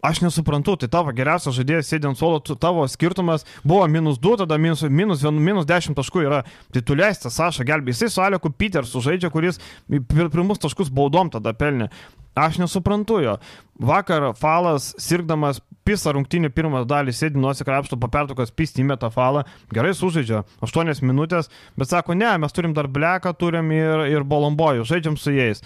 [0.00, 4.56] Aš nesuprantu, tai tavo geriausias žaidėjas sėdint suolo, tu- tavo skirtumas buvo minus 2, tada
[4.56, 6.38] minus, minus, minus 10 taškų yra.
[6.72, 7.92] Tai tu leista Sašą gelbė.
[7.92, 9.58] Jisai su Aleku Petersu žaidžia, kuris
[9.90, 11.90] pir- pirmus taškus baudom tada pelnė.
[12.34, 13.36] Aš nesuprantu jo.
[13.78, 15.60] Vakar Falas, sirgdamas
[15.90, 19.44] pisą rungtynį pirmą dalį, sėdi nuosikrapšto papertukas, pisti įmeta Falą,
[19.74, 24.86] gerai sužaidžia, 8 minutės, bet sako, ne, mes turim dar bleką, turim ir, ir bolombojų,
[24.88, 25.64] žaidžiam su jais.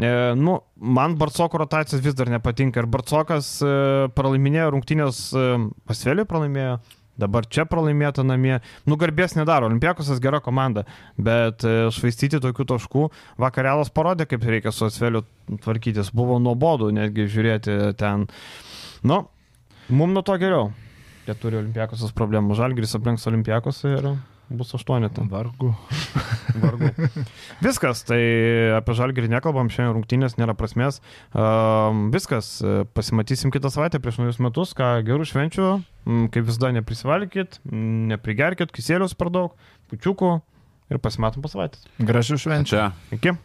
[0.00, 0.08] E,
[0.38, 3.74] nu, man Bartsoko rotacijos vis dar nepatinka ir Bartsokas e,
[4.14, 5.50] pralaiminėjo rungtynės e,
[5.90, 6.78] pasvėlį pralaimėjo.
[7.20, 8.60] Dabar čia pralaimėta namie.
[8.88, 9.68] Nu, garbės nedaro.
[9.68, 10.86] Olimpiakosas gera komanda,
[11.20, 13.02] bet e, švaistyti tokių taškų.
[13.42, 16.14] Vakarelas parodė, kaip reikia su Asveliu tvarkytis.
[16.16, 18.24] Buvo nuobodu netgi žiūrėti ten.
[19.04, 19.24] Nu,
[19.94, 20.70] mum nuo to geriau.
[21.26, 22.56] Jie turi Olimpiakosas problemų.
[22.58, 24.10] Žalgris aplenks Olimpiakosą ir
[24.50, 25.26] bus aštuonetą.
[25.30, 25.74] Vargu.
[26.62, 26.90] Vargu.
[27.62, 28.20] Viskas, tai
[28.74, 30.98] apie žalgerį nekalbam, šiandien rungtynės nėra prasmės.
[31.30, 32.56] Um, viskas,
[32.96, 35.68] pasimatysim kitą savaitę prieš naujus metus, ką gerų švenčių,
[36.06, 39.54] mm, kaip visada neprisivalkit, mm, neprigerkit, kisėlius per daug,
[39.92, 40.34] pučiukų
[40.90, 41.86] ir pasimatom po savaitės.
[42.02, 42.82] Gražių švenčių.
[43.20, 43.38] Iki.